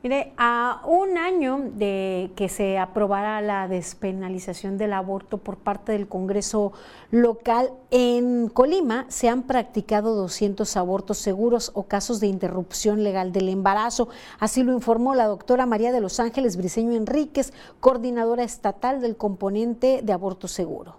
Mire, 0.00 0.32
a 0.36 0.80
un 0.86 1.18
año 1.18 1.58
de 1.74 2.30
que 2.36 2.48
se 2.48 2.78
aprobara 2.78 3.40
la 3.40 3.66
despenalización 3.66 4.78
del 4.78 4.92
aborto 4.92 5.38
por 5.38 5.56
parte 5.56 5.90
del 5.90 6.06
Congreso 6.06 6.72
local, 7.10 7.72
en 7.90 8.48
Colima 8.48 9.06
se 9.08 9.28
han 9.28 9.42
practicado 9.42 10.14
200 10.14 10.76
abortos 10.76 11.18
seguros 11.18 11.72
o 11.74 11.82
casos 11.88 12.20
de 12.20 12.28
interrupción 12.28 13.02
legal 13.02 13.32
del 13.32 13.48
embarazo. 13.48 14.08
Así 14.38 14.62
lo 14.62 14.72
informó 14.72 15.16
la 15.16 15.26
doctora 15.26 15.66
María 15.66 15.90
de 15.90 16.00
los 16.00 16.20
Ángeles 16.20 16.56
Briceño 16.56 16.92
Enríquez, 16.92 17.52
coordinadora 17.80 18.44
estatal 18.44 19.00
del 19.00 19.16
componente 19.16 20.02
de 20.04 20.12
aborto 20.12 20.46
seguro. 20.46 20.94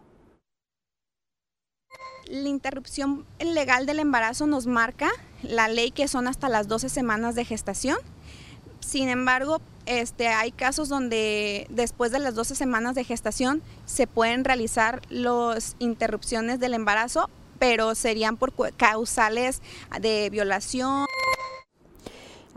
La 2.27 2.49
interrupción 2.49 3.25
legal 3.39 3.85
del 3.85 3.99
embarazo 3.99 4.45
nos 4.45 4.67
marca 4.67 5.09
la 5.41 5.69
ley 5.69 5.91
que 5.91 6.09
son 6.09 6.27
hasta 6.27 6.49
las 6.49 6.67
12 6.67 6.89
semanas 6.89 7.33
de 7.35 7.45
gestación 7.45 7.97
sin 8.79 9.09
embargo, 9.09 9.61
este, 9.85 10.27
hay 10.27 10.51
casos 10.51 10.89
donde 10.89 11.65
después 11.69 12.11
de 12.11 12.19
las 12.19 12.35
12 12.35 12.55
semanas 12.55 12.95
de 12.95 13.03
gestación 13.03 13.63
se 13.85 14.07
pueden 14.07 14.43
realizar 14.43 15.01
las 15.09 15.75
interrupciones 15.79 16.59
del 16.59 16.73
embarazo, 16.73 17.29
pero 17.57 17.95
serían 17.95 18.37
por 18.37 18.53
causales 18.75 19.61
de 19.99 20.29
violación. 20.29 21.05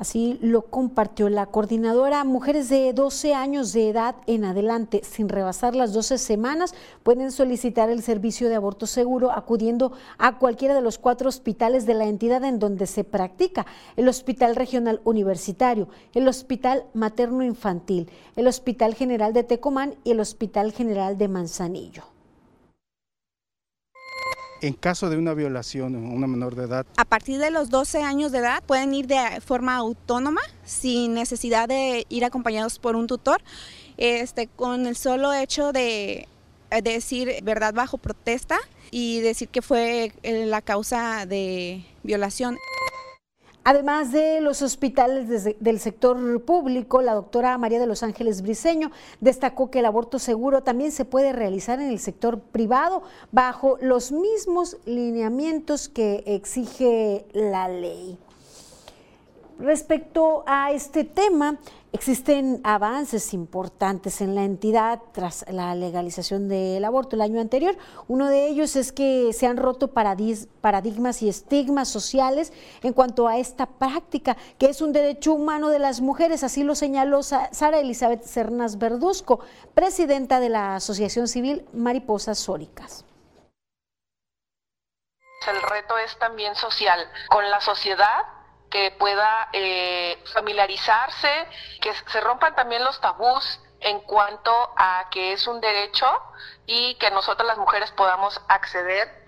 Así 0.03 0.37
lo 0.43 0.63
compartió 0.63 1.29
la 1.29 1.47
coordinadora. 1.47 2.25
Mujeres 2.25 2.69
de 2.69 2.93
12 2.93 3.35
años 3.35 3.73
de 3.73 3.89
edad 3.89 4.17
en 4.27 4.45
adelante, 4.45 5.03
sin 5.05 5.29
rebasar 5.29 5.77
las 5.77 5.93
12 5.93 6.19
semanas, 6.19 6.75
pueden 7.05 7.31
solicitar 7.31 7.89
el 7.89 8.03
servicio 8.03 8.49
de 8.49 8.57
aborto 8.57 8.89
seguro 8.89 9.31
acudiendo 9.31 9.93
a 10.19 10.41
cualquiera 10.41 10.75
de 10.75 10.81
los 10.81 10.99
cuatro 10.99 11.29
hospitales 11.29 11.87
de 11.87 11.95
la 11.95 12.07
entidad 12.07 12.43
en 12.43 12.59
donde 12.59 12.89
se 12.89 13.05
practica. 13.05 13.65
El 13.97 14.09
Hospital 14.09 14.57
Regional 14.57 15.01
Universitario, 15.05 15.87
el 16.15 16.27
Hospital 16.27 16.85
Materno 16.95 17.45
Infantil, 17.45 18.11
el 18.35 18.49
Hospital 18.49 18.97
General 18.97 19.33
de 19.33 19.45
Tecomán 19.45 19.95
y 20.03 20.11
el 20.11 20.19
Hospital 20.19 20.73
General 20.73 21.17
de 21.17 21.29
Manzanillo 21.29 22.12
en 24.63 24.75
caso 24.75 25.11
de 25.11 25.19
una 25.19 25.35
violación 25.35 25.95
a 25.95 25.99
una 25.99 26.27
menor 26.27 26.55
de 26.55 26.65
edad. 26.65 26.87
A 26.97 27.05
partir 27.05 27.39
de 27.39 27.51
los 27.51 27.69
12 27.69 28.03
años 28.03 28.33
de 28.33 28.39
edad 28.39 28.63
pueden 28.65 28.95
ir 28.95 29.07
de 29.09 29.41
forma 29.45 29.77
autónoma, 29.77 30.41
sin 30.65 31.15
necesidad 31.15 31.69
de 31.69 32.07
ir 32.09 32.25
acompañados 32.25 32.79
por 32.79 32.97
un 32.97 33.09
tutor, 33.09 33.43
este, 33.97 34.47
con 34.47 34.87
el 34.87 34.97
solo 34.97 35.33
hecho 35.33 35.73
de 35.73 36.29
decir 36.83 37.43
verdad 37.43 37.75
bajo 37.75 37.99
protesta 37.99 38.57
y 38.91 39.21
decir 39.21 39.49
que 39.49 39.61
fue 39.61 40.13
eh, 40.23 40.47
la 40.47 40.63
causa 40.63 41.27
de 41.27 41.85
violación. 42.03 42.57
Además 43.65 44.11
de 44.11 44.41
los 44.41 44.61
hospitales 44.61 45.29
del 45.61 45.79
sector 45.79 46.43
público, 46.43 47.01
la 47.01 47.15
doctora 47.15 47.57
María 47.59 47.79
de 47.79 47.87
los 47.87 48.03
Ángeles 48.03 48.43
Briceño 48.43 48.91
destacó 49.21 49.71
que 49.71 49.79
el 49.79 49.87
aborto 49.87 50.19
seguro 50.19 50.65
también 50.65 50.91
se 50.91 51.05
puede 51.05 51.33
realizar 51.33 51.81
en 51.81 51.89
el 51.91 52.01
sector 52.01 52.41
privado 52.41 53.03
bajo 53.31 53.79
los 53.81 54.11
mismos 54.11 54.79
lineamientos 54.85 55.89
que 55.89 56.25
exige 56.27 57.25
la 57.33 57.69
ley. 57.69 58.19
Respecto 59.59 60.43
a 60.47 60.73
este 60.73 61.05
tema, 61.05 61.57
existen 61.93 62.61
avances 62.65 63.33
importantes 63.33 64.21
en 64.21 64.35
la 64.35 64.43
entidad 64.43 65.01
tras 65.13 65.45
la 65.49 65.75
legalización 65.75 66.49
del 66.49 66.85
aborto 66.85 67.15
el 67.15 67.23
año 67.23 67.41
anterior. 67.41 67.77
Uno 68.09 68.27
de 68.29 68.49
ellos 68.49 68.75
es 68.77 68.93
que 68.93 69.33
se 69.33 69.47
han 69.47 69.57
roto 69.57 69.89
paradigmas 69.89 71.23
y 71.23 71.29
estigmas 71.29 71.89
sociales 71.89 72.53
en 72.83 72.93
cuanto 72.93 73.29
a 73.29 73.39
esta 73.39 73.67
práctica, 73.67 74.37
que 74.59 74.67
es 74.67 74.81
un 74.83 74.93
derecho 74.93 75.35
humano 75.35 75.69
de 75.69 75.79
las 75.79 76.01
mujeres, 76.01 76.43
así 76.43 76.65
lo 76.65 76.75
señaló 76.75 77.23
Sara 77.23 77.79
Elizabeth 77.79 78.25
Cernas 78.25 78.79
Verduzco, 78.79 79.41
presidenta 79.75 80.41
de 80.41 80.49
la 80.49 80.77
Asociación 80.77 81.29
Civil 81.29 81.69
Mariposas 81.73 82.39
Sóricas. 82.39 83.05
El 85.49 85.61
reto 85.63 85.99
es 85.99 86.19
también 86.19 86.55
social, 86.55 87.01
con 87.29 87.49
la 87.51 87.61
sociedad 87.61 88.25
que 88.73 88.91
pueda 88.93 89.51
eh, 89.53 90.19
familiarizarse, 90.33 91.47
que 91.81 91.93
se 91.93 92.21
rompan 92.23 92.55
también 92.55 92.83
los 92.83 92.99
tabús 93.03 93.61
en 93.81 94.01
cuanto 94.01 94.51
a 94.77 95.09
que 95.11 95.35
es 95.35 95.47
un 95.47 95.61
derecho 95.61 96.07
y 96.65 96.95
que 96.95 97.11
nosotras 97.11 97.47
las 97.47 97.59
mujeres 97.59 97.91
podamos 97.93 98.41
acceder 98.49 99.22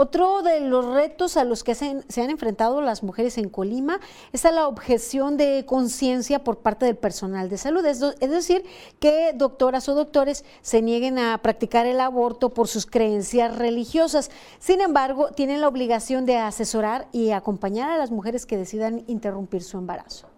otro 0.00 0.40
de 0.40 0.60
los 0.60 0.86
retos 0.86 1.36
a 1.36 1.44
los 1.44 1.62
que 1.62 1.74
se 1.74 1.90
han, 1.90 2.30
enfrentado 2.30 2.80
las 2.80 3.02
mujeres 3.02 3.36
en 3.36 3.50
Colima 3.50 4.00
es 4.32 4.46
a 4.46 4.50
la 4.50 4.66
objeción 4.66 5.36
de 5.36 5.66
conciencia 5.66 6.42
por 6.42 6.60
parte 6.60 6.86
del 6.86 6.96
personal 6.96 7.50
de 7.50 7.58
salud, 7.58 7.84
es, 7.84 8.00
decir, 8.18 8.64
que 8.98 9.32
doctoras 9.34 9.90
o 9.90 9.94
doctores 9.94 10.46
se 10.62 10.80
nieguen 10.80 11.18
a 11.18 11.36
practicar 11.36 11.84
el 11.84 12.00
aborto 12.00 12.48
por 12.48 12.66
sus 12.66 12.86
creencias 12.86 13.58
religiosas. 13.58 14.30
Sin 14.58 14.80
embargo, 14.80 15.32
tienen 15.32 15.60
la 15.60 15.68
obligación 15.68 16.24
de 16.24 16.38
asesorar 16.38 17.06
y 17.12 17.32
acompañar 17.32 17.90
a 17.90 17.98
las 17.98 18.10
mujeres 18.10 18.46
que 18.46 18.56
decidan 18.56 19.04
interrumpir 19.06 19.62
su 19.62 19.76
embarazo. 19.76 20.29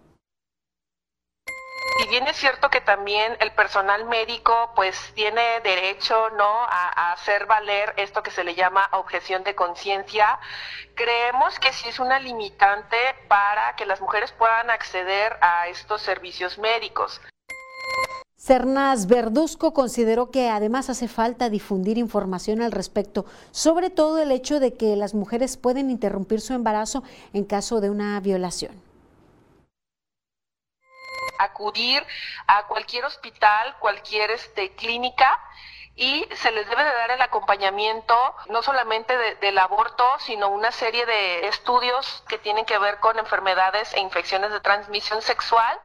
Y 2.02 2.08
bien 2.08 2.26
es 2.26 2.36
cierto 2.36 2.68
que 2.68 2.80
también 2.80 3.36
el 3.38 3.52
personal 3.52 4.06
médico 4.06 4.72
pues 4.74 4.96
tiene 5.14 5.60
derecho 5.62 6.30
no 6.30 6.64
a, 6.64 7.12
hacer 7.12 7.46
valer 7.46 7.94
esto 7.96 8.24
que 8.24 8.32
se 8.32 8.42
le 8.42 8.56
llama 8.56 8.88
objeción 8.92 9.44
de 9.44 9.54
conciencia. 9.54 10.40
Creemos 10.96 11.60
que 11.60 11.72
sí 11.72 11.88
es 11.88 12.00
una 12.00 12.18
limitante 12.18 12.96
para 13.28 13.76
que 13.76 13.86
las 13.86 14.00
mujeres 14.00 14.32
puedan 14.32 14.68
acceder 14.70 15.36
a 15.42 15.68
estos 15.68 16.02
servicios 16.02 16.58
médicos. 16.58 17.20
Cernas 18.36 19.06
Verduzco 19.06 19.72
consideró 19.72 20.32
que 20.32 20.50
además 20.50 20.90
hace 20.90 21.06
falta 21.06 21.50
difundir 21.50 21.98
información 21.98 22.62
al 22.62 22.72
respecto, 22.72 23.26
sobre 23.52 23.90
todo 23.90 24.18
el 24.18 24.32
hecho 24.32 24.58
de 24.58 24.74
que 24.74 24.96
las 24.96 25.14
mujeres 25.14 25.56
pueden 25.56 25.88
interrumpir 25.88 26.40
su 26.40 26.52
embarazo 26.52 27.04
en 27.32 27.44
caso 27.44 27.80
de 27.80 27.90
una 27.90 28.18
violación 28.18 28.81
acudir 31.38 32.06
a 32.46 32.66
cualquier 32.66 33.04
hospital, 33.04 33.76
cualquier 33.78 34.30
este, 34.30 34.74
clínica 34.74 35.40
y 35.94 36.26
se 36.36 36.50
les 36.52 36.68
debe 36.68 36.84
de 36.84 36.94
dar 36.94 37.10
el 37.10 37.20
acompañamiento 37.20 38.16
no 38.48 38.62
solamente 38.62 39.16
del 39.36 39.58
aborto, 39.58 40.04
sino 40.20 40.48
una 40.48 40.72
serie 40.72 41.04
de 41.04 41.48
estudios 41.48 42.24
que 42.28 42.38
tienen 42.38 42.64
que 42.64 42.78
ver 42.78 42.98
con 42.98 43.18
enfermedades 43.18 43.92
e 43.94 44.00
infecciones 44.00 44.50
de 44.52 44.60
transmisión 44.60 45.20
sexual. 45.20 45.80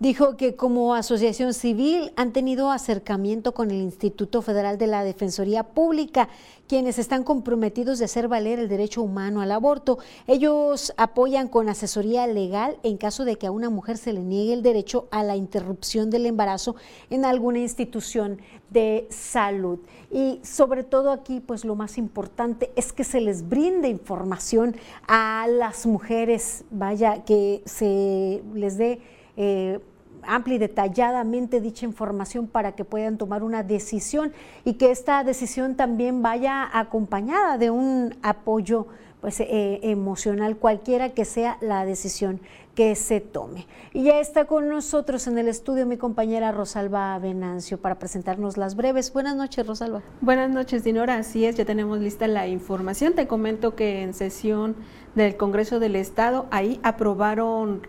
Dijo 0.00 0.36
que 0.36 0.54
como 0.54 0.94
asociación 0.94 1.52
civil 1.52 2.12
han 2.14 2.32
tenido 2.32 2.70
acercamiento 2.70 3.52
con 3.52 3.72
el 3.72 3.78
Instituto 3.78 4.42
Federal 4.42 4.78
de 4.78 4.86
la 4.86 5.02
Defensoría 5.02 5.64
Pública, 5.64 6.28
quienes 6.68 7.00
están 7.00 7.24
comprometidos 7.24 7.98
de 7.98 8.04
hacer 8.04 8.28
valer 8.28 8.60
el 8.60 8.68
derecho 8.68 9.02
humano 9.02 9.40
al 9.40 9.50
aborto. 9.50 9.98
Ellos 10.28 10.92
apoyan 10.96 11.48
con 11.48 11.68
asesoría 11.68 12.28
legal 12.28 12.76
en 12.84 12.96
caso 12.96 13.24
de 13.24 13.34
que 13.34 13.48
a 13.48 13.50
una 13.50 13.70
mujer 13.70 13.96
se 13.96 14.12
le 14.12 14.20
niegue 14.20 14.52
el 14.52 14.62
derecho 14.62 15.08
a 15.10 15.24
la 15.24 15.34
interrupción 15.34 16.10
del 16.10 16.26
embarazo 16.26 16.76
en 17.10 17.24
alguna 17.24 17.58
institución 17.58 18.38
de 18.70 19.08
salud. 19.10 19.80
Y 20.12 20.38
sobre 20.44 20.84
todo 20.84 21.10
aquí, 21.10 21.40
pues 21.40 21.64
lo 21.64 21.74
más 21.74 21.98
importante 21.98 22.70
es 22.76 22.92
que 22.92 23.02
se 23.02 23.20
les 23.20 23.48
brinde 23.48 23.88
información 23.88 24.76
a 25.08 25.48
las 25.50 25.86
mujeres, 25.86 26.64
vaya, 26.70 27.24
que 27.24 27.62
se 27.64 28.44
les 28.54 28.78
dé 28.78 29.00
eh, 29.38 29.78
amplia 30.24 30.56
y 30.56 30.58
detalladamente 30.58 31.60
dicha 31.60 31.86
información 31.86 32.48
para 32.48 32.72
que 32.72 32.84
puedan 32.84 33.18
tomar 33.18 33.44
una 33.44 33.62
decisión 33.62 34.32
y 34.64 34.74
que 34.74 34.90
esta 34.90 35.22
decisión 35.22 35.76
también 35.76 36.22
vaya 36.22 36.68
acompañada 36.72 37.56
de 37.56 37.70
un 37.70 38.16
apoyo 38.22 38.88
pues, 39.20 39.38
eh, 39.40 39.80
emocional, 39.82 40.56
cualquiera 40.56 41.10
que 41.10 41.24
sea 41.24 41.56
la 41.60 41.84
decisión 41.84 42.40
que 42.74 42.94
se 42.94 43.20
tome. 43.20 43.66
Y 43.92 44.04
ya 44.04 44.20
está 44.20 44.44
con 44.44 44.68
nosotros 44.68 45.26
en 45.26 45.38
el 45.38 45.48
estudio 45.48 45.86
mi 45.86 45.96
compañera 45.96 46.52
Rosalba 46.52 47.18
Venancio 47.18 47.78
para 47.78 47.98
presentarnos 47.98 48.56
las 48.56 48.76
breves. 48.76 49.12
Buenas 49.12 49.34
noches, 49.36 49.66
Rosalba. 49.66 50.02
Buenas 50.20 50.50
noches, 50.50 50.84
Dinora. 50.84 51.16
Así 51.16 51.44
es, 51.44 51.56
ya 51.56 51.64
tenemos 51.64 51.98
lista 52.00 52.28
la 52.28 52.46
información. 52.46 53.14
Te 53.14 53.26
comento 53.26 53.74
que 53.74 54.02
en 54.02 54.14
sesión 54.14 54.76
del 55.14 55.36
Congreso 55.36 55.80
del 55.80 55.96
Estado, 55.96 56.46
ahí 56.50 56.78
aprobaron 56.82 57.82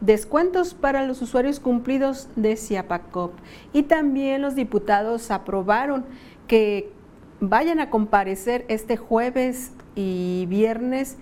descuentos 0.00 0.74
para 0.74 1.04
los 1.04 1.22
usuarios 1.22 1.60
cumplidos 1.60 2.28
de 2.36 2.56
Ciapacop. 2.56 3.32
Y 3.72 3.84
también 3.84 4.42
los 4.42 4.54
diputados 4.54 5.30
aprobaron 5.30 6.04
que 6.46 6.90
vayan 7.40 7.80
a 7.80 7.90
comparecer 7.90 8.64
este 8.68 8.96
jueves 8.96 9.72
y 9.94 10.46
viernes 10.48 11.16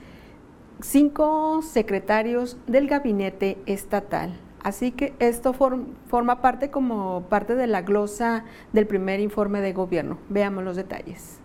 cinco 0.81 1.62
secretarios 1.62 2.59
del 2.66 2.89
gabinete 2.89 3.59
estatal. 3.66 4.39
Así 4.62 4.91
que 4.91 5.14
esto 5.20 5.53
forma 5.53 6.41
parte 6.43 6.70
como 6.70 7.22
parte 7.29 7.55
de 7.55 7.66
la 7.66 7.83
glosa 7.83 8.45
del 8.72 8.87
primer 8.87 9.20
informe 9.20 9.61
de 9.61 9.72
gobierno. 9.72 10.18
Veamos 10.29 10.64
los 10.64 10.77
detalles. 10.77 11.39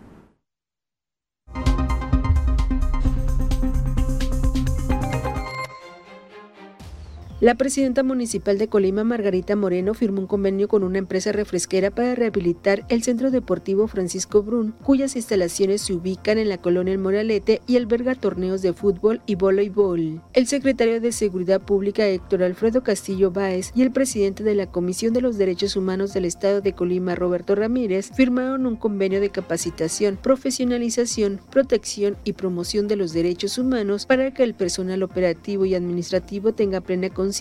La 7.42 7.56
presidenta 7.56 8.04
municipal 8.04 8.56
de 8.56 8.68
Colima, 8.68 9.02
Margarita 9.02 9.56
Moreno, 9.56 9.94
firmó 9.94 10.20
un 10.20 10.28
convenio 10.28 10.68
con 10.68 10.84
una 10.84 10.98
empresa 10.98 11.32
refresquera 11.32 11.90
para 11.90 12.14
rehabilitar 12.14 12.84
el 12.88 13.02
Centro 13.02 13.32
Deportivo 13.32 13.88
Francisco 13.88 14.44
Brun, 14.44 14.76
cuyas 14.84 15.16
instalaciones 15.16 15.82
se 15.82 15.92
ubican 15.92 16.38
en 16.38 16.48
la 16.48 16.58
colonia 16.58 16.92
El 16.92 17.00
Moralete 17.00 17.60
y 17.66 17.76
alberga 17.78 18.14
torneos 18.14 18.62
de 18.62 18.72
fútbol 18.72 19.22
y 19.26 19.34
voleibol. 19.34 20.22
El 20.34 20.46
secretario 20.46 21.00
de 21.00 21.10
Seguridad 21.10 21.60
Pública, 21.60 22.06
Héctor 22.06 22.44
Alfredo 22.44 22.84
Castillo 22.84 23.32
Báez, 23.32 23.72
y 23.74 23.82
el 23.82 23.90
presidente 23.90 24.44
de 24.44 24.54
la 24.54 24.70
Comisión 24.70 25.12
de 25.12 25.22
los 25.22 25.36
Derechos 25.36 25.74
Humanos 25.74 26.14
del 26.14 26.26
Estado 26.26 26.60
de 26.60 26.74
Colima, 26.74 27.16
Roberto 27.16 27.56
Ramírez, 27.56 28.12
firmaron 28.14 28.66
un 28.66 28.76
convenio 28.76 29.20
de 29.20 29.30
capacitación, 29.30 30.16
profesionalización, 30.16 31.40
protección 31.50 32.16
y 32.22 32.34
promoción 32.34 32.86
de 32.86 32.94
los 32.94 33.12
derechos 33.12 33.58
humanos 33.58 34.06
para 34.06 34.32
que 34.32 34.44
el 34.44 34.54
personal 34.54 35.02
operativo 35.02 35.64
y 35.64 35.74
administrativo 35.74 36.52
tenga 36.52 36.80
plena 36.80 37.10
conciencia 37.10 37.31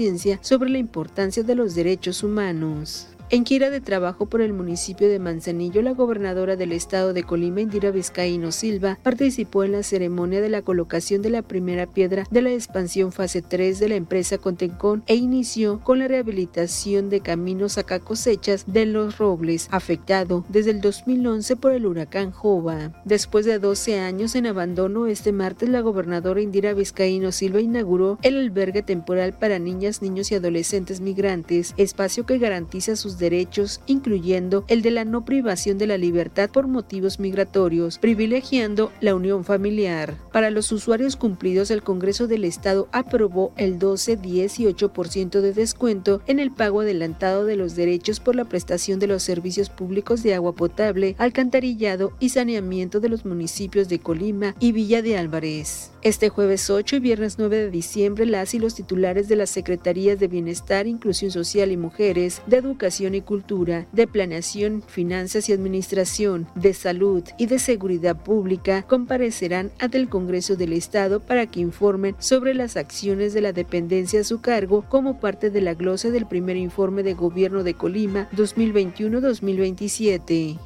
sobre 0.42 0.70
la 0.70 0.78
importancia 0.78 1.44
de 1.44 1.56
los 1.56 1.76
derechos 1.76 2.24
humanos. 2.24 3.08
En 3.34 3.46
gira 3.46 3.70
de 3.70 3.80
trabajo 3.80 4.26
por 4.26 4.42
el 4.42 4.52
municipio 4.52 5.08
de 5.08 5.18
Manzanillo, 5.18 5.82
la 5.82 5.94
gobernadora 5.94 6.58
del 6.58 6.74
estado 6.74 7.14
de 7.14 7.24
Colima, 7.24 7.62
Indira 7.62 7.90
Vizcaíno 7.90 8.52
Silva, 8.52 9.00
participó 9.04 9.64
en 9.64 9.72
la 9.72 9.84
ceremonia 9.84 10.42
de 10.42 10.50
la 10.50 10.64
colocación 10.64 11.22
de 11.22 11.30
la 11.30 11.42
primera 11.42 11.88
piedra 11.88 12.28
de 12.30 12.42
la 12.42 12.52
expansión 12.52 13.14
fase 13.14 13.42
3 13.42 13.80
de 13.80 13.88
la 13.88 13.96
empresa 13.96 14.38
Contencón 14.38 15.04
e 15.08 15.16
inició 15.16 15.80
con 15.80 16.00
la 16.00 16.10
rehabilitación 16.10 17.10
de 17.10 17.22
caminos 17.22 17.78
a 17.78 17.86
cosechas 18.00 18.66
de 18.68 18.86
Los 18.86 19.18
Robles, 19.18 19.70
afectado 19.72 20.44
desde 20.50 20.72
el 20.72 20.82
2011 20.82 21.56
por 21.56 21.72
el 21.72 21.86
huracán 21.86 22.32
Jova. 22.32 23.02
Después 23.06 23.46
de 23.46 23.60
12 23.60 23.98
años 24.02 24.36
en 24.36 24.46
abandono, 24.46 25.08
este 25.08 25.32
martes 25.32 25.70
la 25.70 25.80
gobernadora 25.80 26.42
Indira 26.42 26.74
Vizcaíno 26.74 27.32
Silva 27.32 27.62
inauguró 27.62 28.20
el 28.24 28.38
albergue 28.38 28.82
temporal 28.82 29.32
para 29.32 29.58
niñas, 29.58 30.02
niños 30.02 30.34
y 30.34 30.36
adolescentes 30.36 31.00
migrantes, 31.00 31.74
espacio 31.78 32.26
que 32.26 32.38
garantiza 32.38 32.98
sus 32.98 33.21
derechos, 33.22 33.80
incluyendo 33.86 34.66
el 34.68 34.82
de 34.82 34.92
la 34.92 35.06
no 35.06 35.24
privación 35.24 35.78
de 35.78 35.88
la 35.88 35.98
libertad 35.98 36.50
por 36.50 36.68
motivos 36.68 37.22
migratorios, 37.22 37.98
privilegiando 38.00 38.92
la 39.00 39.16
unión 39.16 39.46
familiar. 39.46 40.18
Para 40.34 40.50
los 40.50 40.70
usuarios 40.74 41.16
cumplidos, 41.16 41.72
el 41.72 41.84
Congreso 41.84 42.28
del 42.28 42.44
Estado 42.44 42.90
aprobó 42.92 43.54
el 43.56 43.80
12, 43.80 44.18
10 44.18 44.60
y 44.60 44.66
8% 44.66 45.40
de 45.40 45.54
descuento 45.54 46.22
en 46.28 46.40
el 46.40 46.52
pago 46.52 46.82
adelantado 46.82 47.46
de 47.46 47.56
los 47.56 47.78
derechos 47.78 48.20
por 48.20 48.36
la 48.36 48.44
prestación 48.44 49.00
de 49.00 49.08
los 49.08 49.24
servicios 49.24 49.70
públicos 49.70 50.24
de 50.24 50.34
agua 50.34 50.54
potable, 50.54 51.16
alcantarillado 51.18 52.12
y 52.20 52.30
saneamiento 52.30 53.00
de 53.00 53.10
los 53.10 53.24
municipios 53.24 53.88
de 53.88 54.00
Colima 54.00 54.56
y 54.60 54.72
Villa 54.72 55.02
de 55.02 55.18
Álvarez. 55.18 55.91
Este 56.04 56.30
jueves 56.30 56.72
8 56.72 56.96
y 56.96 57.00
viernes 57.00 57.38
9 57.38 57.58
de 57.58 57.70
diciembre, 57.70 58.26
las 58.26 58.56
y 58.56 58.60
los 58.60 58.74
titulares 58.74 59.28
de 59.28 59.36
las 59.36 59.52
Secretarías 59.52 60.20
de 60.20 60.28
Bienestar, 60.28 60.88
Inclusión 60.88 61.30
Social 61.30 61.72
y 61.72 61.78
Mujeres, 61.78 62.42
de 62.48 62.58
Educación 62.58 63.14
y 63.14 63.22
Cultura, 63.22 63.86
de 63.92 64.08
Planeación, 64.08 64.82
Finanzas 64.82 65.48
y 65.48 65.54
Administración, 65.54 66.48
de 66.56 66.74
Salud 66.74 67.24
y 67.38 67.46
de 67.46 67.60
Seguridad 67.60 68.20
Pública 68.20 68.82
comparecerán 68.82 69.72
ante 69.78 70.00
el 70.00 70.10
Congreso 70.10 70.56
del 70.56 70.74
Estado 70.74 71.20
para 71.20 71.46
que 71.46 71.60
informen 71.60 72.16
sobre 72.18 72.56
las 72.56 72.78
acciones 72.78 73.36
de 73.36 73.42
la 73.42 73.54
dependencia 73.54 74.22
a 74.22 74.24
su 74.24 74.42
cargo 74.42 74.84
como 74.90 75.20
parte 75.20 75.52
de 75.52 75.62
la 75.62 75.76
glosa 75.76 76.10
del 76.10 76.26
primer 76.26 76.58
informe 76.58 77.04
de 77.04 77.14
gobierno 77.14 77.64
de 77.64 77.76
Colima 77.76 78.28
2021-2027. 78.36 80.58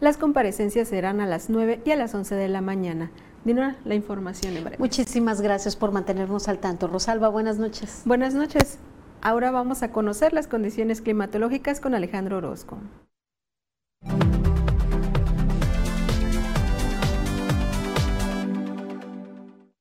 Las 0.00 0.16
comparecencias 0.16 0.88
serán 0.88 1.20
a 1.20 1.26
las 1.26 1.50
9 1.50 1.82
y 1.84 1.90
a 1.90 1.96
las 1.96 2.14
11 2.14 2.34
de 2.34 2.48
la 2.48 2.62
mañana. 2.62 3.10
Dinora, 3.44 3.76
la 3.84 3.94
información 3.94 4.56
en 4.56 4.64
breve. 4.64 4.78
Muchísimas 4.78 5.42
gracias 5.42 5.76
por 5.76 5.92
mantenernos 5.92 6.48
al 6.48 6.58
tanto. 6.58 6.88
Rosalba, 6.88 7.28
buenas 7.28 7.58
noches. 7.58 8.00
Buenas 8.06 8.32
noches. 8.32 8.78
Ahora 9.20 9.50
vamos 9.50 9.82
a 9.82 9.92
conocer 9.92 10.32
las 10.32 10.46
condiciones 10.46 11.02
climatológicas 11.02 11.80
con 11.80 11.94
Alejandro 11.94 12.38
Orozco. 12.38 12.78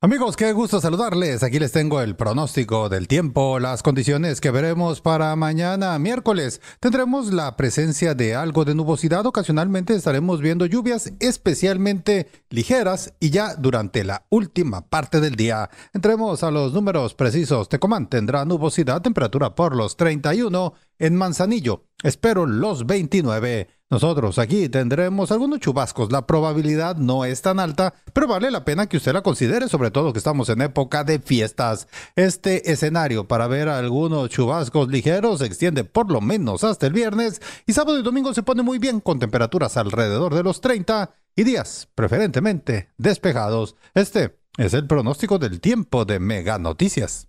Amigos, 0.02 0.38
qué 0.38 0.54
gusto 0.54 0.80
saludarles. 0.80 1.43
Aquí 1.43 1.60
les 1.60 1.74
tengo 1.74 2.00
el 2.00 2.16
pronóstico 2.16 2.88
del 2.88 3.10
tiempo, 3.10 3.60
las 3.60 3.84
condiciones 3.84 4.39
que 4.39 4.50
veremos 4.50 5.02
para 5.02 5.36
mañana 5.36 6.00
miércoles. 6.00 6.62
Tendremos 6.80 7.34
la 7.34 7.58
presencia 7.58 8.16
de 8.16 8.34
algo 8.34 8.64
de 8.64 8.76
nubosidad, 8.76 9.26
ocasionalmente 9.26 9.93
estaremos 9.93 10.39
viendo 10.39 10.66
lluvias 10.66 11.12
especialmente 11.20 12.30
ligeras 12.50 13.14
y 13.20 13.32
ya 13.32 13.56
durante 13.56 14.06
la 14.06 14.26
última 14.30 14.88
parte 14.88 15.20
del 15.20 15.36
día. 15.36 15.70
Entremos 15.93 16.43
a 16.43 16.52
los 16.52 16.72
números 16.72 17.14
precisos. 17.14 17.68
Tecomán 17.68 18.08
tendrá 18.08 18.45
nubosidad, 18.45 19.02
temperatura 19.02 19.54
por 19.54 19.76
los 19.76 19.97
31 19.97 20.76
en 20.97 21.16
Manzanillo. 21.18 21.84
Espero 22.04 22.45
los 22.45 22.86
29. 22.86 23.68
Nosotros 23.92 24.38
aquí 24.38 24.70
tendremos 24.70 25.32
algunos 25.32 25.60
chubascos. 25.60 26.12
La 26.12 26.28
probabilidad 26.28 26.98
no 26.98 27.26
es 27.26 27.42
tan 27.42 27.60
alta, 27.60 27.96
pero 28.14 28.28
vale 28.28 28.52
la 28.52 28.64
pena 28.64 28.88
que 28.88 28.98
usted 28.98 29.14
la 29.14 29.24
considere, 29.24 29.68
sobre 29.68 29.90
todo 29.90 30.14
que 30.14 30.20
estamos 30.20 30.48
en 30.50 30.62
época 30.62 31.04
de 31.04 31.18
fiestas. 31.18 31.88
Este 32.16 32.72
escenario 32.72 33.28
para 33.28 33.48
ver 33.48 33.68
algunos 33.68 34.30
chubascos 34.30 34.90
ligeros 34.90 35.40
se 35.40 35.48
extiende 35.48 35.86
por 35.86 36.12
lo 36.12 36.22
menos 36.22 36.64
hasta 36.64 36.86
el 36.86 36.94
viernes 36.94 37.42
y 37.66 37.74
sábado 37.74 37.98
y 37.98 38.04
domingo 38.04 38.32
se 38.36 38.44
pone 38.44 38.62
muy 38.62 38.78
bien 38.78 39.00
con 39.00 39.18
temperaturas 39.18 39.76
alrededor 39.76 40.36
de 40.36 40.44
los 40.44 40.62
30 40.62 41.10
y 41.36 41.44
días 41.44 41.88
preferentemente 41.96 42.90
despejados. 42.98 43.76
Este 43.96 44.38
es 44.58 44.76
el 44.76 44.86
pronóstico 44.86 45.40
del 45.40 45.60
tiempo 45.62 46.06
de 46.06 46.20
Mega 46.20 46.60
Noticias. 46.60 47.28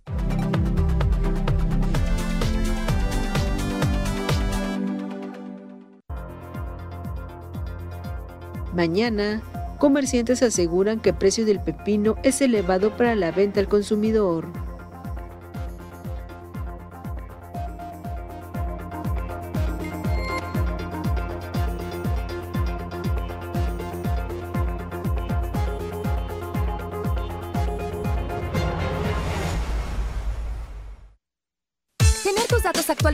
Mañana, 8.73 9.41
comerciantes 9.79 10.41
aseguran 10.43 10.99
que 10.99 11.09
el 11.09 11.15
precio 11.15 11.45
del 11.45 11.59
pepino 11.59 12.15
es 12.23 12.41
elevado 12.41 12.95
para 12.95 13.15
la 13.15 13.31
venta 13.31 13.59
al 13.59 13.67
consumidor. 13.67 14.47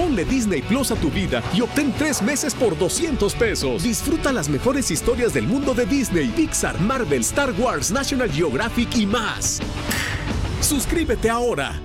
Ponle 0.00 0.24
Disney 0.24 0.62
Plus 0.62 0.90
a 0.92 0.94
tu 0.94 1.10
vida 1.10 1.42
y 1.52 1.60
obtén 1.60 1.92
tres 1.92 2.22
meses 2.22 2.54
por 2.54 2.74
200 2.78 3.34
pesos. 3.34 3.82
Disfruta 3.82 4.32
las 4.32 4.48
mejores 4.48 4.90
historias 4.90 5.34
del 5.34 5.46
mundo 5.46 5.74
de 5.74 5.84
Disney, 5.84 6.28
Pixar, 6.28 6.80
Marvel, 6.80 7.20
Star 7.20 7.52
Wars, 7.58 7.90
National 7.90 8.30
Geographic 8.30 8.96
y 8.96 9.04
más. 9.04 9.60
Suscríbete 10.62 11.28
ahora. 11.28 11.78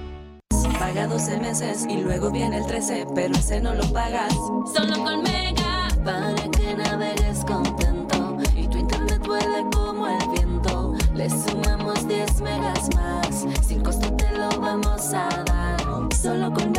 Paga 0.79 1.07
12 1.07 1.39
meses 1.41 1.85
y 1.89 1.97
luego 1.97 2.31
viene 2.31 2.59
el 2.59 2.65
13, 2.65 3.07
pero 3.13 3.35
ese 3.35 3.59
no 3.59 3.75
lo 3.75 3.83
pagas. 3.91 4.33
Solo 4.73 5.03
con 5.03 5.21
Mega, 5.21 5.89
para 6.05 6.35
que 6.51 6.73
navegues 6.73 7.43
contento 7.45 8.37
y 8.55 8.65
tu 8.69 8.77
internet 8.77 9.27
vuele 9.27 9.65
como 9.73 10.07
el 10.07 10.29
viento. 10.29 10.93
Le 11.13 11.29
sumamos 11.29 12.07
10 12.07 12.39
megas 12.39 12.89
más, 12.95 13.45
sin 13.67 13.83
costo 13.83 14.09
te 14.15 14.31
lo 14.37 14.47
vamos 14.61 15.13
a 15.13 15.43
dar. 15.43 15.75
Solo 16.21 16.51
con 16.53 16.71
Mega, 16.71 16.74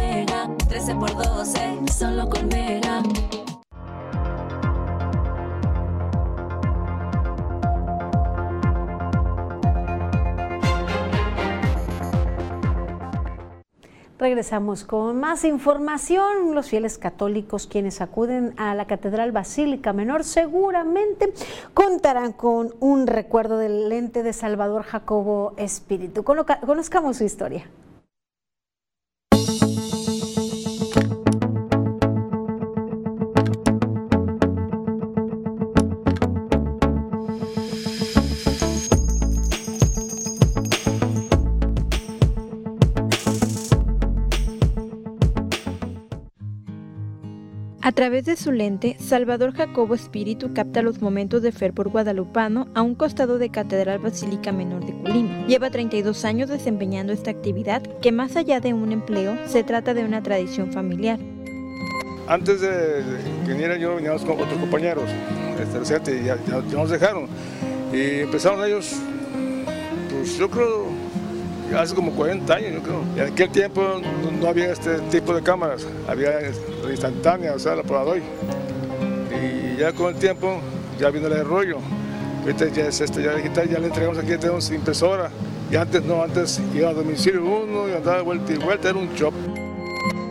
13 0.76 0.94
por 0.96 1.16
12, 1.16 1.58
solo 1.90 2.28
con. 2.28 2.50
Regresamos 14.18 14.84
con 14.84 15.18
más 15.18 15.44
información. 15.44 16.54
Los 16.54 16.68
fieles 16.68 16.98
católicos 16.98 17.66
quienes 17.66 18.02
acuden 18.02 18.52
a 18.58 18.74
la 18.74 18.86
Catedral 18.86 19.32
Basílica 19.32 19.94
Menor 19.94 20.24
seguramente 20.24 21.32
contarán 21.72 22.34
con 22.34 22.74
un 22.80 23.06
recuerdo 23.06 23.56
del 23.56 23.88
lente 23.88 24.22
de 24.22 24.34
Salvador 24.34 24.82
Jacobo 24.82 25.54
Espíritu. 25.56 26.22
Conozcamos 26.22 27.16
su 27.16 27.24
historia. 27.24 27.66
A 47.86 47.92
través 47.92 48.24
de 48.24 48.34
su 48.34 48.50
lente, 48.50 48.96
Salvador 48.98 49.52
Jacobo 49.54 49.94
Espíritu 49.94 50.52
capta 50.52 50.82
los 50.82 51.00
momentos 51.00 51.40
de 51.42 51.52
fervor 51.52 51.88
guadalupano 51.88 52.66
a 52.74 52.82
un 52.82 52.96
costado 52.96 53.38
de 53.38 53.50
Catedral 53.50 54.00
Basílica 54.00 54.50
Menor 54.50 54.84
de 54.84 54.92
Colima. 55.02 55.46
Lleva 55.46 55.70
32 55.70 56.24
años 56.24 56.48
desempeñando 56.48 57.12
esta 57.12 57.30
actividad 57.30 57.82
que 58.02 58.10
más 58.10 58.34
allá 58.34 58.58
de 58.58 58.74
un 58.74 58.90
empleo, 58.90 59.36
se 59.46 59.62
trata 59.62 59.94
de 59.94 60.04
una 60.04 60.20
tradición 60.20 60.72
familiar. 60.72 61.20
Antes 62.26 62.60
de 62.60 63.04
que 63.46 63.52
viniera 63.52 63.76
yo, 63.76 63.94
veníamos 63.94 64.24
con 64.24 64.32
otros 64.40 64.58
compañeros, 64.58 65.04
este, 65.60 66.20
y 66.20 66.24
ya, 66.24 66.36
ya- 66.44 66.64
ya 66.68 66.76
nos 66.78 66.90
dejaron. 66.90 67.28
Y 67.92 68.22
empezaron 68.22 68.64
ellos, 68.66 68.96
pues 70.10 70.36
yo 70.36 70.50
creo, 70.50 70.86
hace 71.74 71.94
como 71.94 72.12
40 72.12 72.54
años, 72.54 72.72
yo 72.74 72.82
creo. 72.82 73.02
En 73.16 73.32
aquel 73.32 73.50
tiempo 73.50 74.00
no, 74.40 74.48
había 74.48 74.72
este 74.72 74.98
tipo 75.10 75.34
de 75.34 75.42
cámaras, 75.42 75.86
había 76.06 76.40
la 76.40 76.90
instantánea, 76.90 77.54
o 77.54 77.58
sea, 77.58 77.76
la 77.76 77.82
Polaroid. 77.82 78.22
Y 79.32 79.78
ya 79.78 79.92
con 79.92 80.14
el 80.14 80.20
tiempo, 80.20 80.60
ya 80.98 81.10
vino 81.10 81.26
el 81.26 81.44
rollo. 81.44 81.78
Ahorita 82.42 82.68
ya 82.68 82.86
es 82.86 83.00
este, 83.00 83.22
ya 83.22 83.34
digital, 83.34 83.68
ya 83.68 83.78
le 83.78 83.86
entregamos 83.88 84.18
aquí, 84.18 84.36
tenemos 84.38 84.70
impresora. 84.70 85.30
Y 85.70 85.76
antes 85.76 86.04
no, 86.04 86.22
antes 86.22 86.60
iba 86.74 86.90
a 86.90 86.94
domicilio 86.94 87.44
uno 87.44 87.88
y 87.88 87.92
andaba 87.92 88.18
de 88.18 88.22
vuelta 88.22 88.52
y 88.52 88.56
vuelta, 88.56 88.90
era 88.90 88.98
un 88.98 89.12
shop. 89.14 89.34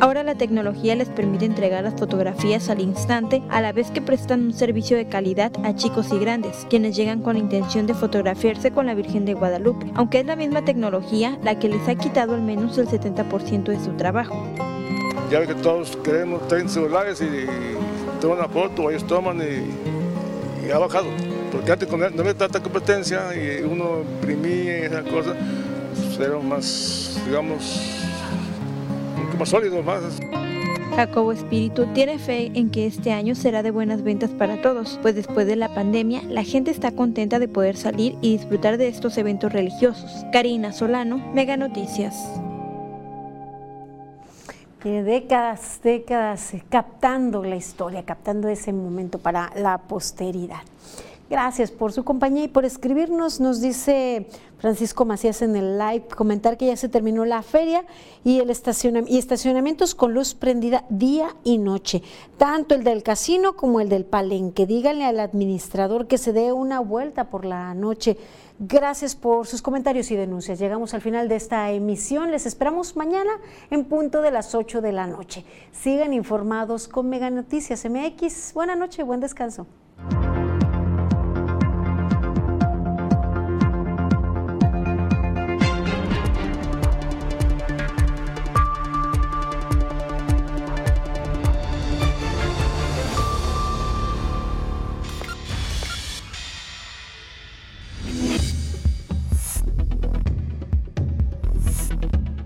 Ahora 0.02 0.24
la 0.24 0.36
tecnología 0.36 0.94
les 0.96 1.08
permite 1.08 1.46
entregar 1.46 1.84
las 1.84 1.96
fotografías 1.96 2.70
al 2.70 2.82
instante, 2.82 3.42
a 3.50 3.62
la 3.62 3.72
vez 3.72 3.92
que 3.92 4.02
prestan 4.02 4.42
un 4.42 4.54
servicio 4.54 4.98
de 4.98 5.08
calidad 5.08 5.54
a 5.64 5.74
chicos 5.74 6.08
y 6.12 6.20
grandes, 6.20 6.68
quienes 6.70 6.98
llegan 6.98 7.22
con 7.22 7.36
la 7.36 7.40
intención 7.40 7.88
de 7.88 7.94
fotografiarse 7.94 8.72
con 8.72 8.88
la 8.88 8.94
Virgen 8.94 9.24
de 9.24 9.34
Guadalupe, 9.34 9.90
aunque 9.96 10.20
es 10.20 10.26
la 10.26 10.36
misma 10.36 10.66
tecnología 10.66 11.40
la 11.44 11.60
que 11.60 11.70
les 11.70 11.88
ha 11.88 11.96
quitado 11.96 12.36
al 12.36 12.42
menos 12.42 12.78
el 12.78 12.88
70% 12.88 13.64
de 13.64 13.80
su 13.80 13.92
trabajo. 13.94 14.46
Ya 15.32 15.48
que 15.48 15.56
todos 15.56 15.96
queremos, 16.04 16.46
traen 16.50 16.68
celulares 16.68 17.22
y, 17.22 17.46
toman 18.20 18.40
una 18.40 18.50
foto, 18.50 18.90
ellos 18.90 19.08
toman 19.08 19.40
y, 19.40 20.72
ha 20.72 20.78
bajado. 20.78 21.08
Porque 21.54 21.72
antes 21.72 21.90
no 21.90 22.22
había 22.22 22.34
tanta 22.34 22.62
competencia 22.62 23.34
y 23.34 23.64
uno 23.64 24.02
imprimía 24.02 24.78
esas 24.80 25.06
cosas, 25.06 25.38
pues 26.18 26.44
más, 26.44 27.22
digamos, 27.26 28.05
más 29.38 29.50
sólidos, 29.50 29.84
más... 29.84 30.02
Jacobo 30.96 31.34
Espíritu 31.34 31.88
tiene 31.88 32.18
fe 32.20 32.52
en 32.54 32.70
que 32.70 32.86
este 32.86 33.12
año 33.12 33.36
será 33.36 33.64
de 33.64 33.72
buenas 33.72 34.02
ventas 34.02 34.30
para 34.30 34.62
todos, 34.62 34.98
pues 35.02 35.14
después 35.14 35.46
de 35.46 35.58
la 35.58 35.74
pandemia 35.74 36.22
la 36.24 36.44
gente 36.44 36.72
está 36.72 36.92
contenta 36.92 37.38
de 37.38 37.50
poder 37.50 37.76
salir 37.76 38.18
y 38.22 38.38
disfrutar 38.38 38.78
de 38.78 38.88
estos 38.88 39.18
eventos 39.18 39.52
religiosos. 39.52 40.26
Karina 40.32 40.72
Solano, 40.72 41.18
Mega 41.34 41.58
Noticias. 41.58 42.16
Tiene 44.82 45.04
décadas, 45.04 45.82
décadas 45.84 46.54
eh, 46.54 46.64
captando 46.70 47.44
la 47.44 47.56
historia, 47.58 48.04
captando 48.06 48.48
ese 48.48 48.72
momento 48.72 49.20
para 49.20 49.52
la 49.56 49.80
posteridad. 49.80 50.62
Gracias 51.30 51.72
por 51.72 51.92
su 51.92 52.04
compañía 52.04 52.44
y 52.44 52.48
por 52.48 52.66
escribirnos. 52.66 53.40
Nos 53.40 53.60
dice 53.60 54.28
Francisco 54.66 55.06
Macías 55.06 55.44
en 55.44 55.56
el 55.56 55.78
live, 55.78 56.08
comentar 56.18 56.58
que 56.58 56.66
ya 56.66 56.76
se 56.76 56.90
terminó 56.90 57.24
la 57.24 57.44
feria 57.44 57.86
y, 58.24 58.40
el 58.40 58.50
estacionamientos 58.50 59.94
con 59.94 60.16
luz 60.16 60.34
prendida 60.34 60.86
día 60.90 61.36
y 61.44 61.60
noche, 61.60 62.02
tanto 62.38 62.74
el 62.74 62.84
del 62.84 63.04
casino 63.04 63.56
como 63.56 63.80
el 63.80 63.90
del 63.90 64.06
palenque. 64.06 64.66
Díganle 64.66 65.06
al 65.06 65.20
administrador 65.20 66.08
que 66.08 66.18
se 66.18 66.34
dé 66.34 66.52
una 66.52 66.80
vuelta 66.80 67.30
por 67.30 67.46
la 67.46 67.76
noche. 67.76 68.18
Gracias 68.58 69.16
por 69.16 69.46
sus 69.46 69.62
comentarios 69.62 70.10
y 70.10 70.16
denuncias. 70.16 70.58
Llegamos 70.58 70.96
al 70.96 71.02
final 71.02 71.30
de 71.30 71.36
esta 71.36 71.70
emisión. 71.70 72.32
Les 72.32 72.48
esperamos 72.48 72.96
mañana 72.96 73.34
en 73.70 73.86
punto 73.86 74.24
de 74.24 74.32
las 74.32 74.56
8 74.56 74.82
de 74.82 74.94
la 74.94 75.06
noche. 75.06 75.46
Sigan 75.74 76.12
informados 76.12 76.88
con 76.88 77.08
Mega 77.08 77.30
Noticias 77.30 77.86
MX. 77.88 78.56
Buena 78.56 78.76
noche, 78.76 79.04
buen 79.04 79.20
descanso. 79.20 79.68